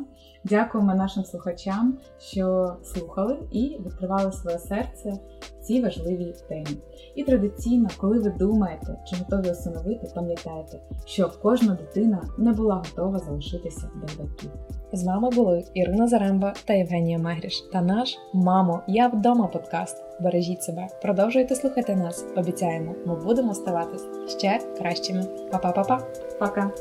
Дякуємо 0.50 0.96
нашим 0.96 1.26
слухачам, 1.26 1.98
що 2.20 2.76
слухали 2.84 3.38
і 3.52 3.78
відкривали 3.86 4.32
своє 4.32 4.60
серце 4.60 5.14
цій 5.62 5.82
важливій 5.82 6.34
темі. 6.50 6.78
І 7.16 7.24
традиційно, 7.24 7.90
коли 7.98 8.20
ви 8.20 8.30
думаєте, 8.30 9.00
чи 9.06 9.16
готові 9.16 9.52
усиновити, 9.52 10.08
пам'ятайте, 10.16 10.80
що 11.06 11.32
кожна 11.42 11.74
дитина 11.74 12.24
не 12.38 12.52
була 12.52 12.76
готова 12.76 13.20
залишитися 13.20 13.90
без 14.02 14.16
батьків. 14.18 14.52
З 14.94 15.04
вами 15.04 15.30
були 15.30 15.64
Ірина 15.74 16.08
Заремба 16.08 16.54
та 16.66 16.74
Євгенія 16.74 17.18
Магріш 17.18 17.62
та 17.74 17.82
наш 17.82 18.18
Мамо, 18.34 18.82
я 18.88 19.08
вдома 19.08 19.48
подкаст. 19.48 20.04
Бережіть 20.22 20.64
себе, 20.64 20.88
продовжуйте 21.02 21.56
слухати 21.56 21.96
нас. 21.96 22.26
Обіцяємо, 22.36 22.96
ми 23.06 23.16
будемо 23.16 23.54
ставатись 23.54 24.08
ще 24.38 24.60
кращими. 24.78 25.24
Па-па-па-па! 25.52 26.00
Пока! 26.40 26.72